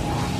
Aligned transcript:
Yeah. 0.00 0.37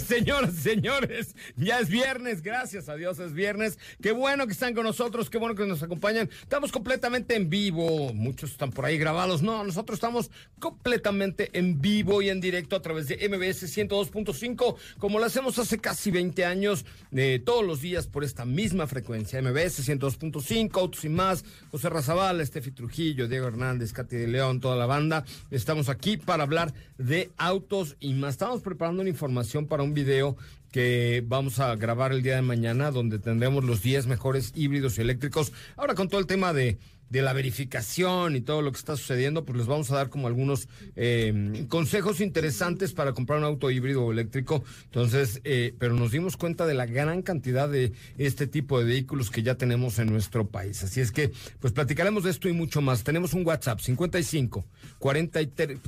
Señoras 0.00 0.54
y 0.54 0.60
señores, 0.60 1.36
ya 1.56 1.78
es 1.78 1.88
viernes, 1.88 2.42
gracias 2.42 2.88
a 2.88 2.96
Dios 2.96 3.18
es 3.20 3.32
viernes. 3.32 3.78
Qué 4.02 4.10
bueno 4.10 4.46
que 4.46 4.52
están 4.52 4.74
con 4.74 4.84
nosotros, 4.84 5.30
qué 5.30 5.38
bueno 5.38 5.54
que 5.54 5.66
nos 5.66 5.82
acompañan. 5.82 6.28
Estamos 6.42 6.72
completamente 6.72 7.36
en 7.36 7.48
vivo, 7.48 8.12
muchos 8.12 8.50
están 8.50 8.70
por 8.70 8.84
ahí 8.84 8.98
grabados. 8.98 9.42
No, 9.42 9.62
nosotros 9.62 9.98
estamos 9.98 10.30
completamente 10.58 11.50
en 11.52 11.80
vivo 11.80 12.22
y 12.22 12.28
en 12.28 12.40
directo 12.40 12.74
a 12.74 12.82
través 12.82 13.06
de 13.06 13.16
MBS 13.28 13.64
102.5, 13.76 14.76
como 14.98 15.20
lo 15.20 15.26
hacemos 15.26 15.58
hace 15.58 15.78
casi 15.78 16.10
20 16.10 16.44
años, 16.44 16.84
eh, 17.12 17.40
todos 17.44 17.64
los 17.64 17.80
días 17.80 18.08
por 18.08 18.24
esta 18.24 18.44
misma 18.44 18.88
frecuencia. 18.88 19.40
MBS 19.40 19.88
102.5, 19.88 20.76
Autos 20.80 21.04
y 21.04 21.08
más, 21.08 21.44
José 21.70 21.88
Razabal, 21.88 22.40
Estefi 22.40 22.72
Trujillo, 22.72 23.28
Diego 23.28 23.46
Hernández, 23.46 23.92
Katy 23.92 24.16
de 24.16 24.26
León, 24.26 24.60
toda 24.60 24.76
la 24.76 24.86
banda. 24.86 25.24
Estamos 25.52 25.88
aquí 25.88 26.16
para 26.16 26.42
hablar 26.42 26.74
de 26.98 27.30
autos 27.36 27.96
y 28.00 28.14
más. 28.14 28.34
Estamos 28.34 28.60
preparando 28.60 29.02
una 29.02 29.10
información 29.10 29.66
para 29.66 29.83
un 29.84 29.94
video 29.94 30.36
que 30.72 31.22
vamos 31.24 31.60
a 31.60 31.76
grabar 31.76 32.12
el 32.12 32.22
día 32.22 32.34
de 32.34 32.42
mañana, 32.42 32.90
donde 32.90 33.20
tendremos 33.20 33.62
los 33.62 33.80
10 33.80 34.08
mejores 34.08 34.52
híbridos 34.56 34.98
y 34.98 35.02
eléctricos. 35.02 35.52
Ahora 35.76 35.94
con 35.94 36.08
todo 36.08 36.20
el 36.20 36.26
tema 36.26 36.52
de, 36.52 36.78
de 37.10 37.22
la 37.22 37.32
verificación 37.32 38.34
y 38.34 38.40
todo 38.40 38.60
lo 38.60 38.72
que 38.72 38.78
está 38.78 38.96
sucediendo, 38.96 39.44
pues 39.44 39.58
les 39.58 39.66
vamos 39.68 39.90
a 39.92 39.94
dar 39.94 40.10
como 40.10 40.26
algunos 40.26 40.68
eh, 40.96 41.64
consejos 41.68 42.20
interesantes 42.20 42.92
para 42.92 43.12
comprar 43.12 43.38
un 43.38 43.44
auto 43.44 43.70
híbrido 43.70 44.04
o 44.04 44.10
eléctrico. 44.10 44.64
Entonces, 44.86 45.40
eh, 45.44 45.74
pero 45.78 45.94
nos 45.94 46.10
dimos 46.10 46.36
cuenta 46.36 46.66
de 46.66 46.74
la 46.74 46.86
gran 46.86 47.22
cantidad 47.22 47.68
de 47.68 47.92
este 48.18 48.48
tipo 48.48 48.78
de 48.80 48.84
vehículos 48.84 49.30
que 49.30 49.44
ya 49.44 49.54
tenemos 49.54 50.00
en 50.00 50.10
nuestro 50.10 50.48
país. 50.48 50.82
Así 50.82 51.00
es 51.00 51.12
que, 51.12 51.30
pues 51.60 51.72
platicaremos 51.72 52.24
de 52.24 52.30
esto 52.30 52.48
y 52.48 52.52
mucho 52.52 52.80
más. 52.80 53.04
Tenemos 53.04 53.32
un 53.32 53.46
WhatsApp 53.46 53.78
55 53.78 54.64
43 54.98 55.78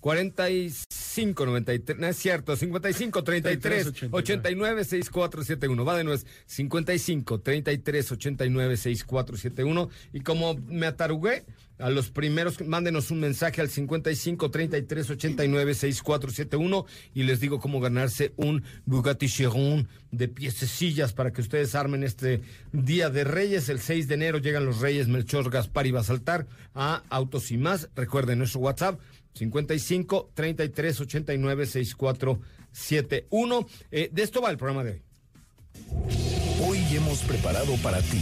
45 0.00 1.46
93, 1.46 1.98
no 1.98 2.06
es 2.06 2.16
cierto, 2.16 2.56
55 2.56 3.24
33 3.24 3.92
89 4.10 4.84
6471. 4.84 5.84
Va 5.84 5.96
de 5.96 6.04
nuevo, 6.04 6.22
55 6.46 7.40
33 7.40 8.12
89 8.12 8.76
6471. 8.76 9.90
Y 10.12 10.20
como 10.20 10.54
me 10.54 10.86
atarugué, 10.86 11.44
a 11.78 11.90
los 11.90 12.10
primeros, 12.10 12.60
mándenos 12.66 13.10
un 13.10 13.20
mensaje 13.20 13.60
al 13.60 13.68
55 13.68 14.50
33 14.50 15.10
89 15.10 15.74
6471 15.74 16.86
y 17.14 17.22
les 17.22 17.40
digo 17.40 17.60
cómo 17.60 17.80
ganarse 17.80 18.32
un 18.36 18.64
Bugatti 18.86 19.28
Chiron 19.28 19.88
de 20.10 20.28
piececillas 20.28 21.12
para 21.12 21.32
que 21.32 21.40
ustedes 21.40 21.74
armen 21.74 22.02
este 22.02 22.42
Día 22.72 23.10
de 23.10 23.24
Reyes. 23.24 23.68
El 23.68 23.80
6 23.80 24.08
de 24.08 24.14
enero 24.14 24.38
llegan 24.38 24.64
los 24.64 24.80
Reyes 24.80 25.08
Melchor, 25.08 25.50
Gaspar 25.50 25.86
y 25.86 25.92
saltar 26.02 26.46
a 26.74 27.02
Autos 27.08 27.50
y 27.50 27.58
más. 27.58 27.88
Recuerden 27.94 28.38
nuestro 28.38 28.60
WhatsApp 28.60 29.00
55 29.34 30.30
33 30.34 31.00
89 31.00 31.66
6471. 31.66 33.66
Eh, 33.90 34.10
de 34.12 34.22
esto 34.22 34.40
va 34.40 34.50
el 34.50 34.56
programa 34.56 34.84
de 34.84 34.92
hoy. 34.92 36.27
Hoy 36.60 36.84
hemos 36.90 37.20
preparado 37.20 37.76
para 37.84 38.02
ti 38.02 38.20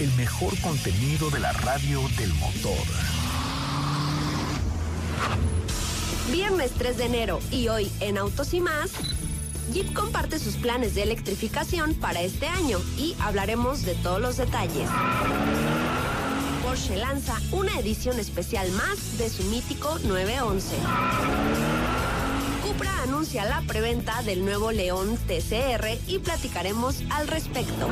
el 0.00 0.12
mejor 0.12 0.58
contenido 0.60 1.30
de 1.30 1.40
la 1.40 1.52
radio 1.52 2.02
del 2.18 2.32
motor. 2.34 2.76
Viernes 6.30 6.72
3 6.76 6.98
de 6.98 7.04
enero 7.06 7.40
y 7.50 7.68
hoy 7.68 7.90
en 8.00 8.18
Autos 8.18 8.52
y 8.52 8.60
más. 8.60 8.90
Jeep 9.72 9.94
comparte 9.94 10.38
sus 10.38 10.56
planes 10.56 10.94
de 10.94 11.02
electrificación 11.02 11.94
para 11.94 12.20
este 12.20 12.46
año 12.46 12.78
y 12.98 13.16
hablaremos 13.20 13.82
de 13.86 13.94
todos 13.94 14.20
los 14.20 14.36
detalles. 14.36 14.88
Porsche 16.62 16.96
lanza 16.96 17.40
una 17.52 17.78
edición 17.78 18.18
especial 18.20 18.70
más 18.72 19.16
de 19.16 19.30
su 19.30 19.44
mítico 19.44 19.98
911. 20.04 21.77
Cupra 22.78 23.02
anuncia 23.02 23.44
la 23.44 23.60
preventa 23.62 24.22
del 24.22 24.44
nuevo 24.44 24.70
León 24.70 25.18
TCR 25.26 25.98
y 26.06 26.20
platicaremos 26.20 27.02
al 27.10 27.26
respecto. 27.26 27.88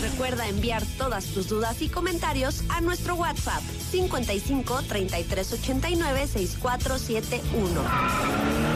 Recuerda 0.00 0.48
enviar 0.48 0.82
todas 0.96 1.26
tus 1.26 1.50
dudas 1.50 1.82
y 1.82 1.90
comentarios 1.90 2.64
a 2.70 2.80
nuestro 2.80 3.16
WhatsApp 3.16 3.62
55 3.90 4.84
33 4.88 5.52
89 5.52 6.26
6471. 6.28 8.73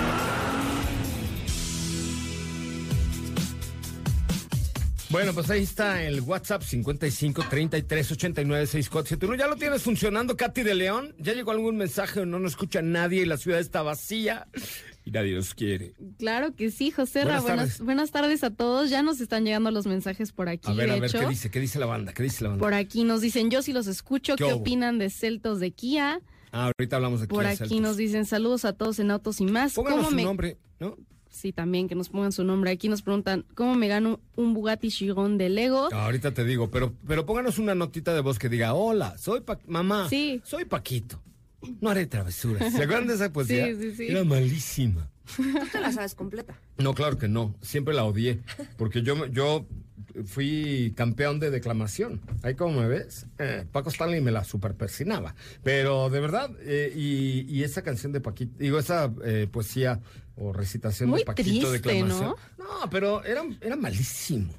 Bueno, 5.10 5.32
pues 5.32 5.48
ahí 5.48 5.62
está 5.62 6.02
el 6.02 6.20
WhatsApp 6.20 6.62
55 6.62 7.44
33 7.48 8.12
89 8.12 8.66
6471. 8.66 9.34
¿Ya 9.36 9.46
lo 9.46 9.56
tienes 9.56 9.82
funcionando, 9.82 10.36
Katy 10.36 10.62
de 10.62 10.74
León? 10.74 11.14
¿Ya 11.18 11.32
llegó 11.32 11.50
algún 11.50 11.78
mensaje 11.78 12.20
o 12.20 12.26
no 12.26 12.38
nos 12.38 12.52
escucha 12.52 12.82
nadie 12.82 13.22
y 13.22 13.24
la 13.24 13.38
ciudad 13.38 13.58
está 13.58 13.80
vacía? 13.82 14.48
Y 15.06 15.10
nadie 15.10 15.34
nos 15.34 15.54
quiere. 15.54 15.94
Claro 16.18 16.54
que 16.54 16.70
sí, 16.70 16.90
José 16.90 17.24
Buenas, 17.24 17.42
buenas, 17.42 17.80
buenas, 17.80 18.10
tardes 18.10 18.44
a 18.44 18.50
todos. 18.50 18.90
Ya 18.90 19.02
nos 19.02 19.22
están 19.22 19.44
llegando 19.44 19.70
los 19.70 19.86
mensajes 19.86 20.32
por 20.32 20.50
aquí. 20.50 20.70
A 20.70 20.74
ver, 20.74 20.90
a 20.90 20.96
ver, 20.96 21.10
¿qué 21.10 21.26
dice? 21.26 21.50
¿Qué 21.50 21.60
dice 21.60 21.78
la 21.78 21.86
banda? 21.86 22.12
¿Qué 22.12 22.22
dice 22.22 22.44
la 22.44 22.50
banda? 22.50 22.62
Por 22.62 22.74
aquí 22.74 23.04
nos 23.04 23.22
dicen, 23.22 23.50
yo 23.50 23.62
sí 23.62 23.72
los 23.72 23.86
escucho. 23.86 24.36
¿Qué, 24.36 24.44
¿Qué 24.44 24.52
opinan 24.52 24.98
de 24.98 25.08
Celtos 25.08 25.60
de 25.60 25.70
Kia? 25.70 26.20
Ah, 26.52 26.66
ahorita 26.76 26.96
hablamos 26.96 27.22
de 27.22 27.28
Por 27.28 27.40
Kia 27.44 27.50
aquí 27.52 27.58
Celtos. 27.60 27.80
nos 27.80 27.96
dicen, 27.96 28.26
saludos 28.26 28.66
a 28.66 28.74
todos 28.74 28.98
en 28.98 29.10
Autos 29.10 29.40
y 29.40 29.46
más. 29.46 29.72
Pónganos 29.72 30.00
¿Cómo 30.00 30.10
su 30.10 30.16
me... 30.16 30.24
nombre, 30.24 30.58
¿no? 30.78 30.98
Sí, 31.30 31.52
también 31.52 31.88
que 31.88 31.94
nos 31.94 32.08
pongan 32.08 32.32
su 32.32 32.42
nombre. 32.44 32.70
Aquí 32.70 32.88
nos 32.88 33.02
preguntan, 33.02 33.44
¿cómo 33.54 33.74
me 33.74 33.86
gano 33.88 34.18
un 34.34 34.54
Bugatti 34.54 34.88
Chiron 34.88 35.38
de 35.38 35.48
Lego? 35.48 35.88
Ah, 35.92 36.06
ahorita 36.06 36.32
te 36.32 36.44
digo, 36.44 36.70
pero, 36.70 36.94
pero 37.06 37.26
pónganos 37.26 37.58
una 37.58 37.74
notita 37.74 38.14
de 38.14 38.20
voz 38.22 38.38
que 38.38 38.48
diga, 38.48 38.74
hola, 38.74 39.16
soy 39.18 39.40
pa 39.40 39.58
mamá, 39.66 40.08
Sí. 40.08 40.40
soy 40.44 40.64
Paquito. 40.64 41.22
No 41.80 41.90
haré 41.90 42.06
travesuras. 42.06 42.72
¿Se 42.72 42.82
acuerdan 42.84 43.08
de 43.08 43.14
esa 43.14 43.32
poesía? 43.32 43.66
Sí, 43.74 43.76
sí, 43.80 43.96
sí. 43.96 44.06
Era 44.08 44.24
malísima. 44.24 45.10
Tú 45.36 45.42
te 45.72 45.80
la 45.80 45.92
sabes 45.92 46.14
completa. 46.14 46.58
No, 46.78 46.94
claro 46.94 47.18
que 47.18 47.28
no. 47.28 47.54
Siempre 47.60 47.92
la 47.94 48.04
odié. 48.04 48.40
Porque 48.78 49.02
yo, 49.02 49.26
yo 49.26 49.66
fui 50.26 50.92
campeón 50.96 51.40
de 51.40 51.50
declamación. 51.50 52.20
Ahí 52.42 52.54
como 52.54 52.80
me 52.80 52.88
ves, 52.88 53.26
eh, 53.38 53.64
Paco 53.70 53.90
Stanley 53.90 54.20
me 54.20 54.30
la 54.30 54.44
superpersinaba. 54.44 55.34
Pero 55.62 56.10
de 56.10 56.20
verdad, 56.20 56.50
eh, 56.60 56.92
y, 56.94 57.46
y 57.48 57.62
esa 57.64 57.82
canción 57.82 58.12
de 58.12 58.20
Paquito, 58.20 58.54
digo, 58.58 58.78
esa 58.78 59.12
eh, 59.24 59.48
poesía 59.50 60.00
o 60.36 60.52
recitación 60.52 61.10
Muy 61.10 61.20
de 61.20 61.24
Paquito 61.26 61.68
triste, 61.70 61.88
declamación. 61.90 62.34
¿no? 62.58 62.90
pero 62.90 63.24
era, 63.24 63.42
era 63.60 63.76
malísimo. 63.76 64.52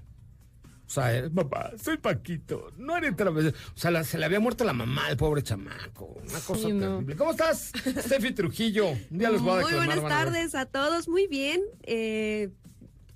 O 0.86 0.92
sea, 0.92 1.16
eh, 1.16 1.30
papá, 1.30 1.72
soy 1.80 1.98
Paquito, 1.98 2.74
no 2.78 2.98
eres 2.98 3.16
travesero. 3.16 3.56
O 3.76 3.78
sea, 3.78 3.92
la- 3.92 4.04
se 4.04 4.18
le 4.18 4.26
había 4.26 4.40
muerto 4.40 4.64
la 4.64 4.74
mamá 4.74 5.06
al 5.06 5.18
pobre 5.18 5.44
chamaco. 5.44 6.06
Una 6.28 6.40
cosa 6.40 6.68
Sí, 6.68 6.74
no. 6.74 6.94
terrible. 6.96 7.16
¿Cómo 7.16 7.30
estás, 7.32 7.72
Steffi 8.00 8.32
Trujillo? 8.34 8.90
Un 9.12 9.18
día 9.20 9.30
les 9.30 9.40
voy 9.40 9.60
a 9.60 9.62
Muy 9.62 9.74
buenas 9.76 10.00
a 10.00 10.08
tardes 10.08 10.56
a 10.56 10.66
todos, 10.66 11.08
muy 11.08 11.28
bien. 11.28 11.62
Eh, 11.84 12.50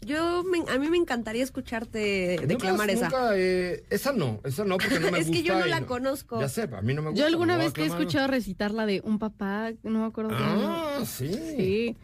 yo, 0.05 0.43
me- 0.43 0.69
a 0.71 0.77
mí 0.77 0.89
me 0.89 0.97
encantaría 0.97 1.43
escucharte 1.43 2.35
Nunca- 2.41 2.47
declamar 2.47 2.89
esa. 2.89 3.05
nunca, 3.09 3.31
eh, 3.35 3.83
esa 3.89 4.11
no, 4.13 4.39
esa 4.43 4.63
no, 4.65 4.77
porque 4.77 4.99
no 4.99 5.11
me 5.11 5.19
Es 5.19 5.25
que 5.25 5.37
gusta. 5.39 5.45
yo 5.53 5.59
no 5.59 5.65
la 5.65 5.85
conozco. 5.85 6.39
Ya 6.41 6.49
sé, 6.49 6.63
a 6.63 6.81
mí 6.81 6.93
no 6.93 7.01
me 7.01 7.09
gusta. 7.09 7.19
Yo 7.21 7.27
alguna 7.27 7.57
vez 7.57 7.73
te 7.73 7.83
he 7.83 7.85
escuchado 7.85 8.27
recitar 8.27 8.71
la 8.71 8.85
de 8.85 9.01
un 9.03 9.19
papá, 9.19 9.71
no 9.83 9.99
me 10.01 10.05
acuerdo 10.05 10.31
qué 10.31 10.35
Ah, 10.39 10.95
año. 10.97 11.05
sí. 11.05 11.31
Sí. 11.57 11.97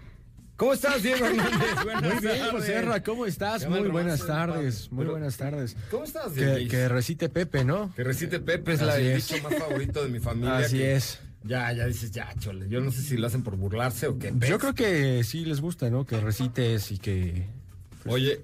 ¿Cómo 0.57 0.73
estás, 0.73 1.01
Diego 1.01 1.25
Hernández? 1.25 1.53
Buenas 1.85 2.01
Muy 2.03 2.21
bien, 2.21 2.21
tardes. 2.39 2.51
José 2.51 2.81
Ra, 2.81 3.01
¿cómo 3.03 3.25
estás? 3.25 3.69
Muy 3.69 3.87
buenas 3.87 4.25
tardes, 4.27 4.91
muy 4.91 5.05
buenas 5.05 5.37
tardes. 5.37 5.77
¿Cómo 5.89 6.03
estás, 6.03 6.33
Que, 6.33 6.45
Diego? 6.57 6.69
que 6.71 6.89
recite 6.89 7.29
Pepe, 7.29 7.63
¿no? 7.63 7.93
Que 7.95 8.03
recite 8.03 8.39
Pepe 8.41 8.73
es 8.73 8.81
la, 8.81 8.93
Así 8.93 9.01
el 9.03 9.11
es. 9.13 9.27
dicho 9.29 9.43
más 9.49 9.57
favorito 9.57 10.03
de 10.03 10.09
mi 10.09 10.19
familia. 10.19 10.57
Así 10.57 10.77
que 10.79 10.95
es. 10.95 11.19
Ya, 11.45 11.71
ya 11.71 11.85
dices, 11.85 12.11
ya, 12.11 12.27
chole. 12.39 12.67
Yo 12.67 12.81
no 12.81 12.91
sé 12.91 13.01
si 13.01 13.15
lo 13.15 13.25
hacen 13.27 13.43
por 13.43 13.55
burlarse 13.55 14.07
o 14.07 14.19
qué. 14.19 14.33
Yo 14.45 14.59
creo 14.59 14.75
que 14.75 15.23
sí 15.23 15.45
les 15.45 15.61
gusta, 15.61 15.89
¿no? 15.89 16.05
Que 16.05 16.19
recites 16.19 16.91
y 16.91 16.97
que... 16.97 17.47
Oye, 18.09 18.39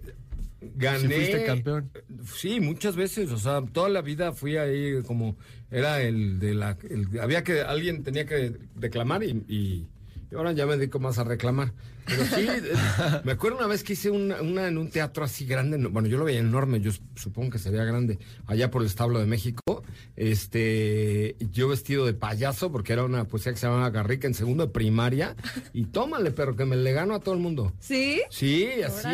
gané. 0.75 0.99
Sí 0.99 1.13
fuiste 1.13 1.45
campeón. 1.45 1.91
Sí, 2.35 2.59
muchas 2.59 2.95
veces. 2.95 3.31
O 3.31 3.37
sea, 3.37 3.61
toda 3.71 3.89
la 3.89 4.01
vida 4.01 4.31
fui 4.33 4.57
ahí 4.57 5.01
como. 5.03 5.35
Era 5.71 6.01
el 6.01 6.39
de 6.39 6.53
la. 6.53 6.77
el- 6.89 7.19
había 7.19 7.43
que. 7.43 7.61
Alguien 7.61 8.03
tenía 8.03 8.25
que 8.25 8.53
declamar 8.75 9.23
y. 9.23 9.43
y- 9.47 9.87
y 10.31 10.35
ahora 10.35 10.51
ya 10.53 10.65
me 10.65 10.77
dedico 10.77 10.99
más 10.99 11.17
a 11.17 11.23
reclamar. 11.23 11.73
Pero 12.05 12.23
sí, 12.25 12.47
me 13.23 13.31
acuerdo 13.31 13.57
una 13.57 13.67
vez 13.67 13.83
que 13.83 13.93
hice 13.93 14.09
una, 14.11 14.41
una 14.41 14.67
en 14.67 14.77
un 14.77 14.89
teatro 14.89 15.23
así 15.23 15.45
grande. 15.45 15.77
no- 15.77 15.89
Bueno, 15.89 16.07
yo 16.07 16.17
lo 16.17 16.25
veía 16.25 16.39
enorme, 16.39 16.79
yo 16.81 16.91
supongo 17.15 17.49
que 17.51 17.59
se 17.59 17.71
veía 17.71 17.83
grande, 17.85 18.19
allá 18.45 18.69
por 18.69 18.81
el 18.81 18.87
establo 18.87 19.19
de 19.19 19.25
México. 19.25 19.83
Este, 20.15 21.35
yo 21.51 21.67
vestido 21.69 22.05
de 22.05 22.13
payaso, 22.13 22.71
porque 22.71 22.93
era 22.93 23.03
una 23.03 23.25
poesía 23.25 23.51
que 23.53 23.57
se 23.59 23.67
llamaba 23.67 23.89
Garrica 23.89 24.27
en 24.27 24.33
segundo 24.33 24.65
de 24.67 24.71
primaria. 24.73 25.35
Y 25.73 25.85
tómale, 25.85 26.31
pero 26.31 26.55
que 26.55 26.65
me 26.65 26.75
le 26.75 26.91
gano 26.93 27.15
a 27.15 27.19
todo 27.19 27.33
el 27.35 27.41
mundo. 27.41 27.73
¿Sí? 27.79 28.21
Sí, 28.29 28.67
así 28.83 29.07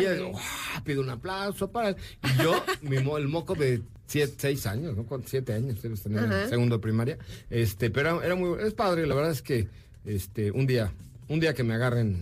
pido 0.84 1.00
un 1.02 1.10
aplauso 1.10 1.70
para 1.70 1.90
él. 1.90 1.96
Y 2.24 2.42
yo, 2.42 2.64
mi 2.82 2.98
mo- 2.98 3.18
el 3.18 3.28
moco 3.28 3.54
de 3.54 3.82
siete, 4.06 4.34
seis 4.38 4.66
años, 4.66 4.96
¿no? 4.96 5.06
Siete 5.24 5.54
años, 5.54 5.80
debes 5.80 6.02
tener 6.02 6.48
segundo 6.48 6.76
de 6.76 6.82
primaria. 6.82 7.18
Este, 7.50 7.90
pero 7.90 8.16
era, 8.16 8.26
era 8.26 8.34
muy, 8.34 8.58
es 8.62 8.74
padre, 8.74 9.06
la 9.06 9.14
verdad 9.14 9.30
es 9.32 9.42
que, 9.42 9.68
este, 10.04 10.50
un 10.50 10.66
día, 10.66 10.92
un 11.28 11.40
día 11.40 11.54
que 11.54 11.62
me 11.62 11.74
agarren 11.74 12.18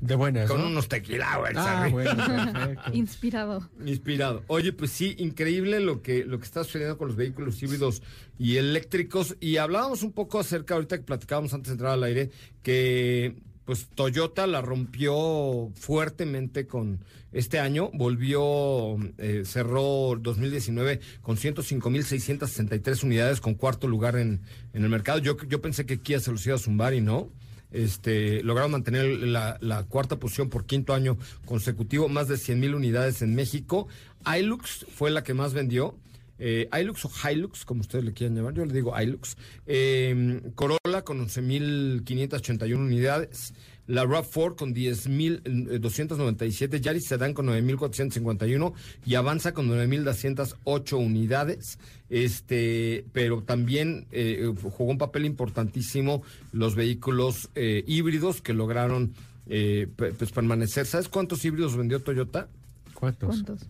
De 0.00 0.14
buenas, 0.14 0.48
con 0.48 0.60
¿no? 0.60 0.66
unos 0.68 0.88
tequila, 0.88 1.38
güey, 1.38 1.52
Ah. 1.56 2.90
Inspirado. 2.92 3.68
Inspirado. 3.84 4.42
Oye, 4.46 4.72
pues 4.72 4.90
sí, 4.90 5.14
increíble 5.18 5.80
lo 5.80 6.02
que, 6.02 6.24
lo 6.24 6.38
que 6.38 6.44
está 6.44 6.64
sucediendo 6.64 6.98
con 6.98 7.08
los 7.08 7.16
vehículos 7.16 7.62
híbridos 7.62 8.02
y 8.38 8.56
eléctricos. 8.56 9.36
Y 9.40 9.56
hablábamos 9.56 10.02
un 10.02 10.12
poco 10.12 10.38
acerca, 10.38 10.74
ahorita 10.74 10.98
que 10.98 11.04
platicábamos 11.04 11.52
antes 11.54 11.68
de 11.68 11.72
entrar 11.72 11.92
al 11.92 12.04
aire, 12.04 12.30
que 12.62 13.36
pues 13.66 13.88
Toyota 13.94 14.46
la 14.46 14.62
rompió 14.62 15.70
fuertemente 15.74 16.66
con 16.66 17.04
este 17.32 17.58
año, 17.58 17.90
volvió, 17.92 18.96
eh, 19.18 19.42
cerró 19.44 20.16
2019 20.18 21.00
con 21.20 21.36
105.663 21.36 23.02
unidades, 23.02 23.40
con 23.40 23.54
cuarto 23.54 23.88
lugar 23.88 24.16
en, 24.16 24.40
en 24.72 24.84
el 24.84 24.88
mercado. 24.88 25.18
Yo, 25.18 25.36
yo 25.48 25.60
pensé 25.60 25.84
que 25.84 26.00
Kia 26.00 26.20
se 26.20 26.30
los 26.30 26.46
iba 26.46 26.54
a 26.54 26.58
zumbar 26.58 26.94
y 26.94 27.00
no. 27.00 27.30
Este, 27.72 28.42
lograron 28.44 28.70
mantener 28.70 29.04
la, 29.04 29.58
la 29.60 29.82
cuarta 29.82 30.18
posición 30.18 30.48
por 30.48 30.64
quinto 30.64 30.94
año 30.94 31.18
consecutivo, 31.44 32.08
más 32.08 32.28
de 32.28 32.38
100 32.38 32.60
mil 32.60 32.74
unidades 32.74 33.20
en 33.20 33.34
México. 33.34 33.88
Hilux 34.24 34.86
fue 34.94 35.10
la 35.10 35.24
que 35.24 35.34
más 35.34 35.52
vendió. 35.52 35.98
Eh, 36.38 36.68
Hilux 36.72 37.04
o 37.04 37.10
Hilux, 37.10 37.64
como 37.64 37.80
ustedes 37.80 38.04
le 38.04 38.12
quieran 38.12 38.36
llamar, 38.36 38.54
yo 38.54 38.64
le 38.64 38.74
digo 38.74 38.98
Hilux. 38.98 39.36
Eh, 39.66 40.40
Corolla 40.54 41.02
con 41.04 41.26
11.581 41.26 42.76
unidades. 42.76 43.54
La 43.86 44.04
RAV4 44.04 44.56
con 44.56 44.74
10.297. 44.74 46.80
Yaris 46.80 47.06
Sedan 47.06 47.34
con 47.34 47.46
9.451. 47.46 48.72
Y 49.04 49.14
Avanza 49.14 49.54
con 49.54 49.68
9.208 49.68 50.92
unidades. 50.94 51.78
Este, 52.10 53.04
pero 53.12 53.42
también 53.42 54.06
eh, 54.12 54.52
jugó 54.62 54.90
un 54.90 54.98
papel 54.98 55.24
importantísimo 55.24 56.22
los 56.52 56.74
vehículos 56.74 57.48
eh, 57.54 57.84
híbridos 57.86 58.42
que 58.42 58.54
lograron 58.54 59.14
eh, 59.46 59.86
pues 59.96 60.32
permanecer. 60.32 60.86
¿Sabes 60.86 61.08
cuántos 61.08 61.44
híbridos 61.44 61.76
vendió 61.76 62.00
Toyota? 62.00 62.48
¿Cuántos? 62.94 63.28
¿Cuántos? 63.28 63.60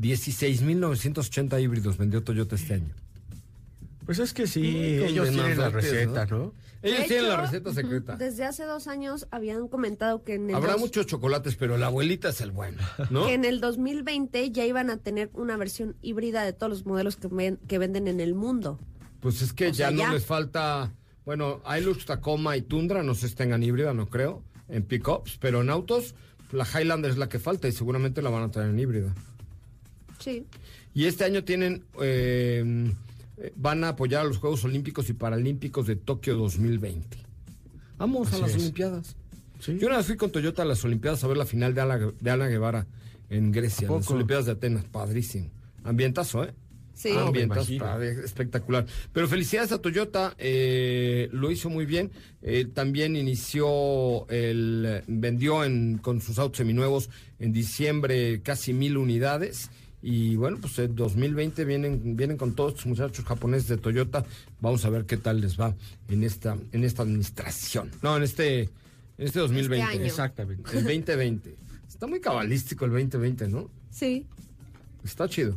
16.980 0.00 1.62
híbridos 1.62 1.96
vendió 1.96 2.22
Toyota 2.22 2.56
este 2.56 2.74
año. 2.74 2.94
Pues 4.06 4.18
es 4.18 4.32
que 4.32 4.46
sí, 4.46 4.76
ellos 4.76 5.28
tienen 5.30 5.58
la 5.58 5.68
receta, 5.70 6.26
¿no? 6.26 6.52
Ellos 6.82 7.00
De 7.00 7.04
tienen 7.04 7.28
la 7.28 7.34
hecho, 7.34 7.42
receta 7.42 7.74
secreta. 7.74 8.16
Desde 8.16 8.44
hace 8.44 8.64
dos 8.64 8.88
años 8.88 9.28
habían 9.30 9.68
comentado 9.68 10.24
que 10.24 10.34
en 10.34 10.48
el, 10.48 10.56
Habrá 10.56 10.72
dos- 10.72 10.80
muchos 10.80 11.06
chocolates, 11.06 11.54
pero 11.56 11.76
la 11.76 11.86
abuelita 11.86 12.30
es 12.30 12.40
el 12.40 12.50
bueno, 12.52 12.78
¿no? 13.10 13.26
que 13.26 13.34
en 13.34 13.44
el 13.44 13.60
2020 13.60 14.50
ya 14.50 14.64
iban 14.64 14.88
a 14.90 14.96
tener 14.96 15.30
una 15.34 15.56
versión 15.58 15.94
híbrida 16.00 16.42
de 16.42 16.54
todos 16.54 16.70
los 16.70 16.86
modelos 16.86 17.16
que, 17.16 17.28
ven- 17.28 17.58
que 17.68 17.78
venden 17.78 18.08
en 18.08 18.18
el 18.20 18.34
mundo. 18.34 18.80
Pues 19.20 19.42
es 19.42 19.52
que 19.52 19.68
O 19.68 19.74
sea, 19.74 19.90
ya 19.90 19.96
no 19.96 20.02
ya. 20.04 20.12
les 20.14 20.24
falta. 20.24 20.90
Bueno, 21.26 21.60
Hilux, 21.70 22.06
Tacoma 22.06 22.56
y 22.56 22.62
Tundra 22.62 23.02
no 23.02 23.14
se 23.14 23.26
estén 23.26 23.52
en 23.52 23.62
híbrida, 23.62 23.92
no 23.92 24.08
creo, 24.08 24.42
en 24.68 24.82
pickups, 24.82 25.36
pero 25.38 25.60
en 25.60 25.68
autos, 25.68 26.14
la 26.50 26.64
Highlander 26.66 27.10
es 27.10 27.18
la 27.18 27.28
que 27.28 27.38
falta 27.38 27.68
y 27.68 27.72
seguramente 27.72 28.22
la 28.22 28.30
van 28.30 28.44
a 28.44 28.50
traer 28.50 28.70
en 28.70 28.78
híbrida. 28.78 29.14
Sí. 30.20 30.46
Y 30.94 31.06
este 31.06 31.24
año 31.24 31.44
tienen. 31.44 31.84
eh, 32.00 32.92
eh, 33.40 33.52
van 33.56 33.84
a 33.84 33.88
apoyar 33.88 34.20
a 34.20 34.24
los 34.24 34.36
Juegos 34.38 34.64
Olímpicos 34.64 35.08
y 35.08 35.14
Paralímpicos 35.14 35.86
de 35.86 35.96
Tokio 35.96 36.36
2020. 36.36 37.16
Vamos 37.96 38.32
a 38.32 38.38
las 38.38 38.50
es. 38.50 38.56
Olimpiadas. 38.56 39.16
Sí. 39.60 39.78
Yo 39.80 39.86
una 39.88 39.96
vez 39.98 40.06
fui 40.06 40.16
con 40.16 40.30
Toyota 40.30 40.62
a 40.62 40.66
las 40.66 40.84
Olimpiadas 40.84 41.24
a 41.24 41.26
ver 41.26 41.36
la 41.36 41.46
final 41.46 41.74
de 41.74 41.80
Ana, 41.80 41.98
de 41.98 42.30
Ana 42.30 42.48
Guevara 42.48 42.86
en 43.30 43.50
Grecia, 43.52 43.88
¿A 43.88 43.90
las? 43.92 44.10
Olimpiadas 44.10 44.46
de 44.46 44.52
Atenas. 44.52 44.84
Padrísimo. 44.84 45.50
Ambientazo, 45.84 46.44
¿eh? 46.44 46.52
Sí. 46.94 47.10
Ah, 47.16 47.26
Ambientazo, 47.28 48.02
espectacular. 48.02 48.84
Pero 49.12 49.26
felicidades 49.26 49.72
a 49.72 49.78
Toyota, 49.78 50.34
eh, 50.36 51.30
lo 51.32 51.50
hizo 51.50 51.70
muy 51.70 51.86
bien. 51.86 52.10
Eh, 52.42 52.66
también 52.66 53.16
inició, 53.16 54.28
el 54.28 55.02
vendió 55.06 55.64
en, 55.64 55.96
con 55.98 56.20
sus 56.20 56.38
autos 56.38 56.58
seminuevos 56.58 57.08
en 57.38 57.52
diciembre 57.54 58.42
casi 58.42 58.74
mil 58.74 58.98
unidades. 58.98 59.70
Y 60.02 60.36
bueno, 60.36 60.56
pues 60.60 60.78
en 60.78 60.94
2020 60.96 61.64
vienen, 61.64 62.16
vienen 62.16 62.36
con 62.38 62.54
todos 62.54 62.72
estos 62.72 62.86
muchachos 62.86 63.24
japoneses 63.24 63.68
de 63.68 63.76
Toyota. 63.76 64.24
Vamos 64.60 64.84
a 64.84 64.90
ver 64.90 65.04
qué 65.04 65.16
tal 65.18 65.40
les 65.40 65.60
va 65.60 65.74
en 66.08 66.22
esta, 66.24 66.56
en 66.72 66.84
esta 66.84 67.02
administración. 67.02 67.90
No, 68.02 68.16
en 68.16 68.22
este, 68.22 68.60
en 68.62 68.70
este 69.18 69.38
2020. 69.40 69.84
año. 69.86 70.04
Exactamente. 70.04 70.62
El 70.76 70.84
2020. 70.84 71.54
Está 71.88 72.06
muy 72.06 72.20
cabalístico 72.20 72.86
el 72.86 72.92
2020, 72.92 73.48
¿no? 73.48 73.70
Sí. 73.90 74.26
Está 75.04 75.28
chido. 75.28 75.56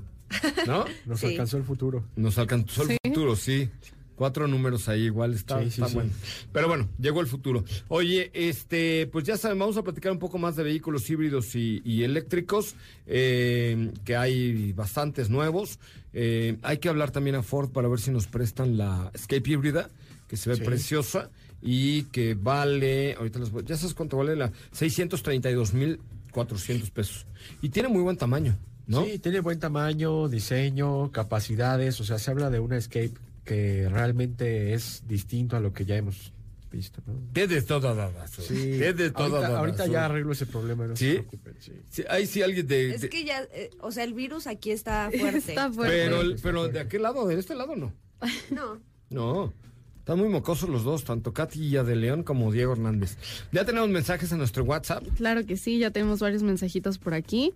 ¿No? 0.67 0.83
Nos 1.05 1.19
Sí. 1.21 1.27
alcanzó 1.27 1.57
el 1.57 1.63
futuro. 1.63 2.03
Nos 2.17 2.38
alcanzó 2.38 2.81
el 2.83 2.89
Sí. 2.89 2.97
futuro, 3.05 3.35
sí. 3.38 3.69
Cuatro 4.15 4.48
números 4.48 4.88
ahí, 4.89 5.03
igual 5.05 5.34
está, 5.34 5.60
Sí, 5.62 5.67
está 5.70 5.88
sí. 5.88 5.96
bueno. 5.96 6.12
Pero 6.51 6.67
bueno, 6.67 6.88
llegó 7.00 7.22
el 7.22 7.27
futuro. 7.27 7.63
Oye, 7.88 8.29
este, 8.34 9.08
pues 9.12 9.25
ya 9.25 9.38
saben, 9.38 9.58
vamos 9.60 9.75
a 9.77 9.84
platicar 9.84 10.12
un 10.12 10.20
poco 10.20 10.38
más 10.38 10.55
de 10.55 10.63
vehículos 10.63 11.10
híbridos 11.10 11.55
y, 11.55 11.82
y 11.84 12.03
eléctricos, 12.03 12.75
eh, 13.08 13.91
que 14.05 14.15
hay 14.15 14.72
bastantes 14.74 15.29
nuevos. 15.29 15.79
Eh, 16.13 16.58
hay 16.62 16.77
que 16.77 16.89
hablar 16.89 17.10
también 17.12 17.36
a 17.36 17.43
Ford 17.43 17.72
para 17.72 17.88
ver 17.88 18.00
si 18.00 18.12
nos 18.12 18.27
prestan 18.27 18.77
la 18.77 19.10
Escape 19.13 19.50
híbrida, 19.50 19.89
que 20.27 20.38
se 20.38 20.50
ve 20.51 20.58
preciosa 20.58 21.29
y 21.62 22.03
que 22.03 22.36
vale, 22.36 23.15
ahorita 23.15 23.39
les 23.39 23.50
voy, 23.50 23.63
ya 23.65 23.77
sabes 23.77 23.93
cuánto 23.93 24.17
vale 24.17 24.36
la 24.36 24.51
632 24.74 25.74
mil 25.74 26.00
400 26.32 26.91
pesos. 26.91 27.25
Y 27.62 27.70
tiene 27.70 27.89
muy 27.89 28.01
buen 28.01 28.17
tamaño, 28.17 28.58
¿no? 28.86 29.05
Sí, 29.05 29.17
tiene 29.20 29.39
buen 29.39 29.60
tamaño, 29.60 30.27
diseño, 30.29 31.12
capacidades, 31.12 32.00
o 32.01 32.03
sea, 32.03 32.20
se 32.20 32.32
habla 32.32 32.50
de 32.50 32.60
una 32.60 32.77
Escape 32.77 33.12
que 33.43 33.88
realmente 33.89 34.73
es 34.73 35.03
distinto 35.07 35.55
a 35.55 35.59
lo 35.59 35.73
que 35.73 35.85
ya 35.85 35.95
hemos 35.95 36.33
visto, 36.71 37.01
¿no? 37.05 37.13
Tiene 37.33 37.55
de 37.55 37.62
todo, 37.62 38.12
Sí, 38.27 38.53
Tiene 38.55 38.93
de 38.93 39.12
todo, 39.12 39.38
ahorita, 39.38 39.59
ahorita 39.59 39.85
ya 39.88 40.05
arreglo 40.05 40.31
ese 40.31 40.45
problema, 40.47 40.88
no 40.88 40.95
¿Sí? 40.95 41.19
se 41.29 41.53
sí. 41.59 41.71
Sí, 41.89 42.03
ahí 42.09 42.25
sí 42.25 42.41
alguien 42.41 42.65
de... 42.67 42.95
Es 42.95 43.01
de- 43.01 43.09
que 43.09 43.23
ya, 43.25 43.43
eh, 43.53 43.69
o 43.79 43.91
sea, 43.91 44.03
el 44.03 44.13
virus 44.13 44.47
aquí 44.47 44.71
está 44.71 45.09
fuerte. 45.19 45.38
Está 45.38 45.71
fuerte. 45.71 45.95
pero, 45.95 46.21
está 46.21 46.41
pero 46.41 46.67
de 46.69 46.79
aquel 46.79 47.03
lado, 47.03 47.27
de 47.27 47.38
este 47.39 47.53
lado 47.55 47.75
no. 47.75 47.93
No. 48.50 48.79
No. 49.09 49.53
Están 50.00 50.17
muy 50.19 50.27
mocosos 50.27 50.67
los 50.67 50.83
dos, 50.83 51.03
tanto 51.05 51.31
Katy 51.31 51.69
de 51.69 51.95
León 51.95 52.23
como 52.23 52.51
Diego 52.51 52.73
Hernández. 52.73 53.17
Ya 53.53 53.63
tenemos 53.65 53.88
mensajes 53.89 54.31
en 54.33 54.39
nuestro 54.39 54.63
WhatsApp. 54.65 55.03
Claro 55.15 55.45
que 55.45 55.55
sí, 55.55 55.77
ya 55.79 55.91
tenemos 55.91 56.19
varios 56.19 56.43
mensajitos 56.43 56.97
por 56.97 57.13
aquí. 57.13 57.53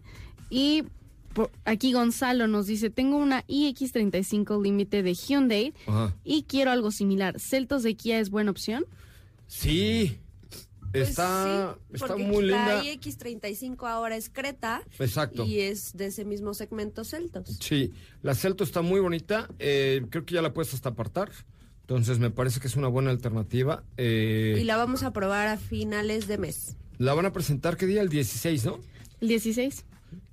Y 0.50 0.84
aquí 1.66 1.94
Gonzalo 1.94 2.48
nos 2.48 2.68
dice, 2.68 2.90
tengo 2.90 3.18
una 3.18 3.46
iX35 3.48 4.62
límite 4.64 5.04
de 5.04 5.14
Hyundai 5.14 5.74
Ajá. 5.86 6.16
y 6.24 6.44
quiero 6.44 6.72
algo 6.72 6.92
similar. 6.92 7.40
¿Celtos 7.40 7.84
de 7.84 7.96
Kia 7.96 8.20
es 8.20 8.30
buena 8.30 8.52
opción? 8.52 8.86
Sí. 9.48 10.18
Pues 10.92 11.10
está 11.10 11.76
sí, 11.90 11.96
está 11.96 12.16
muy 12.16 12.44
linda. 12.44 12.76
La 12.78 12.84
iX35 12.84 13.88
ahora 13.88 14.16
es 14.16 14.30
Creta. 14.30 14.82
Exacto. 15.00 15.46
Y 15.46 15.60
es 15.60 15.96
de 15.96 16.08
ese 16.08 16.26
mismo 16.26 16.54
segmento 16.54 17.04
Celtos. 17.04 17.58
Sí, 17.62 17.92
la 18.24 18.34
Celto 18.36 18.64
está 18.64 18.82
muy 18.82 19.00
bonita. 19.00 19.50
eh, 19.60 20.04
creo 20.10 20.26
que 20.26 20.36
ya 20.36 20.42
la 20.42 20.54
puedes 20.54 20.74
hasta 20.74 20.90
apartar. 20.90 21.30
Entonces 21.82 22.20
me 22.20 22.32
parece 22.32 22.60
que 22.60 22.68
es 22.68 22.76
una 22.76 22.88
buena 22.88 23.12
alternativa. 23.12 23.84
eh, 23.98 24.58
Y 24.60 24.64
la 24.64 24.76
vamos 24.78 25.04
a 25.04 25.12
probar 25.14 25.48
a 25.48 25.58
finales 25.58 26.28
de 26.28 26.38
mes. 26.38 26.76
la 26.98 27.14
van 27.14 27.26
a 27.26 27.32
presentar, 27.34 27.78
¿qué 27.78 27.86
día? 27.86 28.02
El 28.02 28.10
16, 28.10 28.66
¿no? 28.66 28.80
El 29.22 29.28
16. 29.28 29.86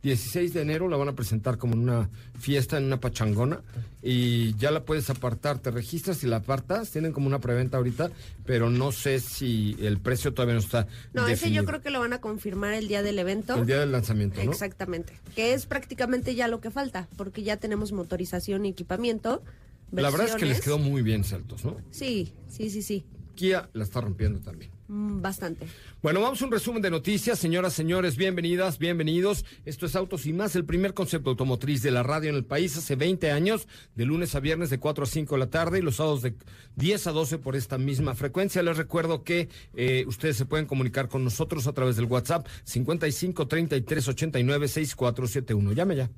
16 0.03 0.53
de 0.53 0.61
enero 0.61 0.89
la 0.89 0.99
van 0.99 1.09
a 1.09 1.15
presentar 1.15 1.57
como 1.57 1.75
en 1.75 1.81
una 1.81 2.11
fiesta, 2.39 2.77
en 2.77 2.85
una 2.85 3.01
pachangona. 3.01 3.63
Y 4.03 4.55
ya 4.57 4.71
la 4.71 4.85
puedes 4.85 5.09
apartar. 5.09 5.59
Te 5.59 5.71
registras 5.71 6.23
y 6.25 6.27
la 6.27 6.37
apartas. 6.37 6.91
Tienen 6.91 7.13
como 7.13 7.27
una 7.27 7.39
preventa 7.39 7.79
ahorita, 7.79 8.11
pero 8.45 8.69
no 8.69 8.93
sé 8.93 9.19
si 9.21 9.77
el 9.81 9.99
precio 9.99 10.35
todavía 10.35 10.55
no 10.55 10.61
está. 10.61 10.87
No, 11.15 11.27
ese 11.27 11.51
yo 11.53 11.65
creo 11.65 11.81
que 11.81 11.89
lo 11.89 12.01
van 12.01 12.13
a 12.13 12.21
confirmar 12.21 12.75
el 12.75 12.87
día 12.87 13.03
del 13.03 13.19
evento. 13.19 13.55
El 13.55 13.67
día 13.67 13.81
del 13.81 13.93
lanzamiento, 13.93 14.45
¿no? 14.45 14.51
Exactamente. 14.51 15.15
Que 15.35 15.55
es 15.55 15.65
prácticamente 15.65 16.35
ya 16.35 16.49
lo 16.49 16.61
que 16.61 16.71
falta, 16.71 17.09
porque 17.17 17.43
ya 17.43 17.57
tenemos 17.57 17.93
motorización 17.93 18.67
y 18.67 18.71
equipamiento. 18.71 19.43
La 19.91 20.11
verdad 20.11 20.29
es 20.29 20.35
que 20.35 20.47
les 20.47 20.61
quedó 20.61 20.79
muy 20.79 21.01
bien 21.01 21.25
Celtos, 21.25 21.65
¿no? 21.65 21.79
Sí, 21.91 22.35
sí, 22.49 22.69
sí, 22.69 22.83
sí. 22.83 23.05
Kia 23.37 23.71
la 23.73 23.85
está 23.85 24.01
rompiendo 24.03 24.41
también. 24.41 24.74
Mm, 24.89 25.23
Bastante. 25.23 25.67
Bueno, 26.03 26.21
vamos 26.21 26.43
a 26.43 26.45
un 26.45 26.53
resumen 26.53 26.83
de 26.83 26.91
noticias. 26.91 27.39
Señoras, 27.39 27.73
señores, 27.73 28.17
bienvenidas, 28.17 28.79
bienvenidos. 28.79 29.45
Esto 29.65 29.87
es 29.87 29.97
Autos 29.97 30.27
y 30.27 30.33
Más, 30.35 30.55
el 30.57 30.67
primer 30.67 30.93
concepto 30.93 31.31
automotriz 31.31 31.83
de 31.83 31.91
la 31.91 32.03
radio 32.03 32.29
en 32.31 32.37
el 32.37 32.45
país 32.45 32.77
hace 32.77 32.95
20 32.95 33.31
años, 33.31 33.67
de 33.95 34.05
lunes 34.05 34.35
a 34.35 34.41
viernes 34.41 34.69
de 34.69 34.79
4 34.79 35.05
a 35.05 35.07
5 35.07 35.35
de 35.35 35.39
la 35.39 35.51
tarde 35.51 35.79
y 35.79 35.83
los 35.83 35.97
sábados 35.97 36.21
de 36.21 36.35
10 36.77 37.07
a 37.07 37.13
12 37.13 37.39
por 37.39 37.57
esta 37.57 37.79
misma 37.79 38.15
frecuencia. 38.15 38.63
Les 38.63 38.77
recuerdo 38.77 39.25
que 39.25 39.49
eh, 39.75 40.05
ustedes 40.07 40.37
se 40.37 40.45
pueden 40.45 40.67
comunicar 40.67 41.09
con 41.09 41.25
nosotros 41.25 41.67
a 41.67 41.73
través 41.73 41.97
del 41.97 42.05
WhatsApp 42.05 42.47
55 42.65 43.49
33 43.49 44.09
89 44.09 44.69
6471. 44.69 45.73
Llame 45.73 45.97
ya. 45.97 46.11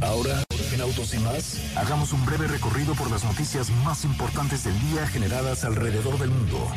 Ahora, 0.00 0.44
Autos 0.80 1.12
y 1.14 1.18
más, 1.18 1.60
hagamos 1.76 2.12
un 2.12 2.24
breve 2.24 2.46
recorrido 2.46 2.94
por 2.94 3.10
las 3.10 3.24
noticias 3.24 3.70
más 3.84 4.04
importantes 4.04 4.64
del 4.64 4.78
día 4.80 5.06
generadas 5.06 5.64
alrededor 5.64 6.18
del 6.18 6.30
mundo. 6.30 6.68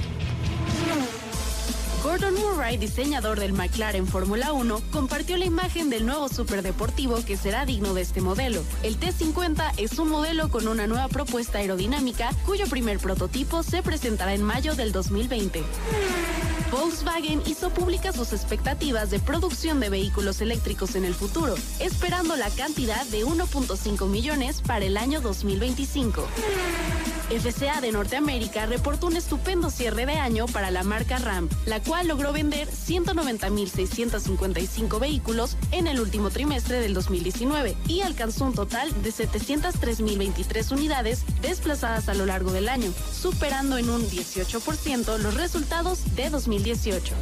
Gordon 2.04 2.34
Murray, 2.34 2.78
diseñador 2.78 3.40
del 3.40 3.54
McLaren 3.54 4.08
Fórmula 4.08 4.54
1, 4.54 4.82
compartió 4.92 5.38
la 5.38 5.46
imagen 5.46 5.92
del 5.92 6.08
nuevo 6.08 6.30
superdeportivo 6.30 7.24
que 7.24 7.38
será 7.38 7.66
digno 7.66 7.94
de 7.94 8.02
este 8.02 8.22
modelo. 8.22 8.64
El 8.82 9.00
T50 9.00 9.74
es 9.78 10.00
un 10.00 10.10
modelo 10.10 10.50
con 10.50 10.68
una 10.68 10.88
nueva 10.88 11.08
propuesta 11.08 11.60
aerodinámica 11.60 12.32
cuyo 12.44 12.66
primer 12.68 12.98
prototipo 12.98 13.62
se 13.62 13.84
presentará 13.84 14.34
en 14.34 14.42
mayo 14.42 14.74
del 14.76 14.92
2020. 14.92 15.64
Volkswagen 16.72 17.42
hizo 17.46 17.70
públicas 17.70 18.16
sus 18.16 18.32
expectativas 18.32 19.12
de 19.12 19.20
producción 19.20 19.82
de 19.82 19.90
vehículos 19.90 20.40
eléctricos 20.40 20.96
en 20.96 21.04
el 21.04 21.14
futuro, 21.14 21.56
esperando 21.80 22.38
la 22.38 22.50
cantidad 22.50 23.06
de 23.08 23.26
1.5 23.26 24.08
millones 24.08 24.62
para 24.62 24.86
el 24.86 24.96
año 24.96 25.20
2025. 25.20 26.26
FCA 27.32 27.80
de 27.80 27.94
Norteamérica 27.94 28.66
reportó 28.66 29.08
un 29.08 29.16
estupendo 29.16 29.70
cierre 29.70 30.06
de 30.06 30.16
año 30.16 30.48
para 30.48 30.70
la 30.70 30.84
marca 30.84 31.18
Ram, 31.18 31.48
la 31.66 31.82
cual 31.82 32.10
logró 32.10 32.34
vender 32.34 32.68
190.655 32.68 35.00
vehículos 35.00 35.56
en 35.72 35.88
el 35.88 36.02
último 36.02 36.30
trimestre 36.30 36.82
del 36.82 36.94
2019 36.94 37.78
y 37.88 38.02
alcanzó 38.02 38.44
un 38.46 38.54
total 38.54 38.90
de 39.02 39.12
703.023 39.12 40.74
unidades 40.74 41.24
desplazadas 41.42 42.10
a 42.10 42.14
lo 42.14 42.26
largo 42.26 42.52
del 42.52 42.68
año, 42.68 42.92
superando 43.14 43.78
en 43.78 43.90
un 43.90 44.02
18% 44.02 45.18
los 45.18 45.36
resultados 45.36 46.14
de 46.16 46.30
2018. 46.30 47.16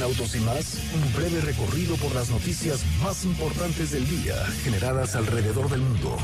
En 0.00 0.04
Autos 0.04 0.34
y 0.34 0.40
más, 0.40 0.78
un 0.94 1.12
breve 1.12 1.42
recorrido 1.42 1.94
por 1.96 2.14
las 2.14 2.30
noticias 2.30 2.82
más 3.02 3.22
importantes 3.26 3.90
del 3.90 4.08
día 4.08 4.34
generadas 4.64 5.14
alrededor 5.14 5.68
del 5.68 5.80
mundo. 5.80 6.16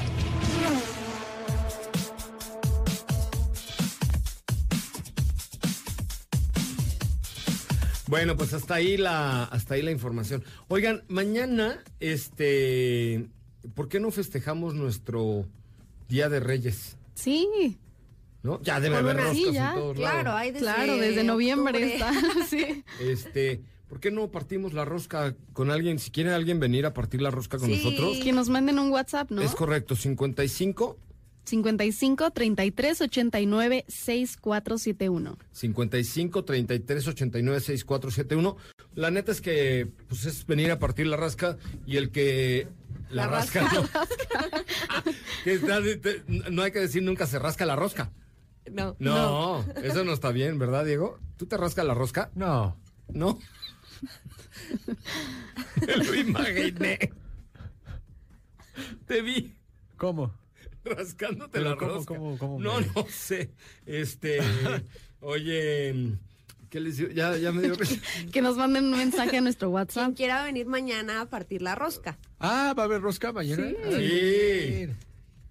Bueno, 8.07 8.35
pues 8.39 8.55
hasta 8.55 8.77
ahí 8.77 8.97
la, 8.97 9.45
hasta 9.45 9.75
ahí 9.75 9.83
la 9.83 9.91
información. 9.91 10.43
Oigan, 10.69 11.05
mañana, 11.09 11.85
este, 12.01 13.29
¿por 13.75 13.91
qué 13.91 14.01
no 14.01 14.11
festejamos 14.11 14.75
nuestro 14.75 15.45
Día 16.09 16.31
de 16.31 16.41
Reyes? 16.41 16.97
Sí, 17.15 17.77
¿No? 18.43 18.61
Ya 18.63 18.79
debe 18.81 18.97
haber 18.97 19.17
roscas 19.17 19.37
sí, 19.37 19.45
en 19.49 19.55
ya, 19.55 19.75
todos 19.75 19.97
Claro, 19.97 20.23
lados. 20.25 20.41
hay 20.41 20.51
desde 20.53 20.65
claro, 20.65 20.97
desde 20.97 21.25
noviembre 21.25 21.95
está. 21.95 22.13
Sí. 22.49 22.85
Este, 23.01 23.61
¿por 23.89 23.99
qué 24.01 24.11
no 24.13 24.31
partimos 24.31 24.73
la 24.73 24.85
rosca 24.85 25.35
con 25.53 25.71
alguien? 25.71 25.99
Si 25.99 26.11
quiere 26.11 26.33
alguien 26.33 26.61
venir 26.61 26.87
a 26.87 26.95
partir 26.95 27.21
la 27.23 27.31
rosca 27.31 27.59
con 27.59 27.69
Sí. 27.69 27.77
nosotros. 27.83 28.19
Que 28.23 28.33
nos 28.33 28.49
manden 28.49 28.79
un 28.79 28.91
WhatsApp, 28.91 29.31
¿no? 29.33 29.43
Es 29.43 29.55
correcto, 29.55 29.97
55 29.97 30.97
55 31.45 32.31
33 32.33 33.01
89 33.03 33.85
6471. 33.89 35.39
55 35.53 36.45
33 36.45 37.09
89 37.09 37.61
6471. 37.61 38.57
La 38.95 39.11
neta 39.11 39.33
es 39.33 39.41
que 39.41 39.89
pues 40.09 40.25
es 40.27 40.47
venir 40.47 40.71
a 40.71 40.79
partir 40.79 41.07
la 41.07 41.17
rasca 41.17 41.57
y 41.87 41.97
el 41.99 42.11
que 42.11 42.67
la, 43.11 43.27
La 43.27 43.29
rasca, 43.29 43.61
rasca. 43.63 43.77
no. 43.81 45.03
Que 45.45 45.53
está- 45.55 45.81
te- 45.81 46.23
no 46.51 46.63
hay 46.63 46.73
que 46.73 46.81
decir 46.81 47.03
nunca 47.03 47.27
se 47.27 47.39
rasca 47.39 47.65
la 47.67 47.77
rosca. 47.77 48.11
No. 48.73 48.97
No, 48.99 49.65
eso 49.83 50.05
no 50.05 50.13
está 50.13 50.31
bien, 50.33 50.59
¿verdad, 50.59 50.85
Diego? 50.85 51.19
¿Tú 51.37 51.47
te 51.47 51.57
rascas 51.57 51.85
la 51.87 51.95
rosca? 51.95 52.31
No. 52.35 52.77
No. 53.09 53.39
Lo 55.97 56.15
imaginé. 56.15 56.99
Te 59.07 59.23
vi 59.23 59.55
¿Cómo? 59.97 60.33
rascándote 60.85 61.51
Pero 61.59 61.71
la 61.71 61.77
¿cómo, 61.77 61.93
rosca. 61.95 62.15
cómo, 62.15 62.39
cómo 62.39 62.61
no, 62.61 62.81
me- 62.81 62.87
no 62.95 63.07
sé. 63.11 63.51
Este, 63.87 64.39
oye, 65.21 66.17
¿qué 66.71 66.81
les 66.81 66.97
digo? 66.99 67.11
Ya, 67.11 67.37
ya 67.37 67.51
me 67.53 67.63
dio 67.63 67.75
risa. 67.75 67.97
Que 68.33 68.41
nos 68.43 68.57
manden 68.57 68.85
un 68.85 68.99
mensaje 68.99 69.39
a 69.39 69.41
nuestro 69.41 69.71
WhatsApp. 69.71 70.05
Quien 70.05 70.15
quiera 70.15 70.45
venir 70.45 70.67
mañana 70.67 71.23
a 71.23 71.27
partir 71.27 71.63
la 71.63 71.75
rosca. 71.75 72.19
Ah, 72.39 72.75
va 72.79 72.83
a 72.83 72.87
haber 72.87 73.01
rosca 73.01 73.33
mañana. 73.33 73.65
Sí. 73.69 73.77
Ay, 73.85 74.87
Sí. 74.89 74.93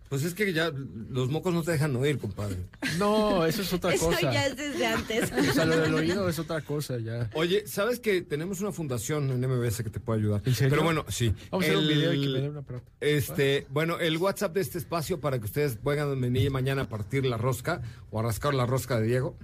Pues 0.10 0.24
es 0.24 0.34
que 0.36 0.54
ya 0.54 0.72
los 1.10 1.30
mocos 1.30 1.54
no 1.54 1.64
te 1.64 1.72
dejan 1.72 1.96
oír, 1.96 2.20
compadre. 2.20 2.58
No, 3.00 3.46
eso 3.46 3.64
es 3.64 3.74
otra 3.74 3.94
Eso 3.96 4.08
cosa. 4.08 4.22
ya 4.22 4.46
es 4.46 4.56
desde 4.56 4.86
antes. 4.86 5.32
O 5.50 5.54
sea, 5.54 5.66
lo 5.66 5.78
del 5.78 5.94
oído 5.94 6.30
es 6.30 6.38
otra 6.40 6.62
cosa 6.62 6.98
ya. 7.00 7.30
Oye, 7.34 7.66
¿sabes 7.66 8.00
que 8.00 8.22
tenemos 8.22 8.62
una 8.62 8.72
fundación 8.72 9.30
en 9.32 9.40
MBS 9.42 9.84
que 9.84 9.90
te 9.90 10.00
puede 10.00 10.20
ayudar? 10.20 10.42
¿En 10.46 10.54
serio? 10.54 10.70
Pero 10.70 10.84
bueno, 10.84 11.06
sí. 11.10 11.34
Vamos 11.50 11.66
a 11.66 11.70
hacer 11.70 11.78
un 11.78 11.88
video 11.88 12.14
y 12.14 12.22
que 12.22 12.28
me 12.28 12.42
den 12.42 12.52
una 12.52 12.62
prueba. 12.62 12.84
Este, 13.00 13.66
bueno, 13.70 14.00
el 14.00 14.18
WhatsApp 14.18 14.54
de 14.54 14.62
este 14.62 14.78
espacio 14.78 15.20
para 15.20 15.40
que 15.40 15.46
ustedes 15.46 15.78
puedan 15.78 16.20
venir 16.22 16.52
mañana 16.52 16.84
a 16.84 16.90
partir 16.90 17.26
la 17.26 17.38
rosca 17.38 17.82
o 18.12 18.20
a 18.20 18.24
rascar 18.24 18.54
la 18.54 18.66
rosca 18.66 19.00
de 19.00 19.08
Diego. 19.08 19.38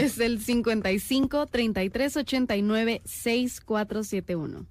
Es 0.00 0.18
el 0.18 0.40
55 0.40 1.46
33 1.46 2.16
89 2.16 3.02
6471. 3.04 4.66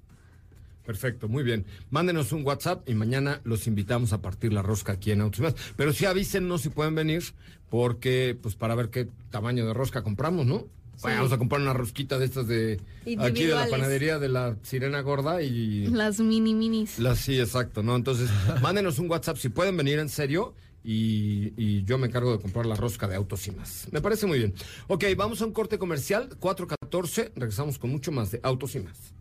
Perfecto, 0.92 1.30
muy 1.30 1.44
bien. 1.44 1.66
Mándenos 1.90 2.34
un 2.34 2.46
WhatsApp 2.46 2.90
y 2.90 2.96
mañana 2.96 3.40
los 3.46 3.66
invitamos 3.66 4.12
a 4.12 4.22
partir 4.22 4.52
la 4.52 4.62
rosca 4.62 4.92
aquí 4.92 5.12
en 5.12 5.22
Autos 5.22 5.40
y 5.40 5.44
Más. 5.44 5.56
Pero 5.78 5.94
sí 5.94 6.04
avísennos 6.06 6.64
si 6.64 6.70
pueden 6.70 6.96
venir, 6.96 7.24
porque, 7.70 8.38
pues, 8.42 8.56
para 8.56 8.76
ver 8.76 8.90
qué 8.90 9.08
tamaño 9.30 9.66
de 9.66 9.74
rosca 9.74 10.04
compramos, 10.04 10.46
¿no? 10.46 10.68
Vamos 11.02 11.32
a 11.32 11.38
comprar 11.38 11.62
una 11.62 11.72
rosquita 11.72 12.20
de 12.20 12.26
estas 12.26 12.46
de 12.48 12.82
aquí 13.20 13.46
de 13.46 13.56
la 13.56 13.68
panadería 13.70 14.20
de 14.20 14.28
la 14.28 14.58
Sirena 14.64 15.00
Gorda 15.00 15.42
y 15.42 15.88
Las 15.88 16.20
mini 16.20 16.54
minis. 16.54 17.00
la 17.00 17.16
sí, 17.16 17.40
exacto, 17.40 17.82
¿no? 17.84 17.96
Entonces, 17.96 18.30
mándenos 18.62 19.00
un 19.00 19.10
WhatsApp 19.10 19.38
si 19.38 19.48
pueden 19.48 19.78
venir 19.78 19.98
en 19.98 20.10
serio 20.10 20.54
y, 20.84 21.54
y 21.56 21.86
yo 21.86 21.98
me 21.98 22.08
encargo 22.08 22.34
de 22.34 22.40
comprar 22.40 22.66
la 22.66 22.76
rosca 22.76 23.08
de 23.08 23.16
autos 23.16 23.48
y 23.48 23.52
más. 23.52 23.88
Me 23.92 24.02
parece 24.02 24.28
muy 24.28 24.40
bien. 24.40 24.54
Ok, 24.90 25.06
vamos 25.16 25.42
a 25.42 25.46
un 25.46 25.54
corte 25.54 25.80
comercial, 25.80 26.30
4.14, 26.38 27.32
regresamos 27.36 27.80
con 27.80 27.90
mucho 27.92 28.12
más 28.12 28.30
de 28.32 28.42
autos 28.44 28.76
y 28.76 28.82
más. 28.82 29.14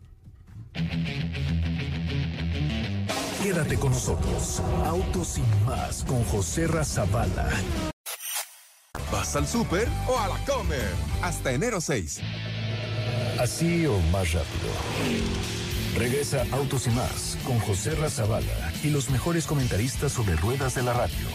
Quédate 3.50 3.76
con 3.80 3.90
nosotros. 3.90 4.62
Autos 4.87 5.38
y 5.38 5.66
más 5.66 6.04
con 6.04 6.23
José 6.26 6.69
Razabala. 6.69 7.50
¿Vas 9.11 9.35
al 9.35 9.49
súper 9.49 9.88
o 10.07 10.16
a 10.16 10.28
la 10.28 10.45
comer? 10.45 10.92
Hasta 11.21 11.50
enero 11.50 11.80
6. 11.80 12.21
Así 13.40 13.87
o 13.87 13.99
más 14.12 14.35
rápido. 14.35 14.71
Regresa 15.99 16.47
Autos 16.52 16.87
y 16.87 16.90
más 16.90 17.37
con 17.45 17.59
José 17.59 17.97
Razabala 17.97 18.73
y 18.85 18.90
los 18.90 19.11
mejores 19.11 19.49
comentaristas 19.49 20.12
sobre 20.12 20.37
ruedas 20.37 20.76
de 20.76 20.85
la 20.85 20.92
radio. 20.92 21.26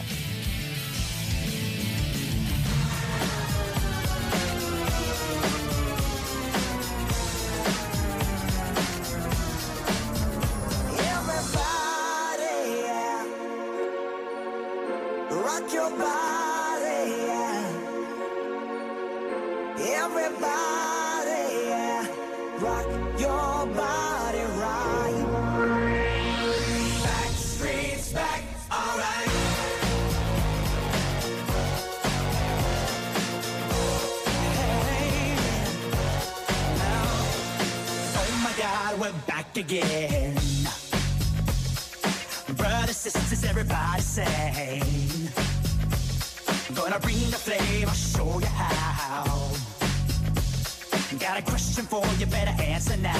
Question 51.88 52.10
for 52.10 52.20
you, 52.20 52.26
better 52.26 52.64
answer 52.64 52.98
now. 52.98 53.12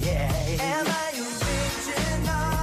Yeah. 0.00 0.30
Am 0.60 0.86
I 0.86 1.10
original? 1.16 2.53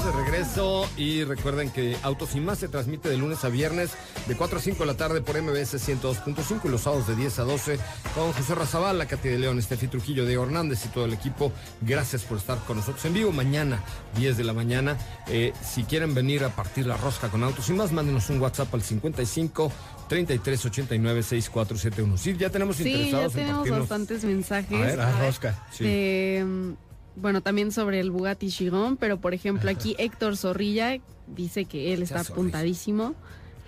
Estamos 0.00 0.16
de 0.16 0.24
regreso 0.30 0.88
y 0.96 1.24
recuerden 1.24 1.70
que 1.70 1.96
Autos 2.02 2.34
y 2.34 2.40
Más 2.40 2.58
se 2.58 2.68
transmite 2.68 3.08
de 3.08 3.16
lunes 3.18 3.44
a 3.44 3.48
viernes 3.48 3.90
de 4.26 4.34
4 4.34 4.58
a 4.58 4.62
5 4.62 4.78
de 4.78 4.86
la 4.86 4.96
tarde 4.96 5.20
por 5.20 5.40
MBS 5.40 5.74
102.5 5.74 6.60
y 6.64 6.68
los 6.68 6.82
sábados 6.82 7.06
de 7.06 7.16
10 7.16 7.38
a 7.40 7.42
12 7.44 7.78
con 8.14 8.32
José 8.32 8.54
Razabal, 8.54 9.06
Katy 9.06 9.28
de 9.28 9.38
León, 9.38 9.58
Estefi 9.58 9.88
Trujillo, 9.88 10.24
Diego 10.26 10.44
Hernández 10.44 10.84
y 10.86 10.88
todo 10.88 11.04
el 11.04 11.12
equipo. 11.12 11.52
Gracias 11.82 12.22
por 12.22 12.38
estar 12.38 12.58
con 12.60 12.78
nosotros 12.78 13.04
en 13.04 13.14
vivo 13.14 13.30
mañana, 13.32 13.82
10 14.16 14.36
de 14.38 14.44
la 14.44 14.52
mañana. 14.54 14.96
Eh, 15.28 15.52
si 15.62 15.84
quieren 15.84 16.14
venir 16.14 16.44
a 16.44 16.48
partir 16.50 16.86
la 16.86 16.96
rosca 16.96 17.28
con 17.28 17.42
Autos 17.44 17.68
y 17.68 17.72
Más, 17.74 17.92
mándenos 17.92 18.30
un 18.30 18.40
WhatsApp 18.40 18.72
al 18.74 18.82
55 18.82 19.70
33 20.08 20.64
89 20.66 21.22
6471. 21.22 22.16
Sí, 22.16 22.36
ya 22.38 22.50
tenemos 22.50 22.76
Sí, 22.76 22.84
ya 22.84 22.90
interesados 22.90 23.34
en 23.34 23.40
tenemos 23.40 23.58
partirnos. 23.58 23.88
bastantes 23.88 24.24
mensajes. 24.24 24.78
A 24.78 24.80
ver, 24.86 24.98
La 24.98 25.18
rosca. 25.20 25.66
Sí. 25.72 25.84
de, 25.84 26.44
mm, 26.46 26.89
bueno, 27.20 27.42
también 27.42 27.72
sobre 27.72 28.00
el 28.00 28.10
Bugatti 28.10 28.48
Chiron, 28.48 28.96
pero 28.96 29.20
por 29.20 29.34
ejemplo 29.34 29.70
aquí 29.70 29.94
Héctor 29.98 30.36
Zorrilla 30.36 30.98
dice 31.26 31.64
que 31.66 31.92
él 31.92 32.02
está 32.02 32.20
apuntadísimo, 32.20 33.14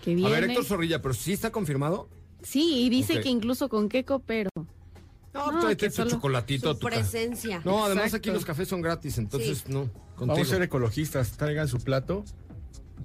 que 0.05 0.13
A 0.13 0.15
viene. 0.15 0.31
ver, 0.33 0.45
Héctor 0.45 0.65
Zorrilla, 0.65 1.01
pero 1.03 1.15
sí 1.15 1.33
está 1.33 1.51
confirmado. 1.51 2.09
Sí, 2.43 2.85
y 2.85 2.89
dice 2.89 3.19
Ok. 3.19 3.23
que 3.23 3.29
incluso 3.29 3.69
con 3.69 3.89
qué 3.89 4.05
coopero. 4.05 4.51
No, 5.35 5.51
No, 5.53 5.61
tráete 5.61 5.91
solo- 5.91 6.11
chocolatito. 6.11 6.73
Su 6.75 6.79
tu 6.81 6.87
presencia. 6.89 7.63
No, 7.65 7.85
además 7.85 8.07
Exacto. 8.07 8.29
aquí 8.29 8.35
los 8.35 8.45
cafés 8.45 8.69
son 8.69 8.83
gratis, 8.83 9.17
entonces 9.19 9.67
no. 9.69 9.81
Vamos 9.81 9.91
a 10.17 10.17
Contigo. 10.17 10.45
ser 10.45 10.63
ecologistas. 10.63 11.33
Traigan 11.39 11.69
su 11.69 11.79
plato. 11.79 12.25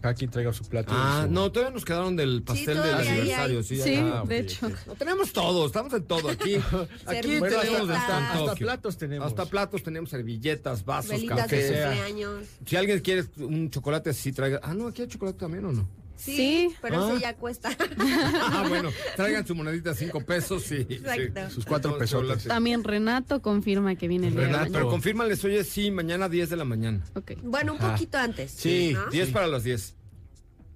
Cada 0.02 0.14
quien 0.14 0.30
traiga 0.30 0.54
su 0.54 0.64
plato. 0.66 0.92
Ah, 0.96 1.24
su- 1.26 1.34
no, 1.34 1.52
todavía 1.52 1.74
nos 1.74 1.84
quedaron 1.84 2.16
del 2.16 2.44
pastel 2.44 2.66
del 2.68 2.76
todavía 2.78 3.00
hay, 3.12 3.20
aniversario. 3.20 3.58
hay. 3.58 3.64
Sí, 3.64 3.82
Sí, 3.82 3.96
Ah, 3.98 4.24
de 4.28 4.40
hecho. 4.40 4.70
No, 4.86 4.94
tenemos 4.96 5.34
todo, 5.34 5.66
estamos 5.66 5.92
en 5.94 6.04
todo 6.04 6.30
aquí. 6.30 6.56
Aquí 7.08 7.40
Bueno, 7.40 7.60
tenemos 7.60 7.90
hasta- 7.90 8.34
hasta 8.34 8.56
platos 8.56 8.98
tenemos. 8.98 9.28
Hasta 9.28 9.46
platos 9.46 9.82
tenemos 9.84 10.10
servilletas, 10.12 10.86
vasos, 10.86 11.12
Velitas 11.12 11.40
café. 11.40 11.62
cumpleaños. 11.84 12.46
Si 12.66 12.76
alguien 12.76 13.00
quiere 13.00 13.24
un 13.38 13.70
chocolate 13.72 14.12
así, 14.12 14.32
traiga. 14.32 14.60
Ah, 14.62 14.74
no, 14.76 14.88
aquí 14.88 15.02
hay 15.02 15.08
chocolate 15.08 15.40
también 15.40 15.66
o 15.66 15.72
no. 15.72 15.90
Sí, 16.18 16.36
Sí. 16.36 16.76
pero 16.82 17.04
Ah. 17.06 17.10
eso 17.14 17.20
ya 17.22 17.36
cuesta. 17.36 17.70
Ah, 18.00 18.66
bueno, 18.68 18.90
traigan 19.16 19.46
su 19.48 19.56
monedita 19.56 19.94
cinco 19.94 20.20
pesos 20.22 20.70
y. 20.72 20.76
Exacto. 20.82 21.50
Sus 21.52 21.66
cuatro 21.66 21.98
chocolate. 22.06 22.48
También 22.50 22.84
Renato 22.84 23.42
confirma 23.42 23.96
que 23.96 24.08
viene 24.08 24.28
el 24.30 24.34
día 24.36 24.46
de 24.48 24.52
mañana. 24.52 24.70
Pero 24.72 24.90
confírmales, 24.90 25.44
oye, 25.46 25.64
sí, 25.64 25.92
mañana 25.92 26.28
10 26.28 26.50
de 26.50 26.56
la 26.58 26.66
mañana. 26.66 27.04
Ok, 27.14 27.34
Bueno, 27.44 27.74
un 27.74 27.80
Ajá. 27.80 27.94
poquito 27.94 28.18
antes. 28.18 28.52
Sí, 28.52 28.94
¿no? 28.94 29.08
10 29.12 29.30
para 29.32 29.48
las 29.48 29.64
10. 29.64 29.94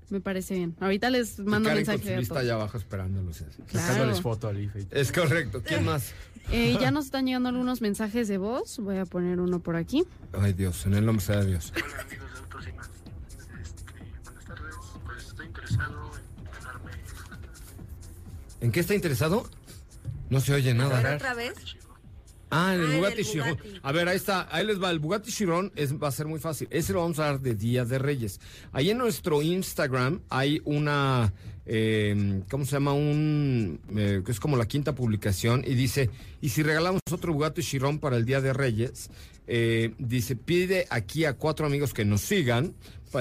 me 0.09 0.19
parece 0.19 0.55
bien. 0.55 0.75
Ahorita 0.81 1.09
les 1.09 1.39
mando 1.39 1.69
Karen 1.69 1.87
mensaje 1.87 2.25
todos. 2.25 2.37
allá 2.37 2.53
abajo 2.55 2.77
esperándolos. 2.77 3.37
Claro. 3.67 3.87
Sacándoles 3.87 4.21
foto 4.21 4.47
al 4.49 4.59
IFE. 4.61 4.85
Es 4.91 5.11
correcto. 5.11 5.61
¿Quién 5.65 5.85
más? 5.85 6.13
Eh, 6.51 6.75
ya 6.81 6.89
nos 6.91 7.05
están 7.05 7.27
llegando 7.27 7.49
algunos 7.49 7.81
mensajes 7.81 8.27
de 8.27 8.37
voz. 8.39 8.79
Voy 8.79 8.97
a 8.97 9.05
poner 9.05 9.39
uno 9.39 9.59
por 9.61 9.75
aquí. 9.77 10.03
Ay, 10.33 10.51
Dios, 10.53 10.85
en 10.87 10.95
el 10.95 11.05
nombre 11.05 11.23
sea 11.23 11.37
de 11.37 11.45
Dios. 11.45 11.71
¿En 18.61 18.71
qué 18.71 18.79
está 18.79 18.95
interesado? 18.95 19.49
No 20.29 20.39
se 20.39 20.53
oye 20.53 20.71
A 20.71 20.73
nada. 20.75 21.01
ver, 21.01 21.15
otra 21.15 21.33
vez. 21.33 21.53
Ah, 22.53 22.73
en 22.75 22.81
el 22.81 22.91
Ah, 22.91 22.95
Bugatti 22.97 23.19
el 23.21 23.25
Chiron. 23.25 23.49
Bugatti. 23.51 23.79
A 23.81 23.91
ver, 23.91 24.07
ahí 24.09 24.17
está, 24.17 24.47
ahí 24.51 24.65
les 24.65 24.81
va. 24.81 24.91
El 24.91 24.99
Bugatti 24.99 25.31
Chiron 25.31 25.71
es, 25.75 25.93
va 25.95 26.09
a 26.09 26.11
ser 26.11 26.27
muy 26.27 26.39
fácil. 26.39 26.67
Ese 26.69 26.93
lo 26.93 26.99
vamos 27.01 27.17
a 27.19 27.23
dar 27.25 27.39
de 27.39 27.55
Día 27.55 27.85
de 27.85 27.97
Reyes. 27.97 28.39
Ahí 28.73 28.89
en 28.89 28.97
nuestro 28.97 29.41
Instagram 29.41 30.21
hay 30.29 30.61
una, 30.65 31.33
eh, 31.65 32.41
¿cómo 32.49 32.65
se 32.65 32.71
llama? 32.73 32.93
Un, 32.93 33.79
eh, 33.95 34.21
que 34.25 34.31
es 34.31 34.39
como 34.41 34.57
la 34.57 34.67
quinta 34.67 34.93
publicación 34.93 35.63
y 35.65 35.75
dice, 35.75 36.09
y 36.41 36.49
si 36.49 36.61
regalamos 36.61 36.99
otro 37.11 37.33
Bugatti 37.33 37.61
Chiron 37.63 37.99
para 37.99 38.17
el 38.17 38.25
Día 38.25 38.41
de 38.41 38.51
Reyes, 38.51 39.09
eh, 39.47 39.93
dice, 39.97 40.35
pide 40.35 40.87
aquí 40.89 41.23
a 41.25 41.33
cuatro 41.33 41.65
amigos 41.65 41.93
que 41.93 42.03
nos 42.05 42.19
sigan 42.21 42.73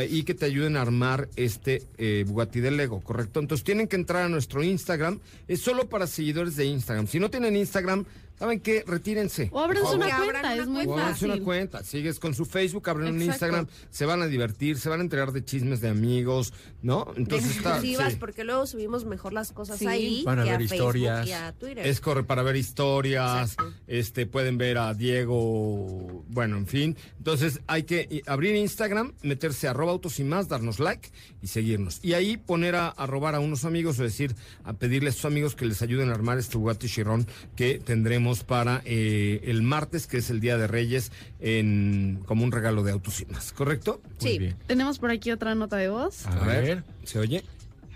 y 0.08 0.22
que 0.22 0.34
te 0.34 0.46
ayuden 0.46 0.76
a 0.76 0.82
armar 0.82 1.28
este 1.36 1.82
eh, 1.98 2.24
Bugatti 2.26 2.60
de 2.60 2.70
Lego, 2.70 3.00
¿correcto? 3.00 3.40
Entonces 3.40 3.64
tienen 3.64 3.88
que 3.88 3.96
entrar 3.96 4.24
a 4.24 4.28
nuestro 4.28 4.62
Instagram. 4.62 5.18
Es 5.48 5.60
solo 5.60 5.88
para 5.88 6.06
seguidores 6.06 6.56
de 6.56 6.66
Instagram. 6.66 7.06
Si 7.06 7.18
no 7.18 7.30
tienen 7.30 7.56
Instagram, 7.56 8.04
¿saben 8.40 8.58
qué? 8.58 8.82
Retírense. 8.84 9.48
O 9.52 9.64
por 9.68 9.76
una 9.76 10.16
cuenta, 10.16 10.40
una 10.40 10.56
es 10.56 10.66
muy 10.66 10.86
fácil. 10.86 11.30
una 11.30 11.44
cuenta, 11.44 11.84
sigues 11.84 12.18
con 12.18 12.34
su 12.34 12.44
Facebook, 12.44 12.88
abren 12.90 13.14
un. 13.14 13.22
Instagram, 13.22 13.68
se 13.90 14.06
van 14.06 14.22
a 14.22 14.26
divertir, 14.26 14.78
se 14.78 14.88
van 14.88 14.98
a 14.98 15.02
enterar 15.04 15.30
de 15.30 15.44
chismes 15.44 15.80
de 15.80 15.88
amigos, 15.90 16.52
¿no? 16.82 17.06
Entonces 17.16 17.56
está. 17.58 17.74
exclusivas, 17.76 18.12
sí. 18.14 18.18
porque 18.18 18.42
luego 18.42 18.66
subimos 18.66 19.04
mejor 19.04 19.32
las 19.32 19.52
cosas 19.52 19.78
Sí. 19.78 19.86
ahí 19.86 20.22
Van 20.24 20.38
a 20.40 20.44
que 20.44 20.50
a 20.50 20.58
ver 20.58 20.68
Facebook 20.68 20.86
historias. 20.96 21.28
y 21.28 21.32
a 21.32 21.52
Twitter. 21.52 21.86
Es 21.86 22.00
corre 22.00 22.24
para 22.24 22.42
ver 22.42 22.56
historias, 22.56 23.52
Exacto. 23.52 23.74
este 23.86 24.26
pueden 24.26 24.56
ver 24.58 24.78
a 24.78 24.94
Diego, 24.94 26.24
bueno, 26.28 26.56
en 26.56 26.66
fin. 26.66 26.96
Entonces 27.18 27.60
hay 27.66 27.82
que 27.84 28.06
i- 28.10 28.22
abrir 28.26 28.54
Instagram, 28.56 29.12
meterse 29.22 29.66
a 29.68 29.70
arroba 29.72 29.92
autos 29.92 30.18
y 30.18 30.24
más, 30.24 30.48
darnos 30.48 30.78
like 30.80 31.10
y 31.42 31.46
seguirnos. 31.48 31.98
Y 32.02 32.14
ahí 32.14 32.36
poner 32.36 32.74
a, 32.76 32.88
a 32.88 33.06
robar 33.06 33.34
a 33.34 33.40
unos 33.40 33.64
amigos, 33.64 33.98
o 33.98 34.02
decir, 34.02 34.34
a 34.64 34.72
pedirle 34.72 35.10
a 35.10 35.12
sus 35.12 35.24
amigos 35.24 35.54
que 35.54 35.66
les 35.66 35.82
ayuden 35.82 36.10
a 36.10 36.14
armar 36.14 36.38
este 36.38 36.56
Bugatti 36.56 36.88
Chiron 36.88 37.26
que 37.56 37.78
tendremos 37.78 38.29
para 38.44 38.80
eh, 38.84 39.40
el 39.44 39.62
martes, 39.62 40.06
que 40.06 40.18
es 40.18 40.30
el 40.30 40.40
Día 40.40 40.56
de 40.56 40.68
Reyes, 40.68 41.10
en 41.40 42.22
como 42.26 42.44
un 42.44 42.52
regalo 42.52 42.82
de 42.84 42.92
autos 42.92 43.20
y 43.20 43.26
más, 43.26 43.52
¿correcto? 43.52 44.00
Muy 44.20 44.30
Sí. 44.32 44.38
bien. 44.38 44.56
Tenemos 44.68 44.98
por 45.00 45.10
aquí 45.10 45.32
otra 45.32 45.54
nota 45.56 45.76
de 45.76 45.88
voz. 45.88 46.24
A 46.26 46.36
ver. 46.46 46.84
¿se 47.04 47.18
oye? 47.18 47.44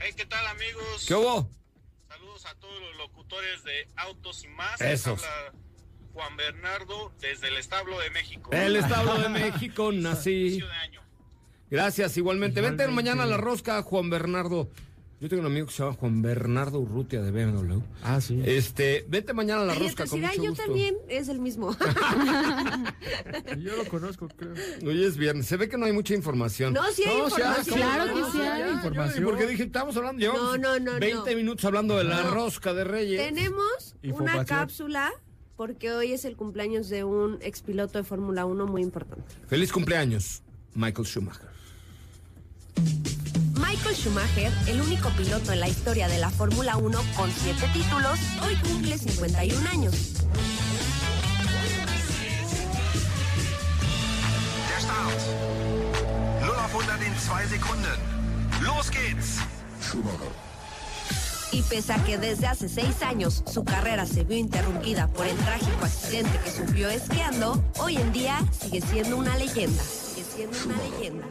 Hey, 0.00 0.10
¿qué 0.16 0.26
tal 0.26 0.44
amigos? 0.48 1.04
¿Qué 1.06 1.14
hubo? 1.14 1.48
Saludos 2.08 2.44
a 2.46 2.54
todos 2.56 2.74
los 2.82 2.96
locutores 2.98 3.62
de 3.64 3.88
Autos 3.96 4.44
y 4.44 4.48
más. 4.48 4.78
Les 4.80 5.00
Esos. 5.00 5.22
habla 5.24 5.52
Juan 6.12 6.36
Bernardo 6.36 7.12
desde 7.20 7.48
el 7.48 7.56
establo 7.56 7.98
de 8.00 8.10
México. 8.10 8.50
El 8.52 8.76
Establo 8.76 9.18
de 9.18 9.28
México, 9.30 9.90
nací. 9.92 10.60
Gracias, 11.70 12.16
igualmente. 12.16 12.60
Vente 12.60 12.84
Igualmente. 12.84 13.10
mañana 13.10 13.22
a 13.24 13.26
la 13.26 13.36
rosca, 13.36 13.82
Juan 13.82 14.10
Bernardo. 14.10 14.68
Yo 15.24 15.30
tengo 15.30 15.40
un 15.40 15.46
amigo 15.46 15.64
que 15.68 15.72
se 15.72 15.82
llama 15.82 15.96
Juan 15.96 16.20
Bernardo 16.20 16.78
Urrutia 16.80 17.22
de 17.22 17.30
BMW. 17.30 17.78
Ah, 18.02 18.20
sí. 18.20 18.42
Este, 18.44 19.06
vente 19.08 19.32
mañana 19.32 19.62
a 19.62 19.64
la 19.64 19.74
rosca 19.74 20.04
te 20.04 20.10
con 20.10 20.20
mucho 20.20 20.34
yo 20.34 20.50
gusto. 20.50 20.64
también 20.64 20.96
es 21.08 21.28
el 21.28 21.38
mismo. 21.40 21.74
Yo 23.58 23.74
lo 23.74 23.86
conozco, 23.86 24.28
creo. 24.28 24.52
Hoy 24.86 25.02
es 25.02 25.16
viernes. 25.16 25.46
Se 25.46 25.56
ve 25.56 25.70
que 25.70 25.78
no 25.78 25.86
hay 25.86 25.92
mucha 25.92 26.12
información. 26.12 26.74
No, 26.74 26.82
sí 26.92 27.04
hay 27.04 27.16
No, 27.16 27.30
sí 27.30 27.40
hay, 27.40 27.48
información. 27.58 27.76
claro 27.78 28.14
que 28.14 28.20
No, 28.20 28.32
sí 28.32 28.38
hay. 28.42 28.70
información. 28.74 29.24
Porque 29.24 29.46
dije, 29.46 29.62
estamos 29.62 29.96
hablando, 29.96 30.20
llevamos 30.20 30.60
No, 30.60 30.78
no, 30.78 30.92
no, 30.92 31.00
20 31.00 31.30
no. 31.30 31.36
minutos 31.38 31.64
hablando 31.64 31.96
de 31.96 32.04
la 32.04 32.22
No. 32.24 32.30
rosca 32.34 32.74
de 32.74 32.84
Reyes. 32.84 33.18
Tenemos 33.26 33.96
una 34.02 34.44
cápsula 34.44 35.10
porque 35.56 35.90
hoy 35.92 36.12
es 36.12 36.26
el 36.26 36.36
cumpleaños 36.36 36.90
de 36.90 37.04
un 37.04 37.38
expiloto 37.40 37.96
de 37.96 38.04
Fórmula 38.04 38.44
1 38.44 38.66
muy 38.66 38.82
importante. 38.82 39.24
Feliz 39.46 39.72
cumpleaños, 39.72 40.42
Michael 40.74 41.06
Schumacher. 41.06 41.53
Michael 43.84 44.02
Schumacher, 44.02 44.52
el 44.66 44.80
único 44.80 45.10
piloto 45.10 45.52
en 45.52 45.60
la 45.60 45.68
historia 45.68 46.08
de 46.08 46.18
la 46.18 46.30
Fórmula 46.30 46.78
1 46.78 46.98
con 47.14 47.30
siete 47.30 47.68
títulos, 47.74 48.18
hoy 48.42 48.56
cumple 48.56 48.96
51 48.96 49.68
años. 49.68 49.92
Der 54.68 54.80
Start. 54.80 55.20
0 56.40 56.52
auf 56.58 56.72
100 56.72 57.02
in 57.02 57.12
2 57.12 57.46
Sekunden. 57.50 57.98
Los 58.62 58.90
geht's. 58.90 59.40
Y 61.52 61.60
pese 61.62 61.92
a 61.92 62.02
que 62.02 62.16
desde 62.16 62.46
hace 62.46 62.70
seis 62.70 63.02
años 63.02 63.42
su 63.46 63.64
carrera 63.64 64.06
se 64.06 64.24
vio 64.24 64.38
interrumpida 64.38 65.08
por 65.08 65.26
el 65.26 65.36
trágico 65.36 65.84
accidente 65.84 66.40
que 66.42 66.50
sufrió 66.50 66.88
esquiando, 66.88 67.62
hoy 67.78 67.96
en 67.98 68.12
día 68.14 68.38
sigue 68.58 68.80
siendo 68.80 69.18
una 69.18 69.36
leyenda. 69.36 69.82
Sigue 69.82 70.24
siendo 70.24 70.56
una 70.64 70.78
leyenda. 70.88 71.26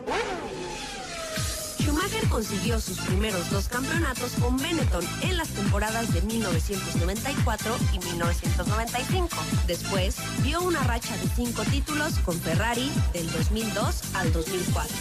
Schumacher 1.83 2.27
consiguió 2.29 2.79
sus 2.79 2.97
primeros 2.99 3.49
dos 3.49 3.67
campeonatos 3.67 4.31
con 4.39 4.55
Benetton 4.57 5.03
en 5.21 5.35
las 5.35 5.49
temporadas 5.49 6.13
de 6.13 6.21
1994 6.21 7.75
y 7.93 7.99
1995. 7.99 9.35
Después 9.67 10.15
vio 10.43 10.61
una 10.61 10.81
racha 10.83 11.15
de 11.17 11.27
cinco 11.35 11.63
títulos 11.63 12.19
con 12.19 12.39
Ferrari 12.39 12.89
del 13.11 13.29
2002 13.31 14.15
al 14.15 14.31
2004. 14.31 14.95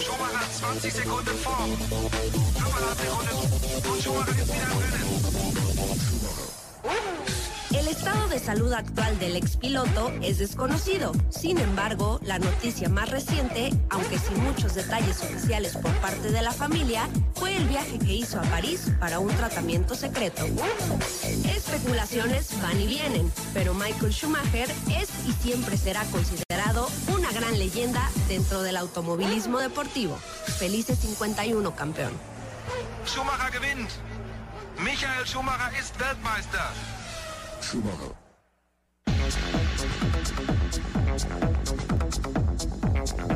Schumacher 0.00 0.48
20 0.60 0.90
Sekunden 0.90 1.36
vor. 1.44 1.58
5,5 1.58 2.96
Sekunden. 2.96 3.54
Und 3.92 4.02
Schumacher 4.02 4.30
ist 4.30 4.48
wieder 4.48 4.62
im 4.62 4.78
Rennen. 4.78 5.04
El 7.84 7.90
estado 7.90 8.28
de 8.28 8.38
salud 8.38 8.72
actual 8.72 9.18
del 9.18 9.36
expiloto 9.36 10.10
es 10.22 10.38
desconocido. 10.38 11.12
Sin 11.28 11.58
embargo, 11.58 12.18
la 12.22 12.38
noticia 12.38 12.88
más 12.88 13.10
reciente, 13.10 13.74
aunque 13.90 14.18
sin 14.18 14.42
muchos 14.42 14.74
detalles 14.74 15.22
oficiales 15.22 15.76
por 15.76 15.92
parte 15.96 16.30
de 16.30 16.40
la 16.40 16.52
familia, 16.52 17.06
fue 17.34 17.54
el 17.54 17.68
viaje 17.68 17.98
que 17.98 18.14
hizo 18.14 18.40
a 18.40 18.42
París 18.44 18.90
para 18.98 19.18
un 19.18 19.28
tratamiento 19.36 19.94
secreto. 19.94 20.46
Especulaciones 21.54 22.58
van 22.62 22.80
y 22.80 22.86
vienen, 22.86 23.30
pero 23.52 23.74
Michael 23.74 24.14
Schumacher 24.14 24.70
es 24.88 25.10
y 25.28 25.32
siempre 25.32 25.76
será 25.76 26.04
considerado 26.04 26.88
una 27.08 27.30
gran 27.32 27.58
leyenda 27.58 28.10
dentro 28.28 28.62
del 28.62 28.78
automovilismo 28.78 29.58
deportivo. 29.58 30.16
Felices 30.58 31.00
51, 31.00 31.76
campeón. 31.76 32.12
Schumacher 33.04 33.52
gewinnt. 33.52 33.90
Michael 34.78 35.26
Schumacher 35.26 35.70
ist 35.78 35.94
Weltmeister. 36.00 37.03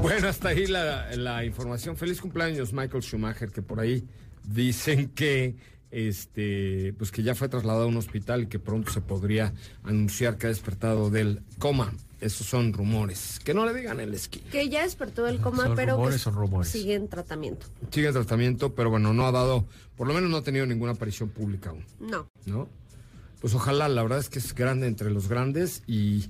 Bueno, 0.02 0.28
hasta 0.28 0.48
ahí 0.50 0.66
la, 0.66 1.14
la 1.16 1.44
información. 1.44 1.96
Feliz 1.96 2.20
cumpleaños, 2.20 2.72
Michael 2.72 3.02
Schumacher, 3.02 3.50
que 3.50 3.62
por 3.62 3.80
ahí 3.80 4.04
dicen 4.44 5.08
que 5.10 5.56
este, 5.90 6.94
pues 6.98 7.10
que 7.10 7.22
ya 7.22 7.34
fue 7.34 7.48
trasladado 7.48 7.84
a 7.84 7.88
un 7.88 7.96
hospital 7.96 8.44
y 8.44 8.46
que 8.46 8.58
pronto 8.58 8.90
se 8.92 9.00
podría 9.00 9.52
anunciar 9.82 10.36
que 10.38 10.46
ha 10.46 10.50
despertado 10.50 11.10
del 11.10 11.42
coma. 11.58 11.92
Esos 12.20 12.48
son 12.48 12.72
rumores. 12.72 13.38
Que 13.44 13.54
no 13.54 13.64
le 13.64 13.72
digan 13.72 14.00
el 14.00 14.12
esquí. 14.12 14.40
Que 14.40 14.68
ya 14.68 14.82
despertó 14.82 15.24
del 15.24 15.38
coma, 15.40 15.66
Son 15.66 15.76
pero 15.76 15.92
rumores, 15.94 16.16
que 16.16 16.22
son 16.22 16.34
rumores. 16.34 16.68
sigue 16.68 16.94
en 16.94 17.06
tratamiento. 17.08 17.66
Sigue 17.92 18.08
en 18.08 18.12
tratamiento, 18.14 18.74
pero 18.74 18.90
bueno, 18.90 19.12
no 19.14 19.26
ha 19.26 19.30
dado, 19.32 19.66
por 19.96 20.08
lo 20.08 20.14
menos 20.14 20.28
no 20.28 20.38
ha 20.38 20.42
tenido 20.42 20.66
ninguna 20.66 20.92
aparición 20.92 21.28
pública 21.28 21.70
aún, 21.70 21.84
No. 22.00 22.28
¿no? 22.46 22.68
Pues 23.40 23.54
ojalá, 23.54 23.88
la 23.88 24.02
verdad 24.02 24.18
es 24.18 24.28
que 24.28 24.38
es 24.38 24.54
grande 24.54 24.86
entre 24.86 25.10
los 25.10 25.28
grandes 25.28 25.82
y, 25.86 26.26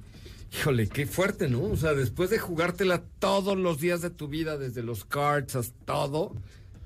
híjole, 0.53 0.88
qué 0.88 1.07
fuerte, 1.07 1.49
¿no? 1.49 1.62
O 1.64 1.77
sea, 1.77 1.94
después 1.94 2.29
de 2.31 2.38
jugártela 2.38 3.03
todos 3.18 3.57
los 3.57 3.81
días 3.81 4.03
de 4.03 4.11
tu 4.11 4.29
vida, 4.29 4.59
desde 4.59 4.83
los 4.83 5.05
karts 5.05 5.57
hasta 5.57 5.85
todo, 5.87 6.35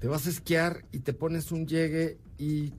te 0.01 0.07
vas 0.09 0.27
a 0.27 0.31
esquiar 0.31 0.85
y 0.93 1.01
te 1.01 1.13
pones 1.13 1.51
un 1.51 1.67
llegue 1.67 2.19
y 2.39 2.73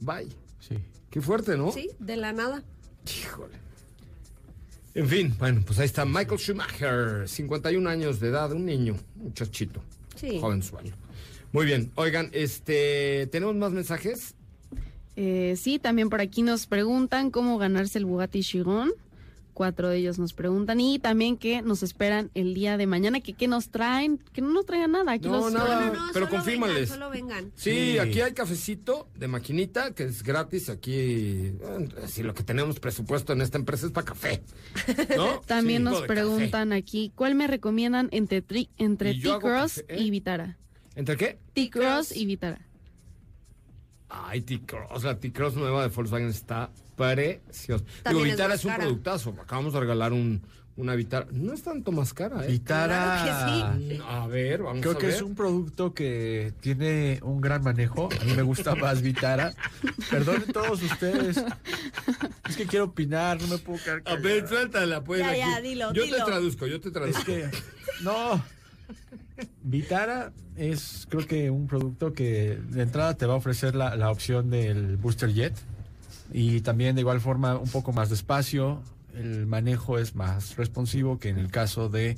bye. 0.00 0.28
Sí. 0.60 0.76
Qué 1.10 1.20
fuerte, 1.20 1.56
¿no? 1.58 1.70
Sí, 1.72 1.90
de 1.98 2.16
la 2.16 2.32
nada. 2.32 2.62
Híjole. 3.06 3.54
En 4.94 5.08
fin, 5.08 5.34
bueno, 5.38 5.62
pues 5.66 5.78
ahí 5.78 5.86
está 5.86 6.04
Michael 6.04 6.38
Schumacher, 6.38 7.26
51 7.28 7.86
años 7.88 8.20
de 8.20 8.28
edad, 8.28 8.52
un 8.52 8.64
niño, 8.66 8.96
un 9.16 9.24
muchachito, 9.24 9.82
Sí. 10.16 10.38
joven 10.38 10.62
sueño. 10.62 10.94
Muy 11.52 11.64
bien, 11.66 11.90
oigan, 11.94 12.28
este, 12.32 13.26
¿tenemos 13.32 13.54
más 13.56 13.72
mensajes? 13.72 14.34
Eh, 15.16 15.54
sí, 15.58 15.78
también 15.78 16.08
por 16.10 16.20
aquí 16.20 16.42
nos 16.42 16.66
preguntan 16.66 17.30
cómo 17.30 17.58
ganarse 17.58 17.98
el 17.98 18.04
Bugatti 18.06 18.40
Chiron. 18.42 18.90
Cuatro 19.54 19.90
de 19.90 19.98
ellos 19.98 20.18
nos 20.18 20.32
preguntan 20.32 20.80
y 20.80 20.98
también 20.98 21.36
que 21.36 21.60
nos 21.60 21.82
esperan 21.82 22.30
el 22.32 22.54
día 22.54 22.78
de 22.78 22.86
mañana, 22.86 23.20
que 23.20 23.34
qué 23.34 23.48
nos 23.48 23.68
traen, 23.68 24.16
que 24.32 24.40
no 24.40 24.50
nos 24.50 24.64
traigan 24.64 24.92
nada. 24.92 25.12
Aquí 25.12 25.28
No, 25.28 25.40
los 25.40 25.52
nada. 25.52 25.84
esperan. 25.88 26.06
pero 26.14 26.26
solo 26.26 26.30
confírmales. 26.30 26.74
Vengan, 26.76 26.88
solo 26.94 27.10
vengan. 27.10 27.52
Sí, 27.54 27.70
Sí. 27.92 27.98
aquí 27.98 28.22
hay 28.22 28.32
cafecito 28.32 29.08
de 29.14 29.28
maquinita 29.28 29.90
que 29.94 30.04
es 30.04 30.22
gratis. 30.22 30.70
Aquí, 30.70 30.94
eh, 30.94 31.54
si 32.06 32.22
lo 32.22 32.32
que 32.32 32.42
tenemos 32.44 32.80
presupuesto 32.80 33.34
en 33.34 33.42
esta 33.42 33.58
empresa 33.58 33.84
es 33.84 33.92
para 33.92 34.06
café. 34.06 34.40
¿no? 35.18 35.40
También 35.46 35.82
nos 35.84 35.96
café. 35.96 36.06
preguntan 36.06 36.72
aquí, 36.72 37.12
¿cuál 37.14 37.34
me 37.34 37.46
recomiendan 37.46 38.08
entre, 38.10 38.42
tri- 38.42 38.70
entre 38.78 39.10
Y 39.12 39.20
T-Cross 39.20 39.84
¿eh? 39.86 40.00
y 40.00 40.10
Vitara? 40.10 40.56
¿Entre 40.96 41.18
qué? 41.18 41.38
T-Cross 41.52 42.16
y 42.16 42.24
Vitara. 42.24 42.58
Ay, 44.14 44.42
T-Cross, 44.42 45.04
la 45.04 45.16
T-Cross 45.18 45.54
nueva 45.54 45.82
de 45.82 45.88
Volkswagen 45.88 46.28
está 46.28 46.70
preciosa. 46.96 47.82
Digo, 48.08 48.24
es 48.24 48.32
Vitara 48.32 48.54
es, 48.54 48.64
un 48.64 48.70
cara. 48.72 48.82
productazo. 48.84 49.34
Acabamos 49.42 49.72
de 49.72 49.80
regalar 49.80 50.12
un, 50.12 50.42
una 50.76 50.94
Vitara. 50.94 51.26
No 51.32 51.54
es 51.54 51.62
tanto 51.62 51.92
más 51.92 52.12
cara, 52.12 52.44
¿eh? 52.44 52.48
Vitara. 52.48 53.22
Claro 53.24 53.78
que 53.78 53.98
Mm, 53.98 54.02
A 54.02 54.26
ver, 54.26 54.62
vamos 54.62 54.80
Creo 54.82 54.92
a 54.92 54.98
que 54.98 55.06
ver. 55.06 55.14
es 55.16 55.22
un 55.22 55.34
producto 55.34 55.94
que 55.94 56.52
tiene 56.60 57.20
un 57.22 57.40
gran 57.40 57.62
manejo. 57.62 58.10
A 58.20 58.24
mí 58.24 58.34
me 58.34 58.42
gusta 58.42 58.74
más 58.74 59.00
Vitara. 59.00 59.54
Perdonen 60.10 60.52
todos 60.52 60.82
ustedes. 60.82 61.42
Es 62.48 62.56
que 62.56 62.66
quiero 62.66 62.86
opinar, 62.86 63.40
no 63.40 63.46
me 63.48 63.56
puedo 63.58 63.82
quedar 63.82 64.02
A 64.04 64.16
ver, 64.16 64.46
suéltala, 64.46 65.02
pues. 65.02 65.20
Ya, 65.20 65.30
aquí. 65.30 65.38
ya, 65.38 65.60
dilo, 65.62 65.92
Yo 65.94 66.02
dilo. 66.04 66.18
te 66.18 66.24
traduzco, 66.24 66.66
yo 66.66 66.80
te 66.80 66.88
Es 66.88 66.92
traduzco. 66.94 67.24
que, 67.24 67.48
no. 68.02 68.44
Vitara 69.62 70.32
es, 70.56 71.06
creo 71.08 71.26
que, 71.26 71.50
un 71.50 71.66
producto 71.66 72.12
que 72.12 72.58
de 72.70 72.82
entrada 72.82 73.16
te 73.16 73.26
va 73.26 73.34
a 73.34 73.36
ofrecer 73.36 73.74
la, 73.74 73.96
la 73.96 74.10
opción 74.10 74.50
del 74.50 74.96
Booster 74.96 75.32
Jet 75.32 75.54
y 76.32 76.60
también 76.60 76.94
de 76.94 77.02
igual 77.02 77.20
forma 77.20 77.58
un 77.58 77.68
poco 77.68 77.92
más 77.92 78.10
despacio. 78.10 78.82
El 79.14 79.46
manejo 79.46 79.98
es 79.98 80.14
más 80.14 80.56
responsivo 80.56 81.18
que 81.18 81.28
en 81.28 81.38
el 81.38 81.50
caso 81.50 81.88
de 81.88 82.16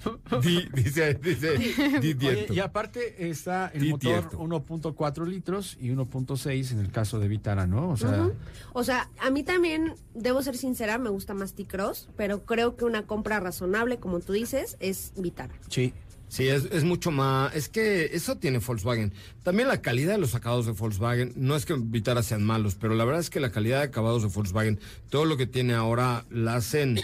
di- 0.42 0.68
dice, 0.74 1.14
dice, 1.14 1.58
di 2.02 2.14
Oye, 2.28 2.48
y 2.50 2.60
aparte 2.60 3.30
está 3.30 3.68
el 3.74 3.82
Di 3.82 3.90
motor 3.92 4.28
tiesto. 4.30 4.40
1.4 4.40 5.26
litros 5.26 5.78
y 5.80 5.90
1.6 5.90 6.72
en 6.72 6.80
el 6.80 6.92
caso 6.92 7.18
de 7.20 7.28
Vitara, 7.30 7.66
¿no? 7.66 7.90
O 7.92 7.98
sea. 7.98 8.30
O 8.74 8.84
sea, 8.84 9.10
a 9.20 9.30
mí 9.30 9.44
también, 9.44 9.94
debo 10.14 10.42
ser 10.44 10.58
sincera, 10.58 10.98
me 10.98 11.10
gusta 11.10 11.34
más 11.34 11.54
T-Cross, 11.54 12.10
pero 12.18 12.44
creo 12.46 12.76
que 12.76 12.84
una 12.86 13.04
compra 13.08 13.40
razonable, 13.40 14.00
como 14.00 14.20
tú 14.20 14.34
dices, 14.34 14.76
es 14.80 15.14
Vitara. 15.16 15.54
sí. 15.70 15.94
Sí, 16.28 16.48
es, 16.48 16.64
es 16.72 16.86
mucho 16.86 17.12
más. 17.12 17.54
Es 17.58 17.68
que 17.68 18.06
eso 18.14 18.38
tiene 18.38 18.60
Volkswagen. 18.60 19.12
También 19.44 19.68
la 19.68 19.82
calidad 19.82 20.14
de 20.14 20.18
los 20.18 20.34
acabados 20.34 20.66
de 20.66 20.72
Volkswagen. 20.72 21.34
No 21.36 21.58
es 21.58 21.66
que 21.66 21.74
Vitara 21.74 22.24
sean 22.24 22.42
malos, 22.42 22.76
pero 22.76 22.96
la 22.96 23.04
verdad 23.04 23.20
es 23.20 23.30
que 23.30 23.42
la 23.42 23.52
calidad 23.52 23.80
de 23.80 23.84
acabados 23.88 24.22
de 24.24 24.30
Volkswagen, 24.30 24.80
todo 25.10 25.26
lo 25.26 25.36
que 25.36 25.46
tiene 25.46 25.74
ahora, 25.74 26.24
la 26.30 26.56
hacen 26.56 27.02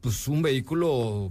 pues 0.00 0.28
un 0.28 0.42
vehículo 0.42 1.30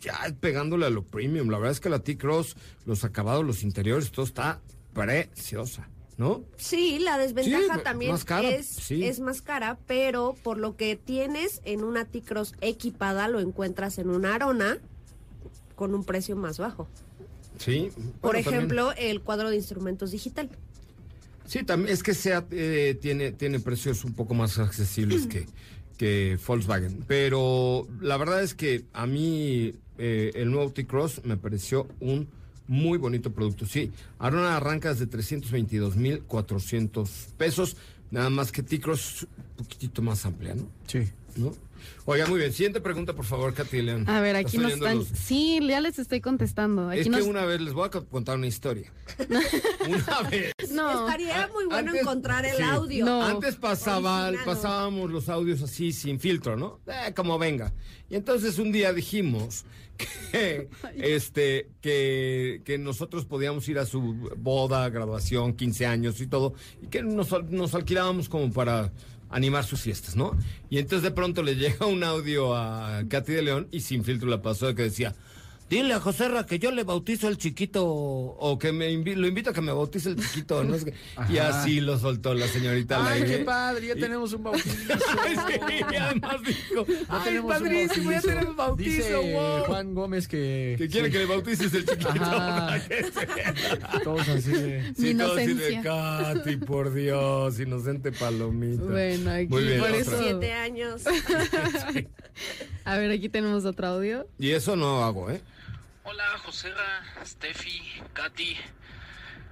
ya 0.00 0.18
pegándole 0.40 0.86
a 0.86 0.90
lo 0.90 1.02
premium. 1.04 1.48
La 1.50 1.58
verdad 1.58 1.72
es 1.72 1.80
que 1.80 1.88
la 1.90 1.98
T-Cross, 2.00 2.56
los 2.86 3.04
acabados, 3.04 3.44
los 3.44 3.62
interiores, 3.62 4.10
todo 4.10 4.24
está 4.24 4.60
preciosa, 4.92 5.88
¿no? 6.16 6.44
Sí, 6.56 6.98
la 7.00 7.18
desventaja 7.18 7.76
Sí, 7.78 7.80
también 7.82 8.12
más 8.12 8.24
cara, 8.24 8.48
es, 8.48 8.66
sí. 8.66 9.04
es 9.04 9.20
más 9.20 9.42
cara, 9.42 9.78
pero 9.86 10.36
por 10.42 10.58
lo 10.58 10.76
que 10.76 10.96
tienes 10.96 11.60
en 11.64 11.82
una 11.84 12.04
T-Cross 12.04 12.54
equipada, 12.60 13.28
lo 13.28 13.40
encuentras 13.40 13.98
en 13.98 14.08
una 14.10 14.34
Arona 14.34 14.78
con 15.74 15.94
un 15.94 16.04
precio 16.04 16.36
más 16.36 16.58
bajo. 16.58 16.88
Sí. 17.58 17.90
Por 18.20 18.34
también- 18.34 18.54
ejemplo, 18.54 18.92
el 18.92 19.20
cuadro 19.20 19.50
de 19.50 19.56
instrumentos 19.56 20.10
digital. 20.12 20.48
Sí, 21.46 21.62
también 21.62 21.92
es 21.92 22.02
que 22.02 22.14
SEAT 22.14 22.46
eh, 22.52 22.98
tiene, 23.00 23.30
tiene 23.32 23.60
precios 23.60 24.04
un 24.04 24.14
poco 24.14 24.32
más 24.34 24.58
accesibles 24.58 25.26
que, 25.26 25.46
que 25.96 26.38
Volkswagen. 26.46 27.04
Pero 27.06 27.86
la 28.00 28.16
verdad 28.16 28.42
es 28.42 28.54
que 28.54 28.84
a 28.92 29.06
mí 29.06 29.74
eh, 29.98 30.32
el 30.34 30.50
nuevo 30.50 30.72
T-Cross 30.72 31.20
me 31.24 31.36
pareció 31.36 31.86
un 32.00 32.28
muy 32.66 32.98
bonito 32.98 33.32
producto. 33.32 33.66
Sí, 33.66 33.92
ahora 34.18 34.56
arrancas 34.56 34.98
de 34.98 35.08
322.400 35.08 37.08
pesos, 37.36 37.76
nada 38.10 38.30
más 38.30 38.50
que 38.52 38.62
T-Cross 38.62 39.26
un 39.58 39.64
poquitito 39.64 40.00
más 40.02 40.24
amplia, 40.26 40.54
¿no? 40.54 40.68
Sí. 40.86 41.08
¿No? 41.36 41.52
Oiga, 42.06 42.26
muy 42.26 42.38
bien. 42.38 42.52
Siguiente 42.52 42.80
pregunta, 42.80 43.12
por 43.14 43.24
favor, 43.24 43.54
Katy 43.54 43.82
León. 43.82 44.08
A 44.08 44.20
ver, 44.20 44.36
¿Estás 44.36 44.52
aquí 44.54 44.58
nos 44.62 44.72
están. 44.72 44.98
los- 44.98 45.08
Sí, 45.08 45.58
ya 45.66 45.80
les 45.80 45.98
estoy 45.98 46.20
contestando. 46.20 46.88
Aquí 46.90 47.00
Es 47.00 47.08
que 47.08 47.22
una 47.22 47.44
vez 47.44 47.60
les 47.60 47.72
voy 47.72 47.86
a 47.86 47.90
contar 47.90 48.36
una 48.36 48.46
historia. 48.46 48.92
una 49.88 50.28
vez. 50.30 50.52
No. 50.72 51.06
Estaría 51.06 51.48
muy 51.52 51.64
bueno 51.66 51.90
Antes- 51.90 52.02
encontrar 52.02 52.44
el 52.44 52.56
sí. 52.56 52.62
audio. 52.62 53.04
No. 53.04 53.22
Antes 53.24 53.56
pasaba, 53.56 54.32
pasábamos 54.44 55.10
los 55.10 55.28
audios 55.28 55.62
así 55.62 55.92
sin 55.92 56.20
filtro, 56.20 56.56
¿no? 56.56 56.80
Eh, 56.86 57.12
como 57.14 57.38
venga. 57.38 57.72
Y 58.10 58.16
entonces 58.16 58.58
un 58.58 58.70
día 58.72 58.92
dijimos 58.92 59.64
que 60.32 60.68
este 60.96 61.70
que, 61.80 62.62
que 62.64 62.78
nosotros 62.78 63.24
podíamos 63.24 63.68
ir 63.68 63.78
a 63.78 63.86
su 63.86 64.30
boda, 64.36 64.88
graduación, 64.90 65.54
15 65.54 65.86
años 65.86 66.20
y 66.20 66.26
todo, 66.26 66.54
y 66.82 66.88
que 66.88 67.02
nos, 67.02 67.32
al- 67.32 67.50
nos 67.54 67.74
alquilábamos 67.74 68.28
como 68.28 68.52
para 68.52 68.92
animar 69.34 69.64
sus 69.64 69.80
fiestas, 69.80 70.14
¿no? 70.14 70.36
Y 70.70 70.78
entonces 70.78 71.02
de 71.02 71.10
pronto 71.10 71.42
le 71.42 71.56
llega 71.56 71.86
un 71.86 72.04
audio 72.04 72.54
a 72.54 73.02
Katy 73.08 73.32
de 73.32 73.42
León 73.42 73.68
y 73.72 73.80
sin 73.80 74.04
filtro 74.04 74.28
la 74.30 74.40
pasó 74.40 74.74
que 74.74 74.84
decía, 74.84 75.14
Dile 75.74 75.94
a 75.94 76.00
José 76.00 76.28
Ra 76.28 76.46
que 76.46 76.58
yo 76.58 76.70
le 76.70 76.84
bautizo 76.84 77.28
el 77.28 77.36
chiquito 77.36 77.84
o 77.84 78.58
que 78.58 78.72
me 78.72 78.90
invi- 78.90 79.16
lo 79.16 79.26
invito 79.26 79.50
a 79.50 79.52
que 79.52 79.60
me 79.60 79.72
bautice 79.72 80.10
el 80.10 80.16
chiquito, 80.16 80.62
no. 80.62 80.76
Y 81.28 81.38
así 81.38 81.80
lo 81.80 81.98
soltó 81.98 82.32
la 82.34 82.46
señorita. 82.46 83.04
Ay, 83.06 83.24
qué 83.24 83.38
padre, 83.38 83.88
ya 83.88 83.94
tenemos 83.94 84.32
un 84.32 84.42
bautizo. 84.44 84.70
Sí, 85.44 85.82
además 85.82 86.36
dijo, 86.46 86.84
ay, 87.08 87.20
tenemos 87.24 87.44
un 87.44 87.62
padrísimo, 87.62 88.10
ya 88.10 88.16
bautizo". 88.20 88.28
tenemos 88.28 88.56
bautizo, 88.56 88.96
Dice 88.96 89.32
wow. 89.32 89.64
Juan 89.64 89.94
Gómez 89.94 90.28
que... 90.28 90.74
Que 90.78 90.88
quiere 90.88 91.06
sí. 91.08 91.12
que 91.12 91.18
le 91.18 91.26
bautices 91.26 91.74
el 91.74 91.84
chiquito. 91.86 92.10
Ajá. 92.10 92.80
Todos 94.04 94.28
así 94.28 94.50
de... 94.52 94.92
Sí, 94.96 95.14
todo 95.14 95.34
así 95.36 95.54
de. 95.54 95.80
Katy, 95.82 96.56
por 96.58 96.92
Dios, 96.94 97.58
inocente 97.60 98.12
palomita. 98.12 98.84
Bueno, 98.84 99.30
aquí 99.30 99.46
Muy 99.48 99.64
bien, 99.64 99.80
por 99.80 99.90
eso. 99.90 100.18
Siete 100.18 100.52
años. 100.52 101.02
A 102.84 102.96
ver, 102.98 103.10
aquí 103.10 103.28
tenemos 103.28 103.64
otro 103.64 103.86
audio. 103.86 104.26
Y 104.38 104.50
eso 104.50 104.76
no 104.76 105.04
hago, 105.04 105.30
¿eh? 105.30 105.40
Hola, 106.04 106.38
Josera, 106.44 107.02
Steffi, 107.24 107.80
Katy. 108.12 108.56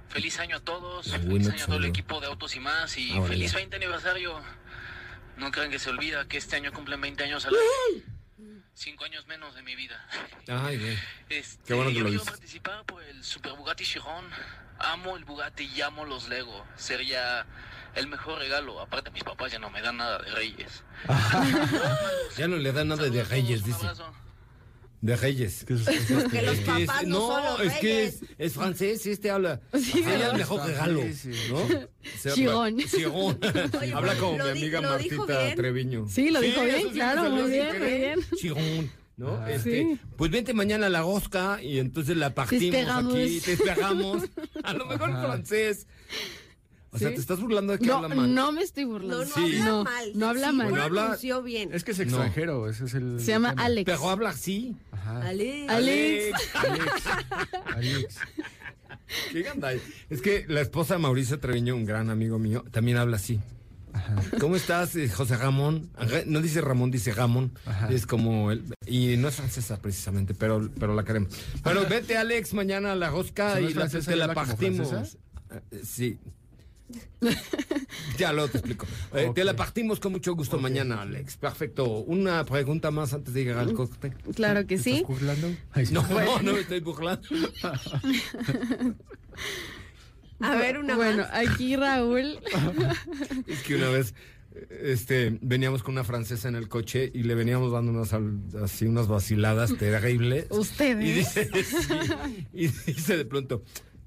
Feliz 0.09 0.39
año 0.39 0.57
a 0.57 0.59
todos. 0.59 1.07
La 1.07 1.19
Feliz 1.19 1.49
año 1.49 1.63
a 1.63 1.65
todo 1.65 1.77
el 1.77 1.85
equipo 1.85 2.19
de 2.21 2.27
Autos 2.27 2.55
y 2.55 2.59
más. 2.59 2.97
Y 2.97 3.11
Ah, 3.11 3.15
órale. 3.21 3.27
feliz 3.29 3.53
20 3.53 3.75
aniversario. 3.77 4.39
No 5.37 5.51
crean 5.51 5.71
que 5.71 5.79
se 5.79 5.89
olvida 5.89 6.27
que 6.27 6.37
este 6.37 6.55
año 6.55 6.71
cumplen 6.71 7.01
20 7.01 7.23
años 7.23 7.45
al 7.45 7.55
Cinco 8.75 9.05
años 9.05 9.25
menos 9.27 9.53
de 9.55 9.61
mi 9.63 9.75
vida. 9.75 10.03
Ay, 10.47 10.77
güey. 10.77 10.97
Este, 11.29 11.63
Qué 11.65 11.73
bueno 11.73 11.89
que 11.89 11.95
yo 11.97 12.03
lo 12.03 12.09
quiero 12.09 12.23
dices. 12.23 12.29
participar 12.39 12.83
por 12.85 13.03
el 13.03 13.23
Super 13.23 13.53
Bugatti 13.53 13.83
Chiron. 13.83 14.25
Amo 14.79 15.15
el 15.15 15.25
Bugatti 15.25 15.65
y 15.65 15.81
amo 15.81 16.05
los 16.05 16.27
Lego. 16.27 16.65
Sería 16.75 17.45
el 17.95 18.07
mejor 18.07 18.39
regalo. 18.39 18.79
Aparte, 18.81 19.09
mis 19.11 19.23
papás 19.23 19.51
ya 19.51 19.59
no 19.59 19.69
me 19.69 19.81
dan 19.81 19.97
nada 19.97 20.19
de 20.19 20.31
Reyes. 20.31 20.83
Ya 22.37 22.47
no 22.47 22.55
le 22.57 22.71
da 22.71 22.83
nada 22.83 23.03
de 23.03 23.09
Saludos 23.09 23.27
a 23.27 23.29
Reyes, 23.29 23.59
un 23.61 23.65
dice. 23.67 23.79
abrazo. 23.87 24.13
De 25.03 25.17
Reyes. 25.17 25.65
que 25.65 25.73
es- 25.73 25.85
es 25.87 26.09
este- 26.09 26.29
Que 26.29 26.41
los 26.43 26.57
papás 26.59 27.05
no, 27.05 27.27
son 27.27 27.43
los 27.43 27.73
es 27.73 27.79
que 27.79 28.03
es, 28.05 28.19
es 28.37 28.53
francés, 28.53 29.05
este 29.05 29.29
habla. 29.31 29.59
Sí, 29.77 30.01
¿verdad? 30.01 30.31
el 30.31 30.37
mejor 30.37 30.65
regalo, 30.65 31.01
Sí, 31.13 31.29
¿no? 31.49 31.67
Se 32.17 32.29
habla- 32.29 32.33
Chirón. 32.35 32.77
Chirón. 32.89 33.39
Oye, 33.81 33.93
habla 33.93 34.15
como 34.15 34.33
mi 34.41 34.49
amiga 34.49 34.79
Martita. 34.81 35.55
Treviño. 35.55 36.07
Sí, 36.07 36.29
lo 36.31 36.39
dijo 36.39 36.63
bien, 36.63 36.89
claro, 36.91 37.29
muy 37.31 37.51
bien, 37.51 37.79
muy 37.79 37.87
bien. 37.91 38.19
Chirón. 38.37 38.91
¿No? 39.17 39.35
Ah. 39.41 39.51
Este, 39.51 39.81
Sí. 39.83 39.99
Pues 40.17 40.31
vente 40.31 40.53
mañana 40.53 40.87
a 40.87 40.89
la 40.89 41.01
rosca 41.01 41.61
y 41.61 41.79
entonces 41.79 42.15
la 42.17 42.33
partimos 42.33 42.63
esperamos. 42.73 43.13
aquí, 43.13 43.39
te 43.41 43.53
esperamos. 43.53 44.23
A 44.63 44.73
lo 44.73 44.85
mejor 44.85 45.11
Ajá. 45.11 45.25
francés. 45.25 45.85
O 46.93 46.97
sea, 46.99 47.09
te 47.09 47.19
estás 47.19 47.39
burlando 47.41 47.73
de 47.73 47.79
que 47.79 47.87
No, 47.87 47.95
habla 47.97 48.09
mal. 48.15 48.33
no 48.35 48.51
me 48.51 48.61
estoy 48.61 48.85
No, 48.85 48.91
burlando. 48.91 49.25
no 49.25 49.33
Sí. 49.33 49.41
habla 49.41 49.65
No, 49.65 49.83
mal. 49.83 50.11
no 50.15 50.29
habla 50.29 50.49
sí, 50.49 50.55
mal. 50.55 50.69
Bueno, 50.69 50.83
habla- 50.83 51.17
bien. 51.43 51.69
Es 51.73 51.83
que 51.83 51.91
es 51.91 51.97
No. 51.97 52.03
extranjero, 52.03 52.69
ese 52.69 52.85
es 52.85 52.93
el... 52.93 53.19
Se 53.19 53.27
llama 53.31 53.49
tema. 53.51 53.63
Alex. 53.63 53.85
Pero 53.85 54.09
habla 54.09 54.29
así. 54.29 54.75
Ajá. 54.91 55.21
Ale. 55.27 55.67
Alex. 55.69 56.39
Alex. 56.53 56.91
Alex. 57.75 58.17
¿Qué? 59.31 59.45
Es 60.09 60.21
que 60.21 60.45
la 60.47 60.61
esposa 60.61 60.95
de 60.95 60.99
Mauricio 60.99 61.39
Treviño, 61.39 61.75
un 61.75 61.85
gran 61.85 62.09
amigo 62.09 62.39
mío, 62.39 62.63
también 62.71 62.97
habla 62.97 63.17
así. 63.17 63.39
¿Cómo 64.39 64.55
estás, 64.55 64.95
eh, 64.95 65.07
José 65.07 65.37
Ramón? 65.37 65.89
Ajá, 65.95 66.21
No 66.25 66.41
dice 66.41 66.61
Ramón, 66.61 66.89
dice 66.89 67.13
Ramón. 67.13 67.51
Ajá. 67.65 67.89
Es 67.91 68.07
como 68.07 68.51
él. 68.51 68.63
Y 68.87 69.17
no 69.17 69.27
es 69.27 69.35
francesa 69.35 69.79
precisamente, 69.79 70.33
pero, 70.33 70.69
pero 70.79 70.95
la 70.95 71.03
queremos. 71.03 71.31
Pero 71.63 71.87
vete, 71.87 72.17
Alex, 72.17 72.53
mañana 72.53 72.93
a 72.93 72.95
la 72.95 73.09
rosca 73.11 73.59
¿No 73.59 73.69
y 73.69 73.73
la, 73.73 73.87
te 73.87 74.15
la 74.15 74.33
como 74.33 74.33
partimos. 74.47 74.91
Eh, 74.91 75.81
Sí. 75.83 76.17
ya 78.17 78.33
lo 78.33 78.47
te 78.47 78.57
explico. 78.57 78.85
Eh. 79.13 79.31
Te 79.33 79.43
la 79.43 79.55
partimos 79.55 79.99
con 79.99 80.11
mucho 80.11 80.35
gusto 80.35 80.59
mañana, 80.59 81.01
Alex. 81.01 81.37
Perfecto. 81.37 81.85
Una 81.85 82.43
pregunta 82.45 82.91
más 82.91 83.13
antes 83.13 83.33
de 83.33 83.43
llegar 83.43 83.59
al 83.59 83.73
cóctel. 83.73 84.13
Claro 84.35 84.67
que 84.67 84.77
sí. 84.77 84.97
¿Estás 84.97 85.07
burlando? 85.07 85.55
Ay, 85.71 85.85
sí. 85.85 85.93
No, 85.93 86.03
no 86.41 86.53
me 86.53 86.59
estoy 86.59 86.79
burlando. 86.81 87.27
A 90.39 90.55
ver, 90.55 90.77
una 90.77 90.95
Bueno, 90.95 91.23
más. 91.23 91.31
aquí 91.33 91.75
Raúl. 91.75 92.39
Es 93.47 93.63
que 93.63 93.75
una 93.75 93.89
vez 93.89 94.13
este, 94.81 95.37
veníamos 95.41 95.83
con 95.83 95.93
una 95.93 96.03
francesa 96.03 96.47
en 96.47 96.55
el 96.55 96.67
coche 96.67 97.11
y 97.13 97.23
le 97.23 97.35
veníamos 97.35 97.71
dando 97.71 97.91
unas, 97.91 98.13
así 98.61 98.85
unas 98.85 99.07
vaciladas 99.07 99.75
terribles. 99.77 100.47
Ustedes. 100.49 101.05
Y 101.05 101.11
dice, 101.11 101.49
sí, 101.63 101.87
y 102.53 102.67
dice 102.67 103.17
de 103.17 103.25
pronto, 103.25 103.63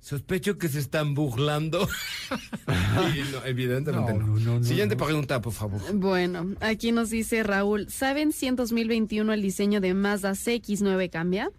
sospecho 0.06 0.56
que 0.56 0.68
se 0.68 0.78
están 0.78 1.14
burlando. 1.14 1.88
y 3.16 3.32
no, 3.32 3.44
evidentemente 3.44 4.12
No, 4.14 4.20
no. 4.38 4.58
no, 4.58 4.64
Siguiente 4.64 4.94
no. 4.94 5.04
pregunta, 5.04 5.40
por 5.40 5.52
favor. 5.52 5.80
Bueno, 5.94 6.54
aquí 6.60 6.92
nos 6.92 7.10
dice 7.10 7.42
Raúl, 7.42 7.90
¿saben 7.90 8.32
si 8.32 8.46
en 8.46 8.54
2021 8.54 9.32
el 9.32 9.42
diseño 9.42 9.80
de 9.80 9.94
Mazda 9.94 10.32
CX-9 10.32 11.10
cambia? 11.10 11.50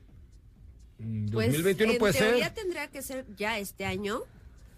Mm, 0.99 1.29
Pues 1.31 1.47
2021 1.47 1.91
en 1.93 1.99
puede 1.99 2.13
teoría 2.13 2.45
ser. 2.45 2.53
tendría 2.53 2.87
que 2.87 3.01
ser 3.01 3.25
ya 3.37 3.59
este 3.59 3.83
año. 3.85 4.21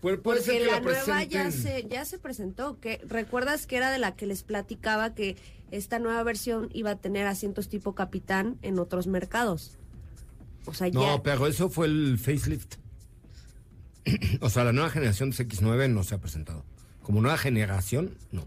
Puede, 0.02 0.18
puede 0.18 0.42
ser 0.42 0.54
Porque 0.54 0.66
que 0.66 0.72
la 0.72 0.80
la 0.80 1.04
nueva 1.06 1.24
ya 1.26 1.52
se, 1.52 1.86
ya 1.90 2.06
se 2.06 2.18
presentó. 2.18 2.80
que 2.80 3.00
¿Recuerdas 3.08 3.68
que 3.68 3.76
era 3.78 3.92
de 3.92 4.00
la 4.00 4.16
que 4.16 4.26
les 4.26 4.42
platicaba 4.44 5.14
que 5.14 5.36
esta 5.72 6.00
nueva 6.00 6.24
versión 6.24 6.70
iba 6.74 6.90
a 6.92 6.96
tener 6.96 7.28
asientos 7.28 7.70
tipo 7.70 7.94
capitán 7.94 8.58
en 8.64 8.80
otros 8.80 9.06
mercados? 9.08 9.78
O 10.66 10.74
sea, 10.74 10.90
No, 10.90 11.18
ya. 11.18 11.24
pero 11.24 11.46
eso 11.48 11.70
fue 11.70 11.86
el 11.86 12.18
facelift. 12.18 12.76
o 14.42 14.50
sea, 14.50 14.64
la 14.64 14.74
nueva 14.74 14.90
generación 14.90 15.32
de 15.32 15.38
X9 15.48 15.90
no 15.90 16.04
se 16.04 16.16
ha 16.16 16.18
presentado. 16.20 16.66
Como 17.02 17.22
nueva 17.22 17.38
generación, 17.38 18.16
no. 18.32 18.46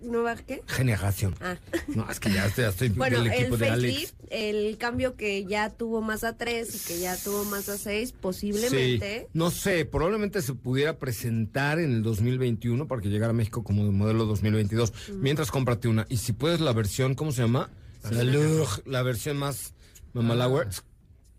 ¿Nueva 0.00 0.36
qué? 0.36 0.62
Generación. 0.68 1.34
Ah. 1.40 1.56
No, 1.88 2.08
es 2.08 2.20
que 2.20 2.30
ya, 2.30 2.46
estoy- 2.46 2.62
ya 2.62 2.68
estoy 2.68 2.88
Bueno, 2.96 3.18
del 3.18 3.26
el 3.26 3.32
equipo 3.32 3.56
de 3.56 3.68
Alex. 3.68 4.14
el 4.30 4.78
cambio 4.78 5.16
que 5.16 5.44
ya 5.44 5.70
tuvo 5.70 6.00
Mazda 6.00 6.36
3 6.36 6.72
y 6.76 6.86
que 6.86 7.00
ya 7.00 7.16
tuvo 7.16 7.44
Mazda 7.46 7.76
6, 7.76 8.12
posiblemente. 8.12 9.20
Sí, 9.22 9.26
no 9.34 9.50
sé, 9.50 9.84
probablemente 9.86 10.40
se 10.40 10.54
pudiera 10.54 10.98
presentar 11.00 11.80
en 11.80 11.90
el 11.92 12.02
2021 12.04 12.86
para 12.86 13.02
que 13.02 13.08
llegara 13.08 13.30
a 13.30 13.34
México 13.34 13.64
como 13.64 13.84
de 13.84 13.90
modelo 13.90 14.24
2022. 14.26 14.92
Mientras 15.16 15.50
cómprate 15.50 15.88
una. 15.88 16.06
Y 16.08 16.18
si 16.18 16.32
puedes 16.32 16.60
la 16.60 16.72
versión, 16.72 17.16
¿cómo 17.16 17.32
se 17.32 17.42
llama? 17.42 17.68
La, 18.08 18.22
Lug, 18.22 18.68
la 18.86 19.02
versión 19.02 19.36
más 19.36 19.74
mamalauer, 20.12 20.68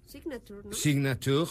Signature, 0.05 0.61
¿no? 0.65 0.73
Signature, 0.73 1.49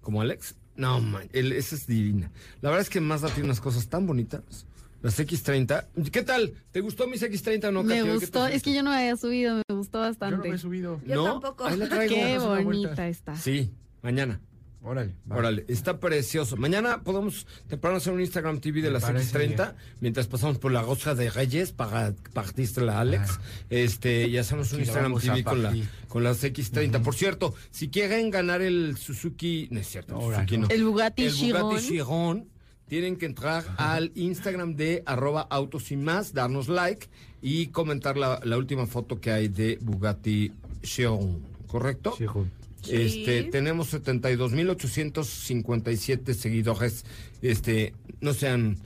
como 0.00 0.20
Alex. 0.20 0.56
No, 0.76 1.00
man, 1.00 1.28
el- 1.32 1.52
esa 1.52 1.74
es 1.74 1.86
divina. 1.86 2.30
La 2.60 2.70
verdad 2.70 2.82
es 2.82 2.90
que 2.90 3.00
Mazda 3.00 3.28
tiene 3.28 3.44
unas 3.44 3.60
cosas 3.60 3.88
tan 3.88 4.06
bonitas. 4.06 4.66
Las 5.02 5.18
X30. 5.18 5.86
¿Qué 6.12 6.22
tal? 6.22 6.52
¿Te 6.70 6.80
gustó 6.80 7.08
mis 7.08 7.20
X30 7.22 7.64
o 7.68 7.72
no, 7.72 7.82
me 7.82 8.00
gustó, 8.14 8.46
es 8.46 8.62
que 8.62 8.72
yo 8.72 8.84
no 8.84 8.92
había 8.92 9.16
subido, 9.16 9.56
me 9.56 9.74
gustó 9.74 9.98
Yo 9.98 10.04
no 10.04 10.08
bastante. 10.10 10.48
me 10.48 10.54
he 10.54 10.58
subido. 10.58 11.00
Yo 11.04 11.14
¿No? 11.16 11.24
tampoco. 11.24 11.64
Ahí 11.66 11.76
la 11.76 11.88
traigo. 11.88 12.14
Qué 12.14 12.38
bonita 12.64 13.08
está. 13.08 13.34
Sí, 13.36 13.72
mañana. 14.00 14.40
Órale. 14.84 15.14
va. 15.30 15.36
Órale, 15.36 15.64
está 15.68 16.00
precioso. 16.00 16.56
Mañana 16.56 17.02
podemos 17.02 17.46
temprano 17.68 17.98
hacer 17.98 18.12
un 18.12 18.20
Instagram 18.20 18.60
TV 18.60 18.82
de 18.82 18.90
las 18.90 19.04
parece 19.04 19.38
X30 19.38 19.56
bien. 19.56 19.74
mientras 20.00 20.26
pasamos 20.26 20.58
por 20.58 20.72
la 20.72 20.82
rosca 20.82 21.14
de 21.14 21.30
Reyes 21.30 21.72
para 21.72 22.14
partiste 22.32 22.80
la 22.80 23.00
Alex. 23.00 23.38
Ah. 23.38 23.42
Este, 23.70 24.26
y 24.26 24.38
hacemos 24.38 24.72
un 24.72 24.80
Instagram 24.80 25.18
TV 25.20 25.44
con, 25.44 25.62
la, 25.62 25.74
con 26.08 26.24
las 26.24 26.42
X30. 26.42 27.00
Por 27.02 27.14
cierto, 27.14 27.54
si 27.70 27.90
quieren 27.90 28.30
ganar 28.30 28.60
el 28.60 28.96
Suzuki, 28.96 29.68
no 29.70 29.78
es 29.80 29.88
cierto, 29.88 30.14
el 30.16 30.20
Ahora 30.20 30.36
Suzuki 30.38 30.56
no. 30.56 30.66
no. 30.66 30.74
El 30.74 30.84
Bugatti 30.84 31.24
el 31.24 31.32
Bugatti 31.32 31.76
Chiron. 31.76 31.80
Chiron, 31.80 32.48
tienen 32.88 33.16
que 33.16 33.26
entrar 33.26 33.64
al 33.76 34.10
Instagram 34.16 34.74
de 34.74 35.02
arroba 35.06 35.46
autos 35.48 35.92
y 35.92 35.96
más, 35.96 36.34
darnos 36.34 36.68
like 36.68 37.08
y 37.40 37.68
comentar 37.68 38.16
la, 38.16 38.40
la 38.42 38.58
última 38.58 38.86
foto 38.86 39.20
que 39.20 39.30
hay 39.30 39.46
de 39.48 39.78
Bugatti 39.80 40.52
Chiron, 40.82 41.40
¿correcto? 41.68 42.14
Sí, 42.18 42.26
Juan. 42.26 42.50
Sí. 42.82 42.96
Este, 42.96 43.44
tenemos 43.44 43.94
72.857 43.94 46.34
seguidores. 46.34 47.04
Este, 47.40 47.94
no 48.20 48.34
sean 48.34 48.76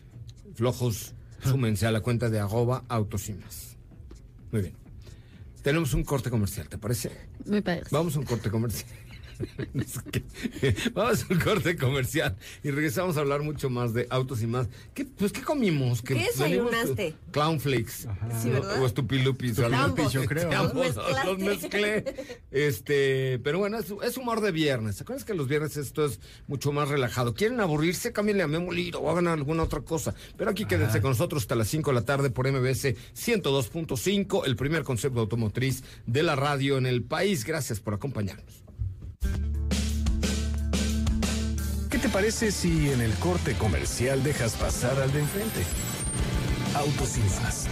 flojos, 0.54 1.14
súmense 1.42 1.86
a 1.86 1.90
la 1.90 2.00
cuenta 2.00 2.28
de 2.30 2.38
arroba 2.40 2.84
autos 2.88 3.28
y 3.28 3.34
más. 3.34 3.76
Muy 4.52 4.62
bien. 4.62 4.74
Tenemos 5.62 5.92
un 5.94 6.04
corte 6.04 6.30
comercial, 6.30 6.68
¿te 6.68 6.78
parece? 6.78 7.10
Me 7.44 7.60
parece. 7.62 7.88
Vamos 7.90 8.14
a 8.16 8.20
un 8.20 8.24
corte 8.24 8.50
comercial. 8.50 8.88
Vamos 10.94 11.24
a 11.28 11.32
un 11.34 11.40
corte 11.40 11.76
comercial 11.76 12.36
y 12.62 12.70
regresamos 12.70 13.16
a 13.16 13.20
hablar 13.20 13.42
mucho 13.42 13.70
más 13.70 13.94
de 13.94 14.06
autos 14.10 14.42
y 14.42 14.46
más. 14.46 14.68
¿Qué, 14.94 15.04
pues, 15.04 15.32
¿qué 15.32 15.42
comimos? 15.42 16.02
¿Qué 16.02 16.14
venimos- 16.14 16.70
desayunaste? 16.70 17.14
Clown 17.32 17.60
flakes. 17.60 18.06
Sí, 18.42 18.50
¿verdad? 18.50 18.82
O 18.82 18.86
estupilupis. 18.86 19.58
Ambos. 19.58 20.12
yo 20.12 20.24
creo. 20.24 20.50
Ambos, 20.52 20.96
Los 21.24 21.38
mezclé. 21.38 22.04
Este, 22.50 23.38
pero 23.42 23.58
bueno, 23.58 23.78
es, 23.78 23.86
es 24.02 24.16
humor 24.16 24.40
de 24.40 24.52
viernes. 24.52 24.96
¿Se 24.96 25.02
acuerdan 25.02 25.26
que 25.26 25.34
los 25.34 25.48
viernes 25.48 25.76
esto 25.76 26.04
es 26.04 26.20
mucho 26.46 26.72
más 26.72 26.88
relajado? 26.88 27.34
¿Quieren 27.34 27.60
aburrirse? 27.60 28.12
Cámbienle 28.12 28.42
a 28.42 28.48
Memo 28.48 28.72
Liro 28.72 29.00
o 29.00 29.10
hagan 29.10 29.28
alguna 29.28 29.62
otra 29.64 29.80
cosa. 29.80 30.14
Pero 30.36 30.50
aquí 30.50 30.64
quédense 30.64 31.00
con 31.00 31.10
nosotros 31.10 31.42
hasta 31.42 31.54
las 31.54 31.68
5 31.68 31.90
de 31.90 31.94
la 31.94 32.04
tarde 32.04 32.30
por 32.30 32.50
MBS 32.50 32.94
102.5, 33.14 34.42
el 34.46 34.56
primer 34.56 34.82
concepto 34.84 35.20
automotriz 35.20 35.82
de 36.06 36.22
la 36.22 36.36
radio 36.36 36.78
en 36.78 36.86
el 36.86 37.02
país. 37.02 37.44
Gracias 37.44 37.80
por 37.80 37.94
acompañarnos. 37.94 38.65
¿Qué 41.90 41.98
te 41.98 42.08
parece 42.08 42.52
si 42.52 42.90
en 42.90 43.00
el 43.00 43.14
corte 43.14 43.54
comercial 43.54 44.22
dejas 44.22 44.52
pasar 44.54 45.00
al 45.00 45.12
de 45.12 45.20
enfrente? 45.20 45.64
Autos 46.74 47.16
y 47.16 47.20
más. 47.42 47.66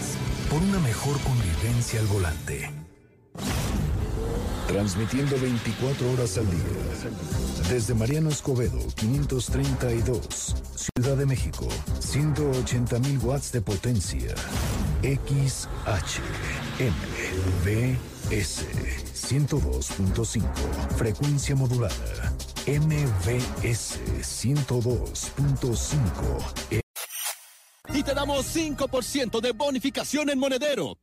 Por 0.50 0.62
una 0.62 0.78
mejor 0.78 1.18
convivencia 1.20 2.00
al 2.00 2.06
volante. 2.06 2.70
Transmitiendo 4.66 5.38
24 5.38 6.10
horas 6.12 6.38
al 6.38 6.50
día. 6.50 6.62
Desde 7.68 7.94
Mariano 7.94 8.30
Escobedo, 8.30 8.78
532. 8.94 10.56
Ciudad 10.74 11.16
de 11.16 11.26
México, 11.26 11.68
180 12.00 12.98
mil 13.00 13.18
watts 13.18 13.52
de 13.52 13.60
potencia. 13.60 14.34
XH, 15.02 16.20
MVS, 18.30 18.64
102.5. 19.12 20.42
Frecuencia 20.96 21.54
modulada. 21.54 22.32
MVS 22.66 24.00
102.5. 24.22 26.82
y 27.92 28.02
te 28.02 28.14
damos 28.14 28.56
5% 28.56 29.40
de 29.40 29.52
bonificación 29.52 30.30
en 30.30 30.38
monedero. 30.38 30.96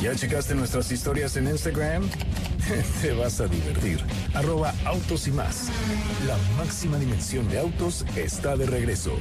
¿Ya 0.00 0.14
checaste 0.14 0.54
nuestras 0.54 0.92
historias 0.92 1.34
en 1.36 1.48
Instagram? 1.48 2.10
Te 3.02 3.12
vas 3.12 3.40
a 3.40 3.46
divertir. 3.46 4.00
Arroba 4.34 4.74
autos 4.84 5.26
y 5.26 5.32
más. 5.32 5.68
La 6.26 6.36
máxima 6.56 6.98
dimensión 6.98 7.48
de 7.48 7.58
autos 7.58 8.04
está 8.16 8.56
de 8.56 8.66
regreso. 8.66 9.16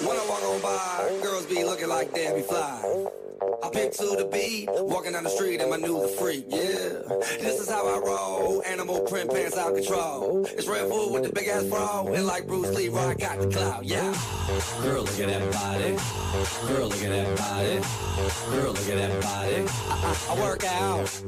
When 0.00 0.16
I 0.16 0.26
walk 0.28 0.42
on 0.44 0.60
by, 0.62 1.18
girls 1.22 1.46
be 1.46 1.64
looking 1.64 1.88
like 1.88 2.12
Debbie 2.14 2.42
Fly. 2.42 3.27
I 3.40 3.70
pick 3.70 3.92
to 3.92 4.16
the 4.16 4.28
beat, 4.32 4.68
walking 4.68 5.12
down 5.12 5.22
the 5.22 5.30
street 5.30 5.60
in 5.60 5.70
my 5.70 5.76
new 5.76 6.08
freak, 6.18 6.46
yeah. 6.48 6.58
This 7.38 7.60
is 7.60 7.70
how 7.70 7.86
I 7.86 7.98
roll, 7.98 8.62
animal 8.64 9.00
print 9.02 9.30
pants 9.30 9.56
out 9.56 9.74
control. 9.74 10.44
It's 10.46 10.66
Red 10.66 10.88
Bull 10.88 11.12
with 11.12 11.22
the 11.22 11.32
big 11.32 11.46
ass 11.46 11.64
bra, 11.64 12.04
and 12.06 12.26
like 12.26 12.46
Bruce 12.46 12.74
Lee, 12.74 12.88
I 12.88 13.14
got 13.14 13.38
the 13.38 13.48
clout, 13.48 13.84
yeah. 13.84 14.12
Girl, 14.82 15.02
look 15.02 15.20
at 15.20 15.28
that 15.28 15.52
body. 15.52 15.96
Girl, 16.66 16.88
look 16.88 17.02
at 17.02 17.10
that 17.10 17.36
body. 17.38 17.80
Girl, 18.50 18.72
look 18.72 18.88
at 18.88 18.98
that 18.98 19.22
body. 19.22 19.64
I, 19.88 19.94
I, 20.02 20.34
I 20.34 20.40
work 20.40 20.64
out. 20.64 21.22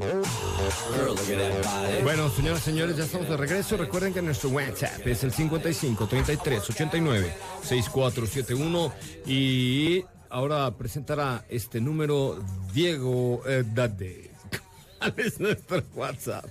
Girl, 0.96 1.14
look 1.14 1.30
at 1.30 1.38
that 1.38 1.64
body. 1.64 2.02
Bueno, 2.02 2.28
señoras 2.30 2.62
y 2.62 2.64
señores, 2.64 2.96
ya 2.96 3.04
estamos 3.04 3.28
de 3.28 3.36
regreso. 3.36 3.76
Recuerden 3.76 4.12
que 4.12 4.22
nuestro 4.22 4.50
WhatsApp 4.50 5.06
es 5.06 5.22
el 5.22 5.32
55 5.32 6.06
33 6.08 6.70
89 6.70 7.32
6471 7.62 8.92
y 9.26 10.04
ahora 10.30 10.76
presentará 10.76 11.44
este 11.48 11.80
número 11.80 12.42
Diego 12.72 13.42
eh, 13.46 13.64
Dade. 13.74 14.30
¿Cuál 14.98 15.14
es 15.18 15.38
nuestro 15.40 15.82
WhatsApp? 15.94 16.46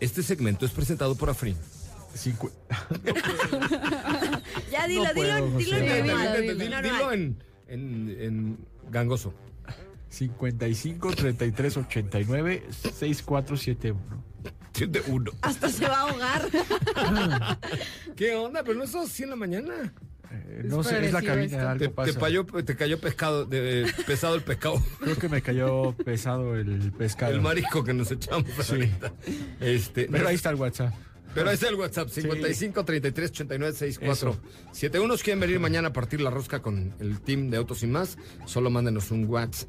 Este 0.00 0.22
segmento 0.22 0.66
es 0.66 0.72
presentado 0.72 1.14
por 1.14 1.30
Afrin. 1.30 1.56
Ya 4.70 4.86
dilo, 4.86 5.04
No 5.04 5.12
puedo, 5.14 5.34
dilo, 5.34 5.58
dilo, 5.58 5.78
Dilo, 5.78 6.06
normal. 6.06 6.42
dilo, 6.42 6.54
Normal. 6.70 6.82
dilo 6.82 7.12
en, 7.12 7.42
en, 7.68 8.16
en 8.20 8.58
gangoso. 8.90 9.34
55 10.10 11.10
33 11.12 11.76
89 11.76 12.62
6471. 12.70 13.98
De 14.74 15.00
uno. 15.08 15.30
Hasta 15.42 15.68
se 15.68 15.86
va 15.86 15.98
a 15.98 16.00
ahogar. 16.10 16.48
¿Qué 18.16 18.34
onda? 18.34 18.62
Pero 18.64 18.78
no 18.78 18.84
es 18.84 18.94
así 18.94 19.22
en 19.24 19.30
la 19.30 19.36
mañana. 19.36 19.92
Eh, 20.46 20.62
no 20.64 20.82
sé, 20.82 21.04
es 21.06 21.12
la 21.12 21.22
cabina, 21.22 21.70
algo 21.72 21.90
Te, 22.04 22.12
te 22.12 22.18
cayó, 22.18 22.44
te 22.44 22.76
cayó 22.76 22.98
pescado, 23.00 23.44
de- 23.46 23.92
pesado 24.06 24.34
el 24.34 24.42
pescado. 24.42 24.82
Creo 25.00 25.16
que 25.16 25.28
me 25.28 25.42
cayó 25.42 25.92
pesado 26.04 26.56
el 26.56 26.92
pescado. 26.92 27.32
El 27.32 27.40
marisco 27.40 27.84
que 27.84 27.94
nos 27.94 28.10
echamos 28.10 28.70
ahorita. 28.70 29.12
Este, 29.60 30.06
Pero 30.10 30.24
no- 30.24 30.28
ahí 30.28 30.34
está 30.34 30.50
el 30.50 30.56
WhatsApp. 30.56 30.92
Pero 31.34 31.48
ahí 31.48 31.54
está 31.54 31.68
el 31.68 31.74
WhatsApp, 31.74 32.08
55 32.08 32.84
33 32.84 33.30
89 33.30 33.72
64 33.76 34.36
71. 34.72 35.04
Unos 35.04 35.22
quieren 35.22 35.40
venir 35.40 35.58
mañana 35.60 35.88
a 35.88 35.92
partir 35.92 36.20
la 36.20 36.30
rosca 36.30 36.62
con 36.62 36.94
el 37.00 37.20
team 37.20 37.50
de 37.50 37.56
Autos 37.56 37.82
y 37.82 37.86
Más, 37.86 38.16
solo 38.46 38.70
mándenos 38.70 39.10
un 39.10 39.26
WhatsApp, 39.26 39.68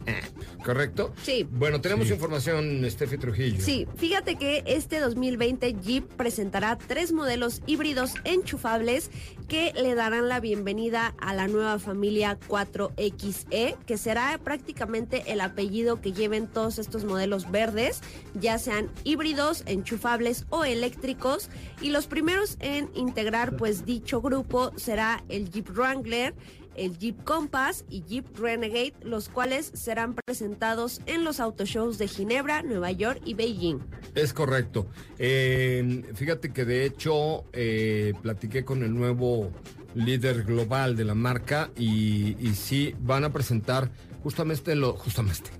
¿correcto? 0.63 1.13
Sí. 1.23 1.47
Bueno, 1.49 1.81
tenemos 1.81 2.07
Sí. 2.07 2.13
información, 2.13 2.85
Steffi 2.89 3.17
Trujillo. 3.17 3.61
Sí, 3.63 3.87
fíjate 3.97 4.35
que 4.37 4.63
este 4.67 4.99
2020 4.99 5.73
Jeep 5.73 6.05
presentará 6.15 6.77
tres 6.77 7.11
modelos 7.11 7.61
híbridos 7.65 8.13
enchufables 8.23 9.09
que 9.47 9.73
le 9.75 9.95
darán 9.95 10.29
la 10.29 10.39
bienvenida 10.39 11.13
a 11.19 11.33
la 11.33 11.47
nueva 11.47 11.79
familia 11.79 12.37
4XE, 12.47 13.75
que 13.85 13.97
será 13.97 14.39
prácticamente 14.43 15.23
el 15.27 15.41
apellido 15.41 16.01
que 16.01 16.13
lleven 16.13 16.47
todos 16.47 16.79
estos 16.79 17.03
modelos 17.05 17.51
verdes, 17.51 18.01
ya 18.33 18.57
sean 18.57 18.89
híbridos, 19.03 19.63
enchufables 19.65 20.45
o 20.49 20.63
eléctricos. 20.65 21.49
Y 21.81 21.89
los 21.89 22.07
primeros 22.07 22.57
en 22.59 22.89
integrar 22.95 23.57
pues 23.57 23.85
dicho 23.85 24.21
grupo 24.21 24.71
será 24.75 25.23
el 25.29 25.51
Jeep 25.51 25.69
Wrangler, 25.69 26.33
el 26.75 26.97
Jeep 26.97 27.23
Compass 27.23 27.85
y 27.89 28.03
Jeep 28.03 28.25
Renegade, 28.37 28.93
los 29.03 29.29
cuales 29.29 29.71
serán 29.73 30.13
presentados 30.13 31.01
en 31.05 31.23
los 31.23 31.39
autoshows 31.39 31.97
de 31.97 32.07
Ginebra, 32.07 32.63
Nueva 32.63 32.91
York 32.91 33.21
y 33.25 33.33
Beijing. 33.33 33.79
Es 34.13 34.33
correcto. 34.33 34.87
Fíjate 35.17 36.51
que 36.53 36.65
de 36.65 36.85
hecho 36.85 37.45
eh, 37.53 38.13
platiqué 38.21 38.63
con 38.63 38.83
el 38.83 38.93
nuevo 38.93 39.51
líder 39.95 40.43
global 40.43 40.95
de 40.95 41.05
la 41.05 41.15
marca 41.15 41.71
y, 41.77 42.35
sí 42.53 42.93
van 42.99 43.23
a 43.23 43.31
presentar 43.31 43.89
justamente 44.23 44.75
lo 44.75 44.93
justamente 44.93 45.51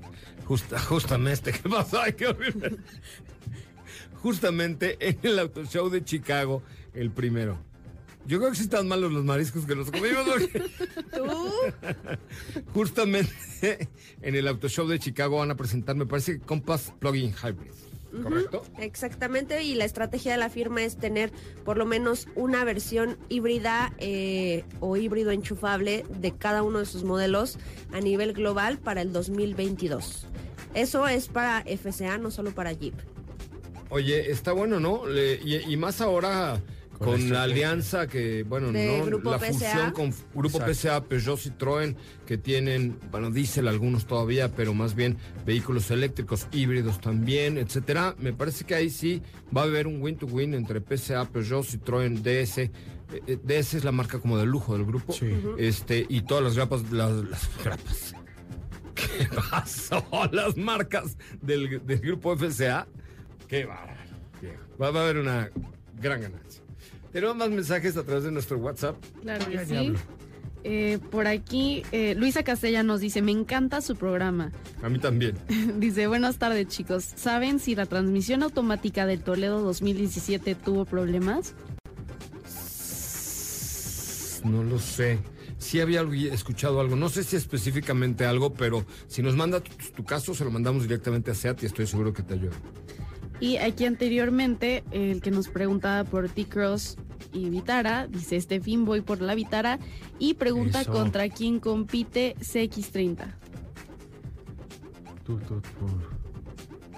justa, 0.46 0.80
justamente 0.80 1.52
qué 1.64 1.70
pasó 1.70 2.02
Ay, 2.02 2.14
qué. 2.14 2.28
Justamente 4.26 4.98
en 5.08 5.20
el 5.22 5.38
auto 5.38 5.64
show 5.66 5.88
de 5.92 6.04
Chicago 6.04 6.64
el 6.96 7.12
primero. 7.12 7.60
Yo 8.26 8.40
creo 8.40 8.50
que 8.50 8.56
sí 8.58 8.64
están 8.64 8.88
malos 8.88 9.12
los 9.14 9.24
mariscos 9.24 9.68
que 9.68 9.76
nos 9.76 9.92
comimos. 9.92 10.26
porque- 10.26 10.64
Justamente 12.74 13.88
en 14.24 14.34
el 14.34 14.48
auto 14.48 14.68
show 14.68 14.88
de 14.88 14.98
Chicago 14.98 15.38
van 15.38 15.52
a 15.52 15.56
presentar, 15.56 15.96
me 15.96 16.08
parece 16.08 16.40
Compass 16.40 16.92
Plug-in 16.98 17.34
Hybrid. 17.34 17.72
¿Correcto? 18.24 18.64
Exactamente, 18.80 19.62
y 19.62 19.76
la 19.76 19.86
estrategia 19.86 20.32
de 20.32 20.38
la 20.40 20.50
firma 20.50 20.82
es 20.82 20.98
tener 20.98 21.32
por 21.64 21.78
lo 21.78 21.86
menos 21.86 22.28
una 22.34 22.64
versión 22.64 23.18
híbrida 23.30 23.94
eh, 24.00 24.64
o 24.80 24.98
híbrido 24.98 25.30
enchufable 25.30 26.04
de 26.18 26.32
cada 26.32 26.64
uno 26.64 26.80
de 26.80 26.86
sus 26.86 27.04
modelos 27.04 27.60
a 27.94 28.00
nivel 28.00 28.34
global 28.34 28.80
para 28.80 29.02
el 29.02 29.14
2022. 29.14 30.28
Eso 30.74 31.08
es 31.08 31.28
para 31.28 31.64
FCA, 31.64 32.18
no 32.18 32.32
solo 32.32 32.56
para 32.56 32.72
Jeep. 32.72 32.96
Oye, 33.90 34.32
está 34.32 34.52
bueno, 34.52 34.80
¿no? 34.80 35.06
Le- 35.06 35.40
y, 35.44 35.56
y 35.72 35.78
más 35.78 36.02
ahora 36.02 36.62
con, 36.98 37.08
Con 37.20 37.30
la 37.30 37.44
alianza 37.44 38.08
que, 38.08 38.44
bueno, 38.44 38.72
De 38.72 39.00
no, 39.00 39.06
Grupo 39.06 39.30
la 39.32 39.38
PSA. 39.40 39.48
fusión 39.54 39.92
con 39.92 40.14
Grupo 40.34 40.58
Exacto. 40.60 40.74
PSA, 40.74 41.04
Peugeot, 41.04 41.38
Citroën, 41.40 41.96
que 42.26 42.38
tienen, 42.38 42.98
bueno, 43.12 43.32
diésel 43.32 43.68
algunos 43.68 44.06
todavía, 44.08 44.50
pero 44.56 44.74
más 44.74 44.96
bien 44.96 45.18
vehículos 45.46 45.92
eléctricos, 45.92 46.48
híbridos 46.54 47.02
también, 47.02 47.58
etcétera. 47.58 48.16
Me 48.18 48.32
parece 48.34 48.64
que 48.66 48.76
ahí 48.76 48.90
sí 48.90 49.22
va 49.56 49.62
a 49.62 49.66
haber 49.66 49.88
un 49.88 50.02
win-to-win 50.02 50.54
entre 50.54 50.80
PSA, 50.82 51.26
Peugeot, 51.32 51.66
Citroën, 51.66 52.22
DS. 52.22 52.58
Eh, 52.60 52.72
eh, 53.28 53.38
DS 53.44 53.74
es 53.78 53.84
la 53.84 53.92
marca 53.92 54.20
como 54.20 54.38
de 54.38 54.46
lujo 54.46 54.74
del 54.78 54.86
grupo. 54.86 55.12
Sí. 55.14 55.28
Este, 55.58 56.06
y 56.10 56.22
todas 56.22 56.44
las 56.46 56.56
grapas, 56.56 56.90
las, 56.92 57.12
las 57.12 57.50
grapas. 57.64 58.16
¿Qué 58.96 59.28
pasó? 59.52 60.02
Las 60.32 60.56
marcas 60.56 61.18
del, 61.42 61.86
del 61.86 62.00
grupo 62.00 62.36
FCA. 62.38 62.88
Qué 63.48 63.66
bárbaro. 63.66 64.00
Va, 64.82 64.92
va 64.92 65.00
a 65.02 65.04
haber 65.04 65.18
una 65.18 65.50
gran 66.02 66.22
ganancia. 66.22 66.62
Tenemos 67.12 67.36
más 67.38 67.50
mensajes 67.50 67.96
a 67.96 68.04
través 68.04 68.26
de 68.26 68.32
nuestro 68.32 68.58
WhatsApp. 68.58 68.98
Claro 69.22 69.50
que 69.50 69.66
sí. 69.66 69.94
Eh, 70.68 70.98
por 71.12 71.28
aquí, 71.28 71.84
eh, 71.92 72.16
Luisa 72.16 72.44
Castella 72.44 72.82
nos 72.82 73.00
dice, 73.00 73.22
me 73.22 73.32
encanta 73.32 73.82
su 73.82 73.96
programa. 73.96 74.52
A 74.82 74.90
mí 74.90 74.98
también. 74.98 75.38
dice, 75.78 76.08
buenas 76.08 76.40
tardes 76.40 76.68
chicos. 76.68 77.04
¿Saben 77.04 77.60
si 77.60 77.76
la 77.76 77.86
transmisión 77.86 78.42
automática 78.42 79.06
del 79.06 79.22
Toledo 79.22 79.62
2017 79.62 80.56
tuvo 80.56 80.86
problemas? 80.86 81.54
No 84.44 84.64
lo 84.64 84.80
sé. 84.80 85.20
Sí 85.60 85.80
había 85.80 86.02
escuchado 86.32 86.82
algo. 86.82 86.96
No 86.96 87.10
sé 87.10 87.24
si 87.24 87.36
específicamente 87.36 88.26
algo, 88.26 88.54
pero 88.54 88.86
si 89.08 89.22
nos 89.22 89.36
manda 89.36 89.62
tu, 89.62 89.72
tu 89.96 90.04
caso, 90.04 90.34
se 90.34 90.44
lo 90.44 90.52
mandamos 90.52 90.84
directamente 90.84 91.32
a 91.32 91.36
SEAT 91.36 91.64
y 91.64 91.66
estoy 91.68 91.86
seguro 91.88 92.12
que 92.12 92.24
te 92.24 92.34
ayuda. 92.34 92.56
Y 93.40 93.58
aquí 93.58 93.86
anteriormente, 93.86 94.84
el 94.92 95.22
que 95.22 95.32
nos 95.32 95.48
preguntaba 95.50 96.04
por 96.10 96.30
T-Cross 96.30 96.98
y 97.34 97.50
Vitara, 97.50 98.08
dice 98.08 98.38
este 98.38 98.60
fin 98.62 98.86
voy 98.86 99.02
por 99.02 99.22
la 99.22 99.36
Vitara 99.36 99.78
y 100.20 100.36
pregunta 100.36 100.82
Eso. 100.82 100.92
contra 100.92 101.28
quién 101.30 101.60
compite 101.60 102.36
CX30. 102.40 103.26
Tú, 105.26 105.38
tú, 105.40 105.60
tú. 105.62 105.88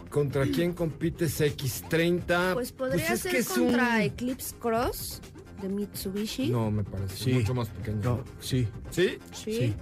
¿Contra 0.10 0.46
quién 0.46 0.74
compite 0.74 1.26
CX30? 1.26 2.54
Pues 2.54 2.72
podría 2.72 3.14
es 3.14 3.20
ser 3.22 3.32
que 3.32 3.38
es 3.40 3.50
contra 3.50 3.96
un- 3.96 4.02
Eclipse 4.02 4.56
Cross 4.58 5.22
de 5.62 5.70
Mitsubishi. 5.70 6.50
No, 6.50 6.70
me 6.72 6.84
parece. 6.84 7.16
Sí. 7.26 7.34
Mucho 7.34 7.54
más 7.54 7.70
pequeño. 7.70 8.00
No, 8.04 8.24
sí. 8.40 8.68
¿Sí? 8.90 9.18
Sí. 9.34 9.74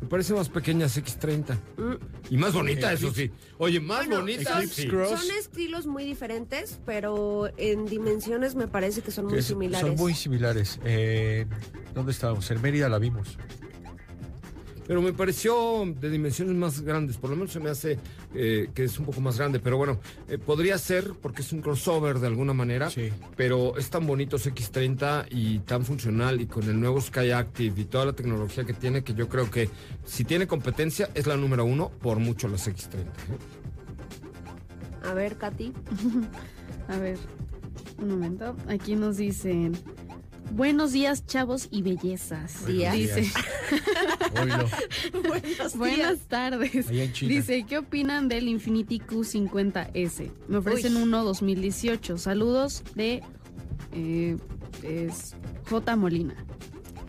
Me 0.00 0.08
parece 0.08 0.32
más 0.32 0.48
pequeña 0.48 0.86
CX30. 0.86 1.54
Mm. 1.76 1.94
Y 2.30 2.36
más 2.38 2.54
bonita, 2.54 2.92
eso 2.92 3.12
sí. 3.12 3.30
Oye, 3.58 3.80
más 3.80 4.06
Bueno, 4.06 4.20
bonita. 4.22 4.54
son, 4.60 4.68
sí. 4.68 4.88
son 4.88 5.30
estilos 5.38 5.86
muy 5.86 6.04
diferentes, 6.04 6.80
pero 6.86 7.50
en 7.58 7.84
dimensiones 7.86 8.54
me 8.54 8.66
parece 8.66 9.02
que 9.02 9.10
son 9.10 9.26
muy 9.26 9.38
es- 9.38 9.46
similares. 9.46 9.86
Son 9.86 9.96
muy 9.96 10.14
similares. 10.14 10.80
Eh, 10.84 11.46
¿Dónde 11.94 12.12
estábamos? 12.12 12.50
En 12.50 12.62
Mérida 12.62 12.88
la 12.88 12.98
vimos. 12.98 13.36
Pero 14.90 15.02
me 15.02 15.12
pareció 15.12 15.84
de 15.86 16.10
dimensiones 16.10 16.56
más 16.56 16.80
grandes. 16.80 17.16
Por 17.16 17.30
lo 17.30 17.36
menos 17.36 17.52
se 17.52 17.60
me 17.60 17.70
hace 17.70 17.96
eh, 18.34 18.70
que 18.74 18.82
es 18.82 18.98
un 18.98 19.06
poco 19.06 19.20
más 19.20 19.38
grande. 19.38 19.60
Pero 19.60 19.76
bueno, 19.76 20.00
eh, 20.26 20.36
podría 20.36 20.76
ser 20.78 21.12
porque 21.22 21.42
es 21.42 21.52
un 21.52 21.60
crossover 21.60 22.18
de 22.18 22.26
alguna 22.26 22.54
manera. 22.54 22.90
Sí. 22.90 23.08
Pero 23.36 23.78
es 23.78 23.88
tan 23.88 24.04
bonito 24.04 24.34
ese 24.34 24.52
X30 24.52 25.28
y 25.30 25.60
tan 25.60 25.84
funcional 25.84 26.40
y 26.40 26.46
con 26.46 26.64
el 26.64 26.80
nuevo 26.80 27.00
Sky 27.00 27.30
Active 27.30 27.80
y 27.80 27.84
toda 27.84 28.06
la 28.06 28.14
tecnología 28.14 28.64
que 28.64 28.72
tiene 28.72 29.04
que 29.04 29.14
yo 29.14 29.28
creo 29.28 29.48
que 29.48 29.70
si 30.04 30.24
tiene 30.24 30.48
competencia 30.48 31.08
es 31.14 31.28
la 31.28 31.36
número 31.36 31.64
uno 31.64 31.92
por 32.02 32.18
mucho 32.18 32.48
las 32.48 32.66
X30. 32.66 33.04
¿eh? 33.04 33.06
A 35.08 35.14
ver, 35.14 35.36
Katy. 35.36 35.72
A 36.88 36.98
ver, 36.98 37.16
un 38.02 38.08
momento. 38.08 38.56
Aquí 38.66 38.96
nos 38.96 39.18
dicen, 39.18 39.70
buenos 40.50 40.92
días 40.92 41.26
chavos 41.26 41.68
y 41.70 41.82
bellezas. 41.82 42.66
Días. 42.66 42.94
Dice. 42.94 43.30
Buenos 45.28 45.76
buenas 45.76 46.18
tardes. 46.28 46.88
Allá 46.88 47.04
en 47.04 47.12
China. 47.12 47.34
Dice, 47.34 47.64
¿qué 47.68 47.78
opinan 47.78 48.28
del 48.28 48.48
Infinity 48.48 49.00
Q50S? 49.00 50.30
Me 50.48 50.58
ofrecen 50.58 50.96
Uy. 50.96 51.02
uno 51.02 51.24
2018. 51.24 52.18
Saludos 52.18 52.82
de 52.94 53.22
eh, 53.92 54.36
es 54.82 55.34
J. 55.68 55.96
Molina. 55.96 56.34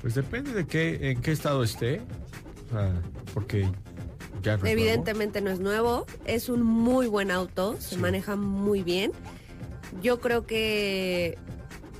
Pues 0.01 0.15
depende 0.15 0.53
de 0.53 0.65
qué, 0.65 1.11
en 1.11 1.21
qué 1.21 1.31
estado 1.31 1.63
esté. 1.63 2.01
Porque 3.33 3.69
ya 4.41 4.57
no 4.57 4.65
es 4.65 4.71
Evidentemente 4.71 5.41
no 5.41 5.51
es 5.51 5.59
nuevo, 5.59 6.05
es 6.25 6.49
un 6.49 6.63
muy 6.63 7.07
buen 7.07 7.31
auto, 7.31 7.75
se 7.79 7.97
maneja 7.97 8.35
muy 8.35 8.81
bien. 8.83 9.11
Yo 10.01 10.19
creo 10.21 10.45
que 10.45 11.37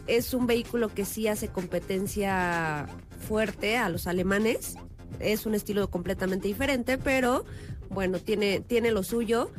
es 0.08 0.34
un 0.34 0.48
vehículo 0.48 0.90
que 0.90 1.06
sí 1.06 1.28
hace 1.28 1.50
competencia 1.50 2.88
fuerte 3.28 3.78
a 3.78 3.90
los 3.90 4.08
alemanes. 4.08 4.76
Es 5.20 5.46
un 5.46 5.56
estilo 5.56 5.90
completamente 5.90 6.48
diferente, 6.48 6.98
pero 6.98 7.46
bueno, 7.90 8.20
tiene, 8.20 8.60
tiene 8.62 8.92
lo 8.92 9.04
suyo. 9.04 9.52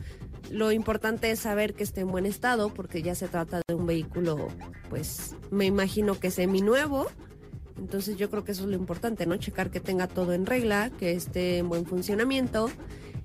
Lo 0.51 0.73
importante 0.73 1.31
es 1.31 1.41
saber 1.41 1.75
que 1.75 1.85
esté 1.85 2.01
en 2.01 2.09
buen 2.09 2.27
estado, 2.27 2.75
porque 2.75 3.03
ya 3.03 3.15
se 3.15 3.29
trata 3.29 3.63
de 3.67 3.75
un 3.75 3.87
vehículo, 3.87 4.49
pues 4.91 5.37
me 5.51 5.67
imagino 5.67 6.19
que 6.19 6.31
semi-nuevo. 6.31 7.07
Entonces 7.79 8.17
yo 8.17 8.29
creo 8.29 8.45
que 8.45 8.53
eso 8.53 8.65
es 8.65 8.69
lo 8.69 8.77
importante, 8.77 9.25
¿no? 9.27 9.37
Checar 9.37 9.71
que 9.71 9.81
tenga 9.81 10.09
todo 10.09 10.33
en 10.33 10.47
regla, 10.47 10.91
que 10.99 11.13
esté 11.13 11.59
en 11.59 11.69
buen 11.69 11.87
funcionamiento 11.87 12.71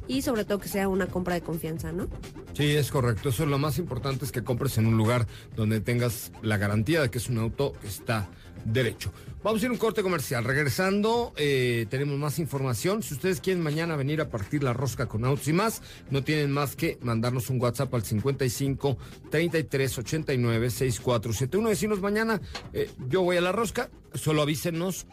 y 0.07 0.21
sobre 0.21 0.45
todo 0.45 0.59
que 0.59 0.67
sea 0.67 0.87
una 0.87 1.07
compra 1.07 1.35
de 1.35 1.41
confianza, 1.41 1.91
¿no? 1.91 2.07
Sí, 2.53 2.75
es 2.75 2.91
correcto. 2.91 3.29
Eso 3.29 3.43
es 3.43 3.49
lo 3.49 3.57
más 3.57 3.77
importante 3.77 4.25
es 4.25 4.31
que 4.31 4.43
compres 4.43 4.77
en 4.77 4.87
un 4.87 4.97
lugar 4.97 5.27
donde 5.55 5.79
tengas 5.79 6.31
la 6.41 6.57
garantía 6.57 7.01
de 7.01 7.09
que 7.09 7.17
es 7.17 7.29
un 7.29 7.37
auto 7.37 7.73
que 7.81 7.87
está 7.87 8.29
derecho. 8.65 9.11
Vamos 9.43 9.61
a 9.61 9.65
ir 9.65 9.69
a 9.69 9.73
un 9.73 9.77
corte 9.77 10.03
comercial. 10.03 10.43
Regresando, 10.43 11.33
eh, 11.37 11.85
tenemos 11.89 12.17
más 12.17 12.39
información. 12.39 13.03
Si 13.03 13.13
ustedes 13.13 13.39
quieren 13.39 13.63
mañana 13.63 13.95
venir 13.95 14.19
a 14.19 14.29
partir 14.29 14.63
la 14.63 14.73
rosca 14.73 15.05
con 15.05 15.23
autos 15.25 15.47
y 15.47 15.53
más, 15.53 15.81
no 16.09 16.23
tienen 16.23 16.51
más 16.51 16.75
que 16.75 16.97
mandarnos 17.01 17.49
un 17.49 17.61
WhatsApp 17.61 17.93
al 17.93 18.03
55 18.03 18.97
33 19.29 19.97
89 19.99 20.69
6471. 20.69 21.69
Decirnos 21.69 22.01
mañana, 22.01 22.41
eh, 22.73 22.89
yo 23.07 23.21
voy 23.21 23.37
a 23.37 23.41
la 23.41 23.51
rosca, 23.51 23.89
solo 24.13 24.41
avísenos 24.41 25.07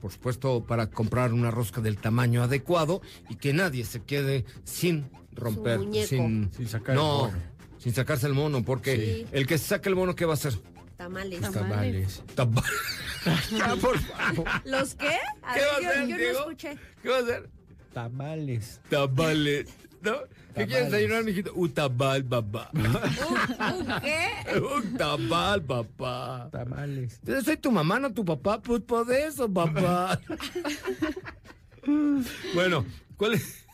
por 0.00 0.12
supuesto, 0.12 0.64
para 0.64 0.88
comprar 0.88 1.32
una 1.32 1.50
rosca 1.50 1.80
del 1.80 1.96
tamaño 1.98 2.42
adecuado 2.42 3.00
y 3.28 3.36
que 3.36 3.52
nadie 3.52 3.84
se 3.84 4.02
quede 4.02 4.44
sin 4.64 5.10
romper, 5.32 5.80
sin, 6.06 6.50
Sin 6.52 6.68
sacar 6.68 6.90
el 6.90 6.96
no, 7.02 7.18
mono. 7.18 7.38
sin 7.78 7.94
sacarse 7.94 8.26
el 8.26 8.34
mono, 8.34 8.64
porque 8.64 8.96
Sí. 8.96 9.26
el 9.32 9.46
que 9.46 9.58
se 9.58 9.66
saque 9.68 9.88
el 9.88 9.94
mono, 9.96 10.14
¿qué 10.14 10.24
va 10.24 10.32
a 10.32 10.34
hacer? 10.34 10.54
Tamales. 10.96 11.40
Tamales. 11.40 12.22
Tapa- 12.34 12.64
ya, 13.56 13.76
por 13.76 13.98
favor. 13.98 14.44
¿Los 14.64 14.94
qué? 14.96 15.16
A 15.42 15.54
¿Qué 15.54 15.60
ver, 15.60 15.68
va 15.70 15.74
a 15.88 15.90
hacer, 15.92 16.08
yo 16.08 16.16
no 16.16 16.38
escuché. 16.40 16.78
¿Qué 17.02 17.08
va 17.08 17.16
a 17.16 17.20
hacer? 17.20 17.50
Tamales. 17.92 18.80
Tamales. 18.90 19.68
¿No? 20.02 20.16
¿Qué 20.58 20.66
quieres 20.66 20.90
desayunar, 20.90 21.24
mijito? 21.24 21.54
Un 21.54 21.70
tamal, 21.72 22.24
papá. 22.24 22.70
¿Un, 22.72 22.86
un 22.86 24.00
qué? 24.00 24.60
Un 24.60 24.96
tamal, 24.96 25.62
papá. 25.62 26.48
Tamales. 26.50 27.20
Yo 27.22 27.40
soy 27.42 27.56
tu 27.56 27.70
mamá, 27.70 27.98
no 27.98 28.12
tu 28.12 28.24
papá. 28.24 28.60
Pues 28.60 28.82
por 28.82 29.10
eso, 29.12 29.52
papá. 29.52 30.20
bueno, 32.54 32.84
¿cuál 33.16 33.34
es, 33.34 33.66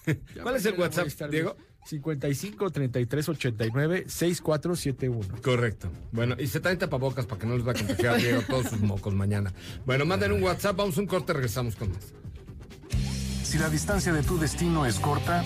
¿cuál 0.43 0.57
es 0.57 0.66
el 0.66 0.78
WhatsApp, 0.78 1.09
Diego? 1.30 1.57
55 1.85 2.70
33 2.70 3.28
89 3.28 4.05
6471. 4.07 5.43
Correcto. 5.43 5.91
Bueno, 6.12 6.35
y 6.39 6.47
se 6.47 6.61
traen 6.61 6.78
tapabocas 6.78 7.26
para 7.26 7.41
que 7.41 7.47
no 7.47 7.57
les 7.57 7.66
va 7.66 7.72
a 7.72 7.74
contagiar 7.74 8.16
Diego 8.16 8.43
todos 8.49 8.68
sus 8.68 8.80
mocos 8.80 9.14
mañana. 9.14 9.53
Bueno, 9.85 10.07
manden 10.07 10.32
un 10.32 10.43
WhatsApp, 10.43 10.76
vamos 10.76 10.97
a 10.97 11.01
un 11.01 11.07
corte, 11.07 11.32
regresamos 11.32 11.76
con 11.76 11.91
más. 11.91 12.14
Si 13.43 13.59
la 13.59 13.68
distancia 13.68 14.12
de 14.12 14.22
tu 14.22 14.39
destino 14.39 14.87
es 14.87 14.99
corta, 14.99 15.45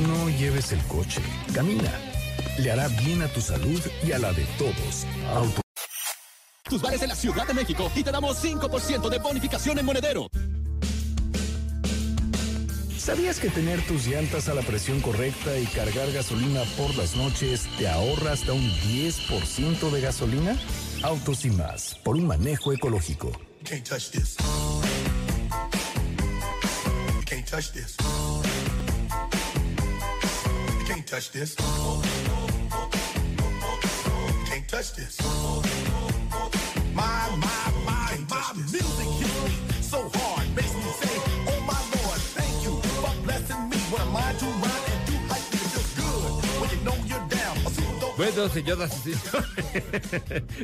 no 0.00 0.28
lleves 0.30 0.72
el 0.72 0.82
coche. 0.86 1.20
Camina. 1.54 1.92
Le 2.58 2.70
hará 2.70 2.88
bien 2.88 3.22
a 3.22 3.28
tu 3.28 3.40
salud 3.40 3.80
y 4.06 4.12
a 4.12 4.18
la 4.18 4.32
de 4.32 4.44
todos. 4.58 5.06
Auto. 5.34 5.60
Tus 6.64 6.82
bares 6.82 7.02
en 7.02 7.08
la 7.10 7.14
Ciudad 7.14 7.46
de 7.46 7.54
México 7.54 7.90
y 7.94 8.02
te 8.02 8.10
damos 8.10 8.42
5% 8.42 9.08
de 9.08 9.18
bonificación 9.18 9.78
en 9.78 9.86
monedero. 9.86 10.28
¿Sabías 13.06 13.38
que 13.38 13.50
tener 13.50 13.80
tus 13.86 14.08
llantas 14.08 14.48
a 14.48 14.54
la 14.54 14.62
presión 14.62 15.00
correcta 15.00 15.56
y 15.56 15.66
cargar 15.66 16.10
gasolina 16.10 16.62
por 16.76 16.92
las 16.96 17.14
noches 17.14 17.68
te 17.78 17.86
ahorra 17.86 18.32
hasta 18.32 18.52
un 18.52 18.68
10% 18.68 19.90
de 19.90 20.00
gasolina? 20.00 20.56
Autos 21.04 21.44
y 21.44 21.50
más, 21.50 21.94
por 22.02 22.16
un 22.16 22.26
manejo 22.26 22.72
ecológico. 22.72 23.30
Can't 23.62 23.84
touch 23.88 24.10
this. 24.10 24.36
Can't 27.26 27.48
touch 27.48 27.70
this. 27.70 27.96
Can't 31.06 31.22
touch 31.22 31.30
this. 31.30 31.56
You 31.60 31.66
can't 34.46 34.68
touch 34.68 34.94
this. 34.96 35.16
My, 36.94 37.28
my, 37.38 37.72
my, 37.84 38.18
my 38.28 38.52
music 38.56 39.06
hits 39.20 39.40
me 39.44 39.82
so 39.82 40.10
hard, 40.14 40.48
makes 40.56 40.74
me 40.74 40.82
say, 41.00 41.16
oh 41.46 41.60
my 41.62 41.78
Lord, 41.94 42.20
thank 42.34 42.64
you 42.64 42.80
for 42.98 43.14
blessing 43.22 43.68
me. 43.70 43.76
When 43.92 44.02
I 44.02 44.04
mind 44.10 44.38
to 44.40 44.46
rhyme 44.46 44.84
and 44.90 45.06
do 45.06 45.12
like 45.30 45.46
me, 45.52 45.58
it 45.62 45.70
feels 45.70 45.92
good 45.94 46.32
when 46.60 46.70
you 46.74 46.80
know 46.84 46.96
you're 47.06 47.28
down. 47.28 47.56
Bueno, 48.16 48.48
señoras 48.48 49.06
y 49.06 49.12
señores. 49.14 49.46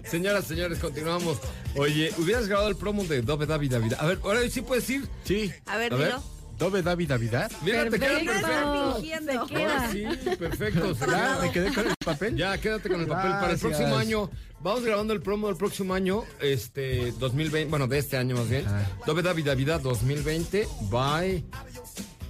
Señoras, 0.11 0.45
señores, 0.47 0.79
continuamos. 0.81 1.39
Oye, 1.77 2.13
hubieras 2.19 2.49
grabado 2.49 2.69
el 2.69 2.77
promo 2.77 3.05
de 3.05 3.23
Dove 3.23 3.47
David 3.47 3.71
David. 3.73 3.93
A 3.99 4.07
ver, 4.07 4.19
ahora 4.25 4.41
sí 4.51 4.63
puedes 4.63 4.89
ir. 4.91 5.07
Sí. 5.25 5.53
A 5.67 5.77
ver, 5.77 5.93
A 5.93 5.97
ver. 5.97 6.07
dilo. 6.09 6.23
Dove 6.63 6.81
David 6.81 7.09
Navidad. 7.09 7.51
Mira, 7.65 7.91
te 7.91 7.99
queda 7.99 8.19
Perfecto. 8.19 8.95
Fingiendo. 8.95 9.41
Ahora 9.41 9.91
sí, 9.91 10.05
perfecto. 10.39 10.95
Ya, 11.11 11.39
me 11.43 11.51
quedé 11.51 11.75
con 11.75 11.87
el 11.89 11.95
papel. 12.05 12.37
Ya, 12.37 12.59
quédate 12.59 12.89
con 12.89 13.01
el 13.01 13.09
papel. 13.09 13.33
Para 13.33 13.53
el 13.55 13.59
próximo 13.59 13.97
año, 13.97 14.31
vamos 14.61 14.85
grabando 14.85 15.13
el 15.13 15.21
promo 15.21 15.49
del 15.49 15.57
próximo 15.57 15.93
año, 15.93 16.23
este, 16.41 17.11
2020, 17.19 17.69
bueno, 17.69 17.89
de 17.89 17.99
este 17.99 18.17
año 18.17 18.37
más 18.37 18.49
bien. 18.49 18.65
Ah. 18.69 18.81
Dove 19.05 19.23
David 19.23 19.47
David 19.47 19.71
2020 19.83 20.69
by 20.83 21.45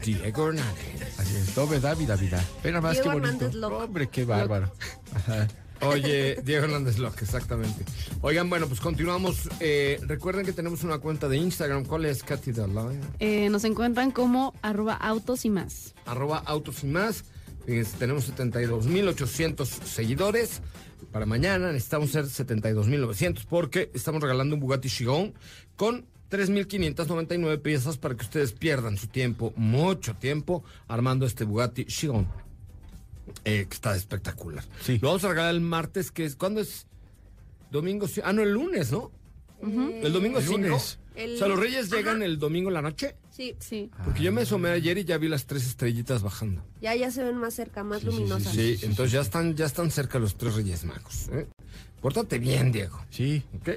Diego 0.03 0.49
Hernández. 0.49 1.19
Así 1.19 1.37
es, 1.37 1.55
doble 1.55 1.79
David, 1.79 2.09
David. 2.09 2.33
Ven 2.65 2.73
nada 2.73 2.81
más 2.81 2.93
Diego 2.95 3.11
qué 3.11 3.19
bonito. 3.19 3.69
Hombre, 3.69 4.09
qué 4.09 4.25
bárbaro. 4.25 4.73
Ajá. 5.15 5.47
Oye, 5.83 6.41
Diego 6.45 6.65
Hernández 6.65 6.99
Locke, 6.99 7.23
exactamente. 7.23 7.85
Oigan, 8.21 8.49
bueno, 8.49 8.69
pues 8.69 8.81
continuamos. 8.81 9.49
Eh, 9.59 9.99
recuerden 10.03 10.47
que 10.47 10.53
tenemos 10.53 10.85
una 10.85 10.99
cuenta 10.99 11.29
de 11.29 11.37
Instagram. 11.37 11.85
¿Cuál 11.85 12.05
es, 12.05 12.23
Katy 12.23 12.53
Dalai? 12.53 12.99
Eh, 13.19 13.49
nos 13.51 13.65
encuentran 13.65 14.13
como 14.13 14.55
arroba 14.63 14.95
autos 14.95 15.45
y 15.45 15.51
más. 15.51 15.95
Arroba 16.07 16.39
autos 16.39 16.85
y 16.85 16.87
más. 16.87 17.25
Fíjense, 17.67 17.97
tenemos 17.99 18.33
72.800 18.33 19.67
seguidores. 19.67 20.63
Para 21.11 21.27
mañana 21.27 21.73
necesitamos 21.73 22.11
ser 22.11 22.27
72.900 22.27 23.45
porque 23.49 23.91
estamos 23.93 24.23
regalando 24.23 24.55
un 24.55 24.61
Bugatti 24.61 24.89
Chiron 24.89 25.35
con 25.77 26.07
3.599 26.31 27.61
piezas 27.61 27.99
para 27.99 28.15
que 28.15 28.23
ustedes 28.23 28.53
pierdan 28.53 28.97
su 28.97 29.09
tiempo, 29.09 29.53
mucho 29.57 30.15
tiempo, 30.15 30.65
armando 30.89 31.27
este 31.27 31.45
Bugatti 31.45 31.85
Chiron. 31.85 32.27
Eh, 33.45 33.67
que 33.69 33.75
está 33.75 33.95
espectacular. 33.97 34.65
Sí. 34.83 34.99
Lo 35.01 35.09
vamos 35.09 35.25
a 35.25 35.29
regalar 35.29 35.55
el 35.55 35.61
martes, 35.61 36.11
que 36.11 36.25
es, 36.25 36.37
¿cuándo 36.37 36.61
es? 36.61 36.87
Domingo, 37.71 38.07
ah, 38.25 38.33
no, 38.33 38.43
el 38.43 38.53
lunes, 38.53 38.93
¿no? 38.93 39.11
El 39.63 40.13
domingo 40.13 40.39
El 40.39 40.45
5. 40.45 40.59
lunes. 40.59 40.99
El- 41.15 41.35
O 41.35 41.39
sea, 41.39 41.47
los 41.49 41.59
reyes 41.59 41.87
Ajá. 41.87 41.97
llegan 41.97 42.23
el 42.23 42.39
domingo 42.39 42.69
en 42.71 42.75
la 42.75 42.83
noche. 42.83 43.17
Sí, 43.31 43.55
Sí. 43.61 43.91
Porque 44.05 44.23
yo 44.23 44.33
me 44.33 44.43
asomé 44.43 44.71
ayer 44.71 44.99
y 44.99 45.05
ya 45.05 45.17
vi 45.19 45.29
las 45.29 45.47
tres 45.47 45.67
estrellitas 45.67 46.23
bajando. 46.23 46.63
ya, 46.81 46.95
ya 46.95 47.11
se 47.11 47.23
ven 47.23 47.37
más 47.37 47.55
cerca, 47.55 47.83
más 47.85 48.01
Sí, 48.01 48.07
sí, 48.07 48.11
sí, 48.13 48.19
luminosas. 48.19 48.53
Sí, 48.53 48.79
entonces 48.83 49.13
ya 49.13 49.21
están, 49.21 49.55
ya 49.55 49.67
están 49.67 49.91
cerca 49.91 50.19
los 50.19 50.37
tres 50.37 50.55
reyes 50.55 50.85
magos. 50.85 51.29
¿eh? 51.33 51.47
Pórtate 52.01 52.39
bien, 52.39 52.73
Diego. 52.73 53.01
Sí. 53.11 53.43
¿Ok? 53.57 53.71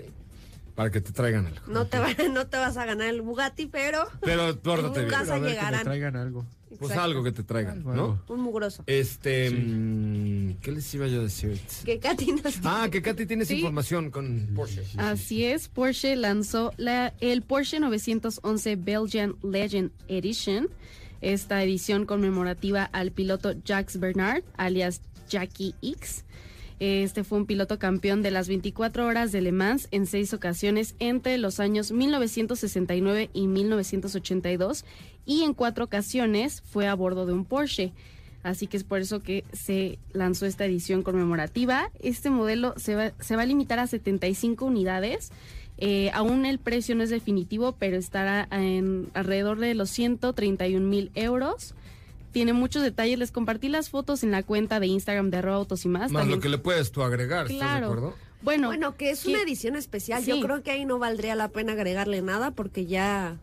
Para 0.76 0.91
que 0.91 0.99
te 0.99 1.14
traigan 1.14 1.45
algo. 1.45 1.62
No 1.68 1.88
te, 1.88 1.99
va- 1.99 2.08
no 2.34 2.47
te 2.47 2.58
vas 2.58 2.76
a 2.78 2.86
ganar 2.86 3.08
el 3.08 3.22
Bugatti, 3.22 3.68
pero 3.68 4.08
Pero 4.22 4.60
pórtate 4.62 5.01
En 5.01 5.08
bien. 5.08 5.20
casa 5.20 5.34
Pero 5.36 5.45
a 5.45 5.49
llegarán. 5.49 5.84
traigan 5.84 6.16
algo. 6.18 6.45
Pues 6.80 6.91
Exacto. 6.91 7.01
algo 7.03 7.23
que 7.23 7.32
te 7.32 7.43
traigan, 7.43 7.84
¿no? 7.84 8.21
un 8.28 8.39
mugroso. 8.41 8.84
Este. 8.88 9.49
mm, 9.51 10.55
¿Qué 10.61 10.71
les 10.71 10.93
iba 10.93 11.07
yo 11.07 11.21
a 11.21 11.23
decir? 11.23 11.59
Que 11.84 11.99
Katy 11.99 12.34
nos 12.34 12.59
Ah, 12.63 12.88
que 12.91 13.01
Katy 13.01 13.26
tienes 13.26 13.47
Sí. 13.47 13.55
información 13.55 14.11
con 14.11 14.49
Porsche. 14.55 14.84
Así 14.97 15.45
es, 15.45 15.67
Porsche 15.69 16.15
lanzó 16.15 16.73
la, 16.78 17.13
el 17.19 17.41
Porsche 17.41 17.80
911 17.80 18.76
Belgian 18.76 19.36
Legend 19.43 19.91
Edition. 20.07 20.67
Esta 21.21 21.63
edición 21.63 22.05
conmemorativa 22.05 22.84
al 22.84 23.11
piloto 23.11 23.53
Jacques 23.63 23.99
Bernard, 23.99 24.43
alias 24.57 25.01
Jackie 25.30 25.73
X. 25.82 26.23
Este 26.80 27.23
fue 27.23 27.38
un 27.38 27.45
piloto 27.45 27.80
campeón 27.80 28.21
de 28.21 28.32
las 28.32 28.49
24 28.49 29.05
horas 29.07 29.32
de 29.32 29.39
Le 29.39 29.53
Mans 29.53 29.88
en 29.91 30.05
seis 30.05 30.34
ocasiones 30.34 30.93
entre 30.99 31.38
los 31.38 31.61
años 31.61 31.93
1969 31.93 33.30
y 33.34 33.47
1982 33.47 34.84
y 35.26 35.43
en 35.43 35.53
cuatro 35.53 35.86
ocasiones 35.86 36.61
fue 36.61 36.88
a 36.88 36.93
bordo 36.95 37.26
de 37.26 37.34
un 37.34 37.45
Porsche. 37.45 37.93
Así 38.43 38.67
que 38.67 38.78
es 38.78 38.84
por 38.84 38.99
eso 38.99 39.21
que 39.21 39.43
se 39.53 39.97
lanzó 40.13 40.45
esta 40.45 40.65
edición 40.65 41.01
conmemorativa. 41.01 41.89
Este 41.99 42.30
modelo 42.30 42.76
se 42.78 42.93
va, 42.95 43.11
se 43.19 43.36
va 43.36 43.41
a 43.41 43.45
limitar 43.45 43.80
a 43.80 43.88
75 43.88 44.65
unidades. 44.65 45.32
Eh, 45.78 46.11
aún 46.13 46.45
el 46.45 46.59
precio 46.59 46.93
no 46.95 47.03
es 47.03 47.09
definitivo, 47.09 47.73
pero 47.80 47.97
estará 47.97 48.47
en 48.51 49.09
alrededor 49.15 49.57
de 49.59 49.73
los 49.73 49.89
131 49.89 50.88
mil 50.88 51.09
euros. 51.15 51.73
Tiene 52.32 52.53
muchos 52.53 52.84
detalles. 52.84 53.17
Les 53.17 53.32
compartí 53.32 53.67
las 53.67 53.89
fotos 53.89 54.23
en 54.23 54.30
la 54.32 54.43
cuenta 54.43 54.80
de 54.80 54.88
Instagram 54.88 55.32
de 55.32 55.38
arroba 55.38 55.55
autos 55.57 55.84
y 55.86 55.88
más. 55.88 56.11
Más 56.11 56.21
También- 56.21 56.38
lo 56.38 56.41
que 56.43 56.49
le 56.49 56.57
puedes 56.59 56.91
tú 56.91 57.01
agregar, 57.01 57.47
¿estás 57.47 57.53
de 57.53 57.57
Claro. 57.57 57.86
acuerdo? 57.88 58.13
Bueno, 58.43 58.67
Bueno, 58.67 58.95
que 58.95 59.09
es 59.09 59.23
que- 59.23 59.30
una 59.32 59.41
edición 59.41 59.76
especial. 59.76 60.23
Yo 60.23 60.39
creo 60.39 60.61
que 60.61 60.69
ahí 60.69 60.86
no 60.86 60.99
valdría 60.99 61.34
la 61.34 61.47
pena 61.47 61.71
agregarle 61.73 62.21
nada 62.21 62.51
porque 62.51 62.86
ya. 62.86 63.38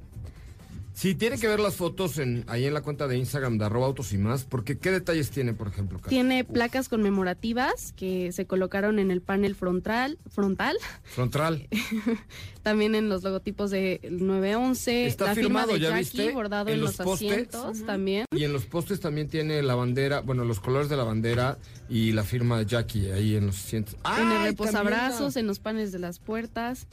Sí, 0.95 1.15
tiene 1.15 1.39
que 1.39 1.49
ver 1.49 1.59
las 1.59 1.77
fotos 1.77 2.19
en, 2.19 2.45
ahí 2.49 2.67
en 2.67 2.75
la 2.75 2.83
cuenta 2.83 3.09
de 3.09 3.17
Instagram 3.17 3.57
de 3.57 3.65
arroba 3.65 3.87
autos 3.87 4.13
y 4.13 4.19
más, 4.19 4.45
porque 4.45 4.77
¿qué 4.79 4.91
detalles 4.91 5.31
tiene, 5.31 5.55
por 5.55 5.69
ejemplo, 5.69 5.99
tiene 6.07 6.45
placas 6.45 6.89
conmemorativas 6.91 7.93
que 7.93 8.31
se 8.33 8.47
colocaron 8.47 8.99
en 8.99 9.11
el 9.11 9.23
panel 9.23 9.55
frontal, 9.55 10.19
frontal 10.31 10.77
Frontal. 11.05 11.67
también 12.63 12.95
en 12.95 13.09
los 13.09 13.23
logotipos 13.23 13.71
de 13.71 14.01
911, 14.11 15.07
Está 15.07 15.27
la 15.27 15.35
firma 15.35 15.61
firmado, 15.63 15.73
de 15.73 15.81
¿ya 15.81 15.89
Jackie 15.91 16.01
viste? 16.19 16.33
bordado 16.33 16.69
En 16.69 16.75
en, 16.75 16.81
los 16.83 16.99
los, 16.99 17.07
postes. 17.07 17.31
asientos 17.33 17.87
también. 17.87 18.27
Y 18.31 18.45
en 18.45 18.53
los 18.53 18.67
postes 18.67 19.01
también 19.01 19.29
tiene 19.29 19.63
la 19.63 19.75
bandera, 19.75 20.21
bueno, 20.21 20.45
los 20.45 20.61
colores 20.61 20.89
de 20.89 20.97
la 20.97 21.05
bandera 21.05 21.59
y 21.89 22.13
la 22.13 22.23
firma 22.23 22.59
de 22.59 22.67
Jackie 22.67 23.11
ahí 23.11 23.35
en 23.37 23.47
los 23.47 23.57
asientos. 23.57 23.95
en 23.95 24.27
el 24.31 24.37
¡Ay, 24.39 24.47
reposabrazos, 24.51 25.37
en 25.37 25.47
los 25.47 25.59
paneles 25.59 25.93
de 25.93 25.99
las 26.01 26.19
puertas. 26.19 26.87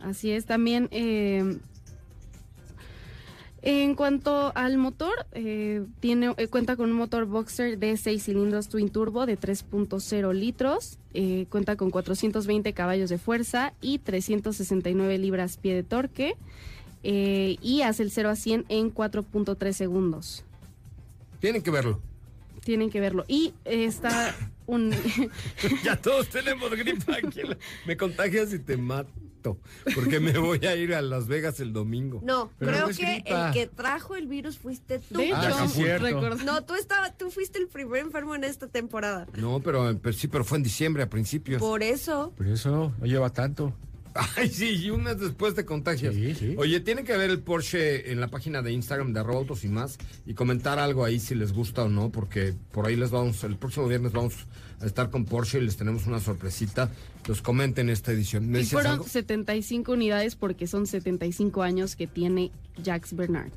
Así 0.00 0.32
es, 0.32 0.44
también 0.44 0.88
eh, 0.90 1.56
en 3.66 3.94
cuanto 3.94 4.52
al 4.54 4.76
motor, 4.76 5.26
eh, 5.32 5.86
tiene 6.00 6.34
eh, 6.36 6.48
cuenta 6.48 6.76
con 6.76 6.90
un 6.90 6.96
motor 6.96 7.24
Boxer 7.24 7.78
de 7.78 7.96
6 7.96 8.22
cilindros 8.22 8.68
Twin 8.68 8.90
Turbo 8.90 9.24
de 9.24 9.38
3.0 9.38 10.34
litros, 10.34 10.98
eh, 11.14 11.46
cuenta 11.48 11.74
con 11.76 11.90
420 11.90 12.74
caballos 12.74 13.08
de 13.08 13.16
fuerza 13.16 13.72
y 13.80 14.00
369 14.00 15.16
libras 15.16 15.56
pie 15.56 15.74
de 15.74 15.82
torque 15.82 16.36
eh, 17.02 17.56
y 17.62 17.80
hace 17.80 18.02
el 18.02 18.10
0 18.10 18.28
a 18.28 18.36
100 18.36 18.66
en 18.68 18.92
4.3 18.92 19.72
segundos. 19.72 20.44
Tienen 21.40 21.62
que 21.62 21.70
verlo. 21.70 22.02
Tienen 22.64 22.90
que 22.90 23.00
verlo. 23.00 23.24
Y 23.28 23.54
está 23.64 24.36
un... 24.66 24.94
ya 25.82 25.96
todos 25.96 26.28
tenemos 26.28 26.70
gripa 26.72 27.16
aquí. 27.16 27.40
Me 27.86 27.96
contagias 27.96 28.52
y 28.52 28.58
te 28.58 28.76
mato. 28.76 29.23
Porque 29.94 30.20
me 30.20 30.32
voy 30.38 30.64
a 30.66 30.74
ir 30.76 30.94
a 30.94 31.02
Las 31.02 31.26
Vegas 31.26 31.60
el 31.60 31.72
domingo. 31.72 32.20
No, 32.24 32.50
Pero 32.58 32.72
creo 32.72 32.88
no 32.88 32.94
que 32.94 33.04
gripa. 33.20 33.48
el 33.48 33.52
que 33.54 33.66
trajo 33.66 34.16
el 34.16 34.26
virus 34.26 34.58
fuiste 34.58 34.98
tú. 34.98 35.18
De 35.18 35.32
Ah, 35.32 35.66
hecho, 35.68 36.44
No, 36.44 36.64
tú 36.64 36.74
estaba, 36.74 37.12
tú 37.12 37.30
fuiste 37.30 37.58
el 37.58 37.68
primer 37.68 38.00
enfermo 38.02 38.34
en 38.34 38.44
esta 38.44 38.66
temporada. 38.68 39.26
No, 39.36 39.60
pero, 39.60 39.98
pero 40.00 40.12
sí, 40.16 40.28
pero 40.28 40.44
fue 40.44 40.58
en 40.58 40.64
diciembre 40.64 41.02
a 41.02 41.10
principios. 41.10 41.60
Por 41.60 41.82
eso. 41.82 42.32
Por 42.36 42.46
eso 42.46 42.92
no 42.98 43.06
lleva 43.06 43.30
tanto. 43.30 43.72
Ay, 44.36 44.48
sí, 44.48 44.76
y 44.76 44.90
un 44.90 45.02
mes 45.02 45.18
después 45.18 45.54
te 45.54 45.64
contagias. 45.64 46.14
Sí, 46.14 46.34
sí. 46.34 46.54
Oye, 46.56 46.78
tienen 46.80 47.04
que 47.04 47.16
ver 47.16 47.30
el 47.30 47.40
Porsche 47.40 48.12
en 48.12 48.20
la 48.20 48.28
página 48.28 48.62
de 48.62 48.72
Instagram 48.72 49.12
de 49.12 49.20
arroba 49.20 49.40
autos 49.40 49.64
y 49.64 49.68
más 49.68 49.98
y 50.24 50.34
comentar 50.34 50.78
algo 50.78 51.04
ahí 51.04 51.18
si 51.18 51.34
les 51.34 51.52
gusta 51.52 51.82
o 51.82 51.88
no, 51.88 52.10
porque 52.10 52.54
por 52.70 52.86
ahí 52.86 52.94
les 52.94 53.10
vamos, 53.10 53.42
el 53.42 53.56
próximo 53.56 53.88
viernes 53.88 54.12
vamos 54.12 54.34
a 54.80 54.86
estar 54.86 55.10
con 55.10 55.24
Porsche 55.24 55.58
y 55.58 55.62
les 55.62 55.76
tenemos 55.76 56.06
una 56.06 56.20
sorpresita. 56.20 56.90
Los 57.26 57.42
comenten 57.42 57.90
esta 57.90 58.12
edición. 58.12 58.48
¿Me 58.48 58.60
Y 58.60 58.64
fueron 58.64 58.92
algo? 58.92 59.08
75 59.08 59.92
unidades 59.92 60.36
porque 60.36 60.68
son 60.68 60.86
75 60.86 61.62
años 61.62 61.96
que 61.96 62.06
tiene 62.06 62.52
Jacques 62.82 63.14
Bernard. 63.16 63.50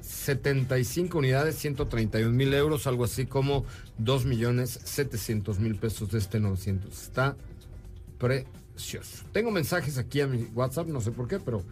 75 0.00 1.18
unidades, 1.18 1.56
131 1.56 2.32
mil 2.32 2.54
euros, 2.54 2.86
algo 2.86 3.04
así 3.04 3.26
como 3.26 3.66
2 3.98 4.24
millones 4.24 4.80
700 4.84 5.58
mil 5.58 5.74
pesos 5.74 6.10
de 6.12 6.18
este 6.18 6.40
900. 6.40 7.02
Está 7.02 7.36
Tengo 9.32 9.50
mensajes 9.50 9.98
aquí 9.98 10.20
a 10.20 10.26
mi 10.26 10.44
WhatsApp, 10.54 10.88
no 10.88 11.00
sé 11.00 11.10
por 11.10 11.28
qué, 11.28 11.38
pero 11.40 11.64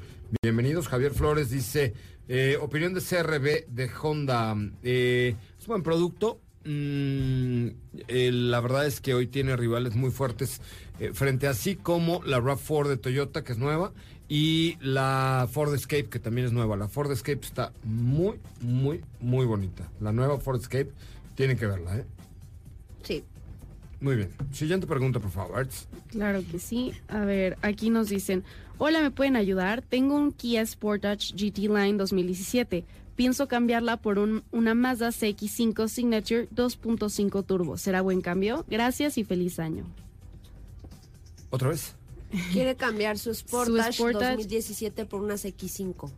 bienvenidos. 0.42 0.88
Javier 0.88 1.12
Flores 1.12 1.50
dice, 1.50 1.94
eh, 2.28 2.58
opinión 2.60 2.94
de 2.94 3.00
CRB 3.00 3.66
de 3.68 3.90
Honda, 4.02 4.56
eh, 4.82 5.36
es 5.58 5.66
buen 5.66 5.82
producto. 5.82 6.40
Mm, 6.64 7.68
eh, 8.08 8.30
la 8.32 8.60
verdad 8.60 8.86
es 8.86 9.00
que 9.00 9.14
hoy 9.14 9.28
tiene 9.28 9.54
rivales 9.56 9.94
muy 9.94 10.10
fuertes 10.10 10.60
eh, 10.98 11.12
frente 11.12 11.46
a 11.46 11.54
sí 11.54 11.76
como 11.76 12.22
la 12.24 12.40
RAV4 12.40 12.88
de 12.88 12.96
Toyota, 12.96 13.44
que 13.44 13.52
es 13.52 13.58
nueva, 13.58 13.92
y 14.28 14.76
la 14.80 15.48
Ford 15.50 15.72
Escape, 15.74 16.08
que 16.08 16.18
también 16.18 16.48
es 16.48 16.52
nueva. 16.52 16.76
La 16.76 16.88
Ford 16.88 17.12
Escape 17.12 17.40
está 17.40 17.72
muy, 17.84 18.40
muy, 18.60 19.02
muy 19.20 19.46
bonita. 19.46 19.88
La 20.00 20.10
nueva 20.10 20.40
Ford 20.40 20.60
Escape, 20.60 20.90
tienen 21.36 21.56
que 21.56 21.66
verla, 21.66 21.98
¿eh? 21.98 22.04
Sí. 23.04 23.22
Muy 24.00 24.16
bien. 24.16 24.30
Siguiente 24.52 24.86
pregunta, 24.86 25.20
por 25.20 25.30
favor. 25.30 25.68
Claro 26.08 26.42
que 26.50 26.58
sí. 26.58 26.92
A 27.08 27.20
ver, 27.20 27.56
aquí 27.62 27.90
nos 27.90 28.08
dicen, 28.08 28.44
hola, 28.78 29.00
¿me 29.00 29.10
pueden 29.10 29.36
ayudar? 29.36 29.82
Tengo 29.82 30.16
un 30.16 30.32
Kia 30.32 30.64
Sportage 30.66 31.32
GT 31.34 31.58
Line 31.68 31.94
2017. 31.94 32.84
Pienso 33.16 33.48
cambiarla 33.48 33.96
por 33.96 34.18
un, 34.18 34.44
una 34.52 34.74
Mazda 34.74 35.08
CX-5 35.08 35.88
Signature 35.88 36.48
2.5 36.50 37.46
Turbo. 37.46 37.78
¿Será 37.78 38.02
buen 38.02 38.20
cambio? 38.20 38.66
Gracias 38.68 39.16
y 39.16 39.24
feliz 39.24 39.58
año. 39.58 39.86
¿Otra 41.48 41.70
vez? 41.70 41.94
Quiere 42.52 42.76
cambiar 42.76 43.16
su 43.16 43.34
Sportage, 43.34 43.94
Sportage. 43.94 44.36
2017 44.36 45.06
por 45.06 45.22
unas 45.22 45.46
X5. 45.46 46.10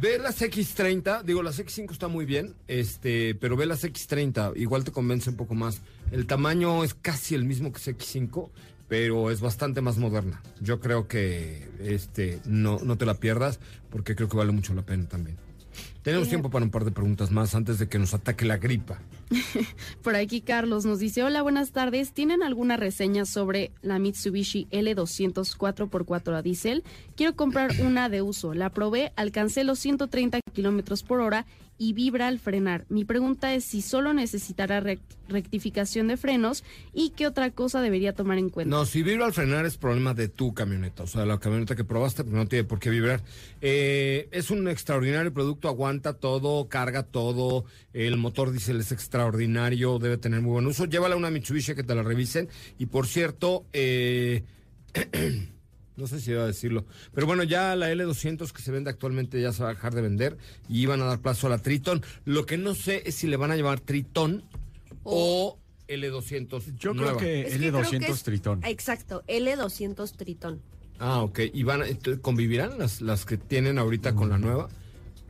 Ve 0.00 0.18
las 0.18 0.40
X30, 0.40 1.22
digo, 1.22 1.42
las 1.42 1.60
X5 1.60 1.92
está 1.92 2.08
muy 2.08 2.24
bien, 2.24 2.54
este, 2.66 3.34
pero 3.34 3.56
ve 3.56 3.66
las 3.66 3.84
X30, 3.84 4.56
igual 4.56 4.84
te 4.84 4.90
convence 4.90 5.30
un 5.30 5.36
poco 5.36 5.54
más. 5.54 5.82
El 6.10 6.26
tamaño 6.26 6.82
es 6.82 6.94
casi 6.94 7.34
el 7.34 7.44
mismo 7.44 7.72
que 7.72 7.78
X5, 7.78 8.50
pero 8.88 9.30
es 9.30 9.40
bastante 9.40 9.80
más 9.80 9.98
moderna. 9.98 10.42
Yo 10.60 10.80
creo 10.80 11.08
que 11.08 11.68
este 11.80 12.40
no, 12.44 12.78
no 12.82 12.96
te 12.96 13.06
la 13.06 13.14
pierdas, 13.14 13.60
porque 13.90 14.14
creo 14.14 14.28
que 14.28 14.36
vale 14.36 14.52
mucho 14.52 14.74
la 14.74 14.82
pena 14.82 15.06
también. 15.08 15.36
Tenemos 16.02 16.26
Eh. 16.26 16.30
tiempo 16.30 16.50
para 16.50 16.64
un 16.64 16.70
par 16.70 16.84
de 16.84 16.90
preguntas 16.90 17.30
más 17.30 17.54
antes 17.54 17.78
de 17.78 17.88
que 17.88 17.98
nos 17.98 18.12
ataque 18.14 18.44
la 18.44 18.56
gripa. 18.58 18.98
Por 20.02 20.16
aquí 20.16 20.40
Carlos 20.40 20.84
nos 20.84 20.98
dice, 20.98 21.22
hola, 21.22 21.42
buenas 21.42 21.70
tardes. 21.70 22.12
¿Tienen 22.12 22.42
alguna 22.42 22.76
reseña 22.76 23.24
sobre 23.24 23.70
la 23.82 23.98
Mitsubishi 23.98 24.66
L200 24.70 25.56
4x4 25.56 26.34
a 26.36 26.42
diésel? 26.42 26.82
Quiero 27.16 27.36
comprar 27.36 27.70
una 27.80 28.08
de 28.08 28.20
uso. 28.22 28.52
La 28.54 28.70
probé, 28.70 29.12
alcancé 29.16 29.64
los 29.64 29.78
130 29.78 30.40
kilómetros 30.52 31.02
por 31.02 31.20
hora 31.20 31.46
y 31.82 31.94
vibra 31.94 32.28
al 32.28 32.38
frenar. 32.38 32.84
Mi 32.88 33.04
pregunta 33.04 33.52
es 33.54 33.64
si 33.64 33.82
solo 33.82 34.12
necesitará 34.14 34.80
rec- 34.80 35.00
rectificación 35.28 36.06
de 36.06 36.16
frenos 36.16 36.62
y 36.92 37.10
qué 37.10 37.26
otra 37.26 37.50
cosa 37.50 37.80
debería 37.80 38.12
tomar 38.14 38.38
en 38.38 38.50
cuenta. 38.50 38.70
No, 38.76 38.84
si 38.86 39.02
vibra 39.02 39.26
al 39.26 39.32
frenar 39.32 39.66
es 39.66 39.78
problema 39.78 40.14
de 40.14 40.28
tu 40.28 40.54
camioneta, 40.54 41.02
o 41.02 41.06
sea, 41.08 41.26
la 41.26 41.40
camioneta 41.40 41.74
que 41.74 41.82
probaste 41.82 42.22
pues, 42.22 42.36
no 42.36 42.46
tiene 42.46 42.62
por 42.62 42.78
qué 42.78 42.88
vibrar. 42.90 43.20
Eh, 43.60 44.28
es 44.30 44.50
un 44.52 44.68
extraordinario 44.68 45.32
producto, 45.32 45.66
aguanta 45.66 46.12
todo, 46.14 46.68
carga 46.68 47.02
todo, 47.02 47.64
el 47.92 48.16
motor 48.16 48.52
diésel 48.52 48.78
es 48.78 48.92
extraordinario, 48.92 49.98
debe 49.98 50.18
tener 50.18 50.40
muy 50.40 50.52
buen 50.52 50.66
uso. 50.66 50.84
Llévala 50.84 51.16
a 51.16 51.18
una 51.18 51.30
Mitsubishi 51.30 51.74
que 51.74 51.82
te 51.82 51.96
la 51.96 52.04
revisen 52.04 52.48
y 52.78 52.86
por 52.86 53.08
cierto, 53.08 53.64
eh, 53.72 54.44
no 56.02 56.08
sé 56.08 56.20
si 56.20 56.32
iba 56.32 56.42
a 56.42 56.46
decirlo, 56.46 56.84
pero 57.14 57.26
bueno, 57.26 57.44
ya 57.44 57.74
la 57.76 57.90
L200 57.92 58.50
que 58.52 58.60
se 58.60 58.70
vende 58.72 58.90
actualmente 58.90 59.40
ya 59.40 59.52
se 59.52 59.62
va 59.62 59.70
a 59.70 59.74
dejar 59.74 59.94
de 59.94 60.02
vender 60.02 60.36
y 60.68 60.84
van 60.86 61.00
a 61.00 61.04
dar 61.06 61.20
plazo 61.20 61.46
a 61.46 61.50
la 61.50 61.58
Triton. 61.58 62.02
Lo 62.24 62.44
que 62.44 62.58
no 62.58 62.74
sé 62.74 63.02
es 63.06 63.14
si 63.14 63.26
le 63.28 63.36
van 63.36 63.52
a 63.52 63.56
llamar 63.56 63.80
Triton 63.80 64.42
o 65.04 65.58
L200. 65.88 66.76
Yo 66.76 66.92
creo 66.92 66.94
nueva. 66.94 67.18
que 67.18 67.42
Es 67.42 67.52
que 67.52 67.58
creo 67.70 67.72
que 67.82 67.98
L200 67.98 68.08
es- 68.10 68.22
Tritón. 68.22 68.60
Exacto, 68.64 69.22
L200 69.28 70.12
Tritón. 70.16 70.60
Ah, 70.98 71.22
ok. 71.22 71.40
¿Y 71.52 71.62
van 71.64 71.82
a, 71.82 71.86
entonces, 71.88 72.20
convivirán 72.22 72.78
las, 72.78 73.00
las 73.00 73.24
que 73.24 73.36
tienen 73.36 73.78
ahorita 73.78 74.14
con 74.14 74.28
la 74.28 74.38
nueva? 74.38 74.68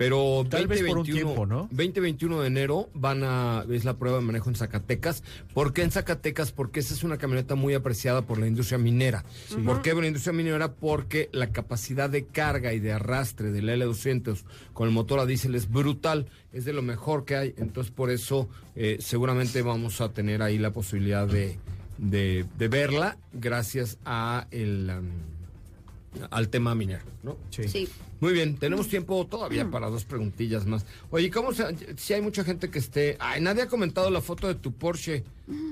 Pero. 0.03 0.44
Tal 0.48 0.66
vez 0.66 0.80
por 0.80 0.98
un 0.98 1.05
2021 1.05 1.32
tiempo, 1.32 1.46
¿no? 1.46 1.68
20-21 1.70 2.40
de 2.40 2.46
enero 2.48 2.90
van 2.92 3.22
a, 3.22 3.64
es 3.70 3.84
la 3.84 3.94
prueba 3.94 4.18
de 4.18 4.24
manejo 4.24 4.50
en 4.50 4.57
Zacatecas. 4.57 5.22
¿Por 5.55 5.72
qué 5.72 5.82
en 5.82 5.92
Zacatecas? 5.92 6.50
Porque 6.50 6.80
esa 6.80 6.92
es 6.92 7.05
una 7.05 7.18
camioneta 7.18 7.55
muy 7.55 7.74
apreciada 7.74 8.22
por 8.22 8.38
la 8.38 8.48
industria 8.48 8.78
minera. 8.78 9.24
Sí. 9.48 9.57
¿Por 9.57 9.80
qué 9.80 9.92
por 9.92 10.03
la 10.03 10.09
industria 10.09 10.32
minera? 10.32 10.72
Porque 10.72 11.28
la 11.32 11.53
capacidad 11.53 12.11
de 12.11 12.24
carga 12.24 12.72
y 12.72 12.80
de 12.80 12.92
arrastre 12.92 13.53
del 13.53 13.68
L200 13.68 14.42
con 14.72 14.88
el 14.88 14.94
motor 14.94 15.20
a 15.20 15.26
diésel 15.26 15.55
es 15.55 15.70
brutal, 15.70 16.26
es 16.53 16.64
de 16.64 16.72
lo 16.72 16.82
mejor 16.82 17.24
que 17.24 17.36
hay. 17.36 17.55
Entonces, 17.57 17.92
por 17.92 18.11
eso 18.11 18.48
eh, 18.74 18.96
seguramente 19.00 19.62
vamos 19.62 20.00
a 20.00 20.09
tener 20.09 20.42
ahí 20.42 20.59
la 20.59 20.72
posibilidad 20.72 21.28
de, 21.28 21.59
de, 21.98 22.44
de 22.59 22.68
verla 22.68 23.18
gracias 23.32 23.98
a 24.05 24.48
el, 24.50 24.90
um, 24.90 26.26
al 26.30 26.48
tema 26.48 26.74
minero, 26.74 27.05
¿no? 27.22 27.36
Sí. 27.50 27.88
Muy 28.23 28.33
bien, 28.35 28.57
tenemos 28.57 28.87
tiempo 28.89 29.27
todavía 29.27 29.68
para 29.68 29.91
dos 29.91 30.05
preguntillas 30.05 30.64
más. 30.64 30.87
Oye, 31.11 31.29
¿cómo 31.29 31.53
se, 31.53 31.64
si 31.99 32.14
hay 32.14 32.23
mucha 32.23 32.45
gente 32.45 32.70
que 32.70 32.79
esté... 32.79 33.16
Ay, 33.18 33.41
nadie 33.41 33.62
ha 33.62 33.66
comentado 33.68 34.11
la 34.11 34.20
foto 34.20 34.47
de 34.47 34.55
tu 34.55 34.73
Porsche. 34.73 35.25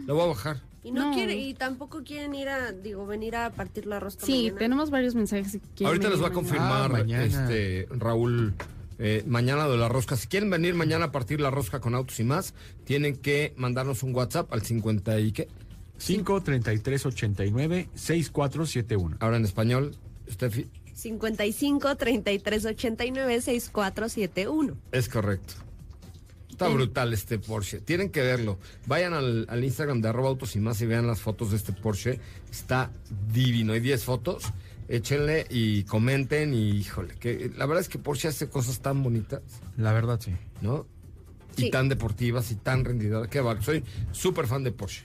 La 0.07 0.13
voy 0.15 0.25
a 0.25 0.27
bajar. 0.27 0.61
Y 0.83 0.91
no, 0.91 1.11
No. 1.11 1.15
quiere, 1.15 1.37
y 1.37 1.55
tampoco 1.55 2.03
quieren 2.03 2.35
ir 2.35 2.49
a, 2.49 2.73
digo, 2.73 3.07
venir 3.07 3.37
a 3.37 3.51
partir 3.51 3.87
la 3.87 4.01
rosca 4.01 4.27
Sí, 4.27 4.33
mañana. 4.45 4.59
tenemos 4.59 4.91
varios 4.91 5.15
mensajes. 5.15 5.53
que 5.53 5.61
quieren 5.77 5.87
Ahorita 5.87 6.11
les 6.11 6.21
va 6.21 6.27
a 6.27 6.33
confirmar 6.33 6.87
Ah, 6.87 6.89
mañana. 6.89 7.25
este 7.25 7.87
Raúl 7.91 8.55
eh, 8.99 9.23
mañana 9.29 9.69
de 9.69 9.77
la 9.77 9.89
rosca. 9.89 10.17
Si 10.17 10.27
quieren 10.27 10.51
venir 10.51 10.75
mañana 10.75 11.05
a 11.07 11.13
partir 11.13 11.41
la 11.41 11.51
rosca 11.51 11.79
con 11.81 11.95
autos 11.95 12.19
y 12.19 12.25
más, 12.25 12.53
tienen 12.85 13.15
que 13.17 13.55
mandarnos 13.57 14.03
un 14.03 14.13
WhatsApp 14.13 14.53
al 14.53 14.63
50 14.63 15.21
y 15.21 15.31
qué. 15.33 15.49
5 15.99 16.43
33 16.43 17.07
89 17.07 17.89
6471. 17.95 19.19
Ahora 19.21 19.37
en 19.37 19.45
español, 19.45 19.95
Steffi. 20.29 20.67
55 21.01 21.97
33 21.97 22.65
89 22.67 23.41
6471. 23.41 24.77
Es 24.93 25.09
correcto. 25.09 25.55
Está 26.51 26.69
brutal 26.69 27.13
este 27.15 27.39
Porsche. 27.39 27.81
Tienen 27.81 28.11
que 28.11 28.21
verlo. 28.21 28.59
Vayan 28.87 29.15
al, 29.15 29.47
al 29.49 29.65
Instagram 29.65 30.03
de 30.03 30.09
arroba 30.11 30.29
autos 30.29 30.57
y 30.57 30.61
más 30.61 30.81
y 30.83 30.87
vean 30.87 31.07
las 31.07 31.21
fotos 31.21 31.53
de 31.53 31.57
este 31.57 31.73
Porsche. 31.73 32.21
Está 32.51 32.91
divino. 33.33 33.73
Hay 33.73 33.81
10 33.81 34.05
fotos. 34.05 34.45
Échenle 34.87 35.47
y 35.49 35.85
comenten 35.85 36.53
y 36.53 36.71
híjole. 36.73 37.15
Que, 37.15 37.51
la 37.57 37.65
verdad 37.65 37.81
es 37.81 37.89
que 37.89 37.99
Porsche 37.99 38.29
hace 38.29 38.49
cosas 38.51 38.81
tan 38.81 39.03
bonitas, 39.03 39.41
La 39.79 39.93
verdad, 39.93 40.21
sí. 40.21 40.33
¿no? 40.61 40.87
Y 41.57 41.71
tan 41.71 41.89
deportivas 41.89 42.51
y 42.51 42.57
tan 42.57 42.85
rendidoras. 42.85 43.29
Qué 43.29 43.41
bar. 43.41 43.63
Soy 43.63 43.83
súper 44.13 44.47
fan 44.47 44.63
de 44.63 44.73
Porsche. 44.73 45.05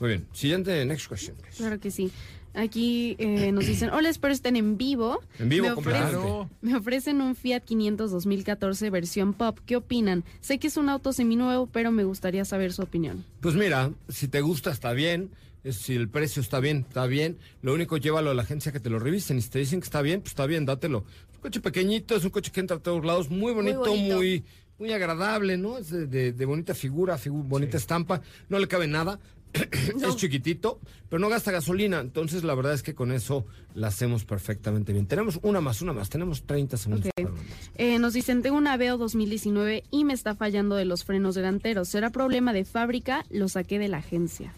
Muy 0.00 0.10
bien. 0.10 0.26
Siguiente, 0.32 0.84
next 0.84 1.08
question. 1.08 1.36
please. 1.36 1.56
Claro 1.56 1.80
que 1.80 1.90
sí. 1.90 2.12
Aquí 2.56 3.16
eh, 3.18 3.52
nos 3.52 3.66
dicen, 3.66 3.90
hola, 3.90 4.08
espero 4.08 4.32
estén 4.32 4.56
en 4.56 4.78
vivo. 4.78 5.20
En 5.38 5.48
vivo, 5.48 5.68
me. 5.76 5.82
Claro. 5.82 6.50
me 6.62 6.74
ofrecen 6.74 7.20
un 7.20 7.36
Fiat 7.36 7.60
500 7.64 8.10
2014 8.10 8.90
versión 8.90 9.34
Pop. 9.34 9.58
¿Qué 9.66 9.76
opinan? 9.76 10.24
Sé 10.40 10.58
que 10.58 10.68
es 10.68 10.76
un 10.76 10.88
auto 10.88 11.12
seminuevo, 11.12 11.66
pero 11.66 11.92
me 11.92 12.04
gustaría 12.04 12.44
saber 12.44 12.72
su 12.72 12.82
opinión. 12.82 13.24
Pues 13.40 13.54
mira, 13.54 13.90
si 14.08 14.26
te 14.28 14.40
gusta 14.40 14.70
está 14.70 14.92
bien, 14.94 15.30
es- 15.64 15.76
si 15.76 15.94
el 15.94 16.08
precio 16.08 16.40
está 16.40 16.58
bien, 16.60 16.86
está 16.88 17.06
bien. 17.06 17.36
Lo 17.60 17.74
único 17.74 17.98
llévalo 17.98 18.30
a 18.30 18.34
la 18.34 18.42
agencia 18.42 18.72
que 18.72 18.80
te 18.80 18.88
lo 18.90 18.98
revisen 18.98 19.36
y 19.38 19.42
si 19.42 19.50
te 19.50 19.58
dicen 19.58 19.80
que 19.80 19.84
está 19.84 20.00
bien, 20.00 20.20
pues 20.22 20.32
está 20.32 20.46
bien, 20.46 20.64
dátelo. 20.64 21.04
Es 21.30 21.36
un 21.36 21.40
coche 21.42 21.60
pequeñito, 21.60 22.16
es 22.16 22.24
un 22.24 22.30
coche 22.30 22.50
que 22.52 22.60
entra 22.60 22.78
a 22.78 22.80
todos 22.80 23.04
lados, 23.04 23.28
muy 23.30 23.52
bonito, 23.52 23.80
muy 23.80 23.88
bonito. 24.10 24.16
muy, 24.16 24.44
agradable, 24.92 25.56
¿no? 25.58 25.78
Es 25.78 25.90
de, 25.90 26.06
de- 26.06 26.32
de 26.32 26.44
bonita 26.46 26.74
figura, 26.74 27.16
figu- 27.18 27.46
bonita 27.46 27.76
estampa, 27.76 28.22
no 28.48 28.58
le 28.58 28.66
cabe 28.68 28.86
nada. 28.86 29.18
Es 30.06 30.16
chiquitito, 30.16 30.80
pero 31.08 31.20
no 31.20 31.28
gasta 31.28 31.50
gasolina. 31.50 32.00
Entonces, 32.00 32.44
la 32.44 32.54
verdad 32.54 32.74
es 32.74 32.82
que 32.82 32.94
con 32.94 33.12
eso 33.12 33.46
la 33.74 33.88
hacemos 33.88 34.24
perfectamente 34.24 34.92
bien. 34.92 35.06
Tenemos 35.06 35.38
una 35.42 35.60
más, 35.60 35.82
una 35.82 35.92
más. 35.92 36.08
Tenemos 36.08 36.44
30 36.44 36.76
segundos. 36.76 37.06
Ok. 37.06 37.12
para 37.14 37.30
una 37.30 37.40
más. 37.40 37.50
Eh, 37.76 37.98
nos 37.98 38.12
dicen, 38.12 38.42
tengo 38.42 38.56
un 38.56 38.66
Aveo 38.66 38.98
2019 38.98 39.84
y 39.90 40.04
me 40.04 40.14
está 40.14 40.34
fallando 40.34 40.76
de 40.76 40.84
los 40.84 41.04
frenos 41.04 41.34
delanteros. 41.34 41.88
¿Será 41.88 42.10
problema 42.10 42.52
de 42.52 42.64
fábrica? 42.64 43.24
Lo 43.30 43.48
saqué 43.48 43.78
de 43.78 43.88
la 43.88 43.98
agencia. 43.98 44.52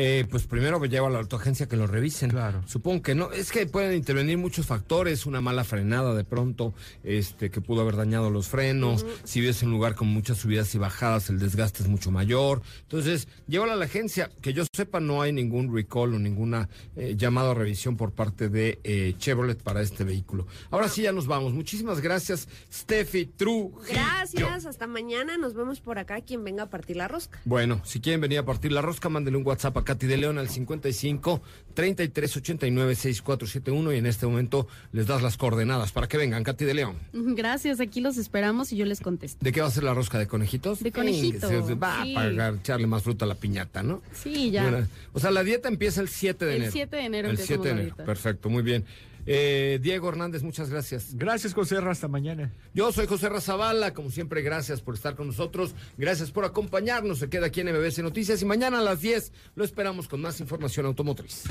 Eh, 0.00 0.26
pues 0.30 0.46
primero 0.46 0.78
llévalo 0.84 1.14
a 1.14 1.18
la 1.18 1.22
autoagencia 1.22 1.66
que 1.66 1.76
lo 1.76 1.88
revisen. 1.88 2.30
Claro. 2.30 2.62
Supongo 2.66 3.02
que 3.02 3.16
no. 3.16 3.32
Es 3.32 3.50
que 3.50 3.66
pueden 3.66 3.96
intervenir 3.96 4.38
muchos 4.38 4.64
factores, 4.64 5.26
una 5.26 5.40
mala 5.40 5.64
frenada 5.64 6.14
de 6.14 6.22
pronto, 6.22 6.72
este, 7.02 7.50
que 7.50 7.60
pudo 7.60 7.80
haber 7.80 7.96
dañado 7.96 8.30
los 8.30 8.46
frenos. 8.46 9.04
Si 9.24 9.40
vives 9.40 9.60
en 9.62 9.70
un 9.70 9.74
lugar 9.74 9.96
con 9.96 10.06
muchas 10.06 10.38
subidas 10.38 10.72
y 10.76 10.78
bajadas, 10.78 11.30
el 11.30 11.40
desgaste 11.40 11.82
es 11.82 11.88
mucho 11.88 12.12
mayor. 12.12 12.62
Entonces, 12.82 13.26
llévalo 13.48 13.72
a 13.72 13.76
la 13.76 13.86
agencia. 13.86 14.30
Que 14.40 14.52
yo 14.52 14.62
sepa, 14.72 15.00
no 15.00 15.20
hay 15.20 15.32
ningún 15.32 15.74
recall 15.74 16.14
o 16.14 16.18
ninguna 16.20 16.68
eh, 16.94 17.14
llamado 17.16 17.50
a 17.50 17.54
revisión 17.54 17.96
por 17.96 18.12
parte 18.12 18.48
de 18.48 18.78
eh, 18.84 19.16
Chevrolet 19.18 19.60
para 19.60 19.82
este 19.82 20.04
vehículo. 20.04 20.46
Ahora 20.70 20.88
sí, 20.88 21.02
ya 21.02 21.10
nos 21.10 21.26
vamos. 21.26 21.52
Muchísimas 21.54 22.00
gracias, 22.00 22.48
Steffi 22.72 23.26
Trujillo. 23.26 23.80
Gracias, 23.88 24.64
hasta 24.64 24.86
mañana. 24.86 25.36
Nos 25.38 25.54
vemos 25.54 25.80
por 25.80 25.98
acá. 25.98 26.20
Quien 26.20 26.44
venga 26.44 26.62
a 26.62 26.70
partir 26.70 26.96
la 26.96 27.08
rosca. 27.08 27.40
Bueno, 27.44 27.80
si 27.84 28.00
quieren 28.00 28.20
venir 28.20 28.38
a 28.38 28.44
partir 28.44 28.70
la 28.70 28.80
rosca, 28.80 29.08
mándenle 29.08 29.38
un 29.38 29.46
WhatsApp 29.46 29.76
a 29.76 29.87
Katy 29.88 30.06
de 30.06 30.18
León 30.18 30.36
al 30.36 30.50
55 30.50 31.40
33 31.72 32.36
89 32.36 32.94
6471 32.94 33.92
y 33.94 33.96
en 33.96 34.04
este 34.04 34.26
momento 34.26 34.68
les 34.92 35.06
das 35.06 35.22
las 35.22 35.38
coordenadas 35.38 35.92
para 35.92 36.08
que 36.08 36.18
vengan, 36.18 36.44
Katy 36.44 36.66
de 36.66 36.74
León. 36.74 36.96
Gracias, 37.14 37.80
aquí 37.80 38.02
los 38.02 38.18
esperamos 38.18 38.70
y 38.72 38.76
yo 38.76 38.84
les 38.84 39.00
contesto. 39.00 39.38
¿De 39.42 39.50
qué 39.50 39.62
va 39.62 39.68
a 39.68 39.70
ser 39.70 39.84
la 39.84 39.94
rosca? 39.94 40.18
¿De 40.18 40.26
conejitos? 40.26 40.80
De 40.82 40.92
conejito, 40.92 41.48
Se- 41.48 41.62
se 41.62 41.74
Va 41.74 42.02
sí. 42.02 42.12
a 42.12 42.14
pagar, 42.20 42.54
echarle 42.56 42.86
más 42.86 43.02
fruta 43.02 43.24
a 43.24 43.28
la 43.28 43.34
piñata, 43.36 43.82
¿no? 43.82 44.02
Sí, 44.12 44.50
ya. 44.50 44.86
O 45.14 45.20
sea, 45.20 45.30
la 45.30 45.42
dieta 45.42 45.68
empieza 45.68 46.02
el 46.02 46.08
7 46.08 46.44
de 46.44 46.50
El 46.50 46.56
enero. 46.58 46.72
7 46.72 46.96
de 46.96 47.02
enero 47.04 47.28
El 47.30 47.34
empezamos 47.38 47.64
7 47.64 47.74
de 47.76 47.82
enero. 47.82 47.96
Perfecto, 48.04 48.50
muy 48.50 48.62
bien. 48.62 48.84
Eh, 49.30 49.78
Diego 49.82 50.08
Hernández, 50.08 50.42
muchas 50.42 50.70
gracias. 50.70 51.14
Gracias, 51.14 51.52
José. 51.52 51.76
Hasta 51.76 52.08
mañana. 52.08 52.50
Yo 52.72 52.90
soy 52.92 53.06
José 53.06 53.28
Razabala, 53.28 53.92
como 53.92 54.10
siempre, 54.10 54.40
gracias 54.40 54.80
por 54.80 54.94
estar 54.94 55.16
con 55.16 55.26
nosotros, 55.26 55.74
gracias 55.98 56.30
por 56.30 56.46
acompañarnos, 56.46 57.18
se 57.18 57.28
queda 57.28 57.46
aquí 57.46 57.60
en 57.60 57.68
MBC 57.68 57.98
Noticias 57.98 58.40
y 58.40 58.46
mañana 58.46 58.78
a 58.78 58.82
las 58.82 59.02
10 59.02 59.32
lo 59.54 59.64
esperamos 59.64 60.08
con 60.08 60.22
más 60.22 60.40
información 60.40 60.86
automotriz. 60.86 61.44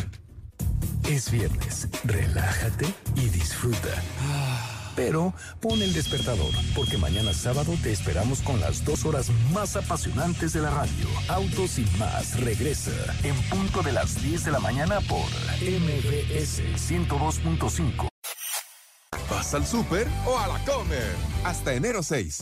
Es 1.07 1.31
viernes, 1.31 1.87
relájate 2.03 2.85
y 3.15 3.29
disfruta. 3.29 4.76
Pero 4.97 5.31
pon 5.61 5.79
el 5.83 5.93
despertador, 5.93 6.51
porque 6.75 6.97
mañana 6.97 7.31
sábado 7.31 7.75
te 7.83 7.91
esperamos 7.91 8.41
con 8.41 8.59
las 8.59 8.83
dos 8.83 9.05
horas 9.05 9.29
más 9.53 9.75
apasionantes 9.75 10.53
de 10.53 10.61
la 10.61 10.71
radio. 10.71 11.07
Autos 11.27 11.77
y 11.77 11.85
más 11.99 12.39
regresa 12.39 12.91
en 13.23 13.35
punto 13.43 13.83
de 13.83 13.91
las 13.91 14.19
10 14.23 14.45
de 14.45 14.51
la 14.51 14.59
mañana 14.59 14.99
por 15.01 15.23
MBS 15.61 16.61
102.5. 16.89 18.07
¿Vas 19.29 19.53
al 19.53 19.67
súper 19.67 20.07
o 20.25 20.35
a 20.39 20.47
la 20.47 20.65
comer? 20.65 21.15
Hasta 21.43 21.75
enero 21.75 22.01
6. 22.01 22.41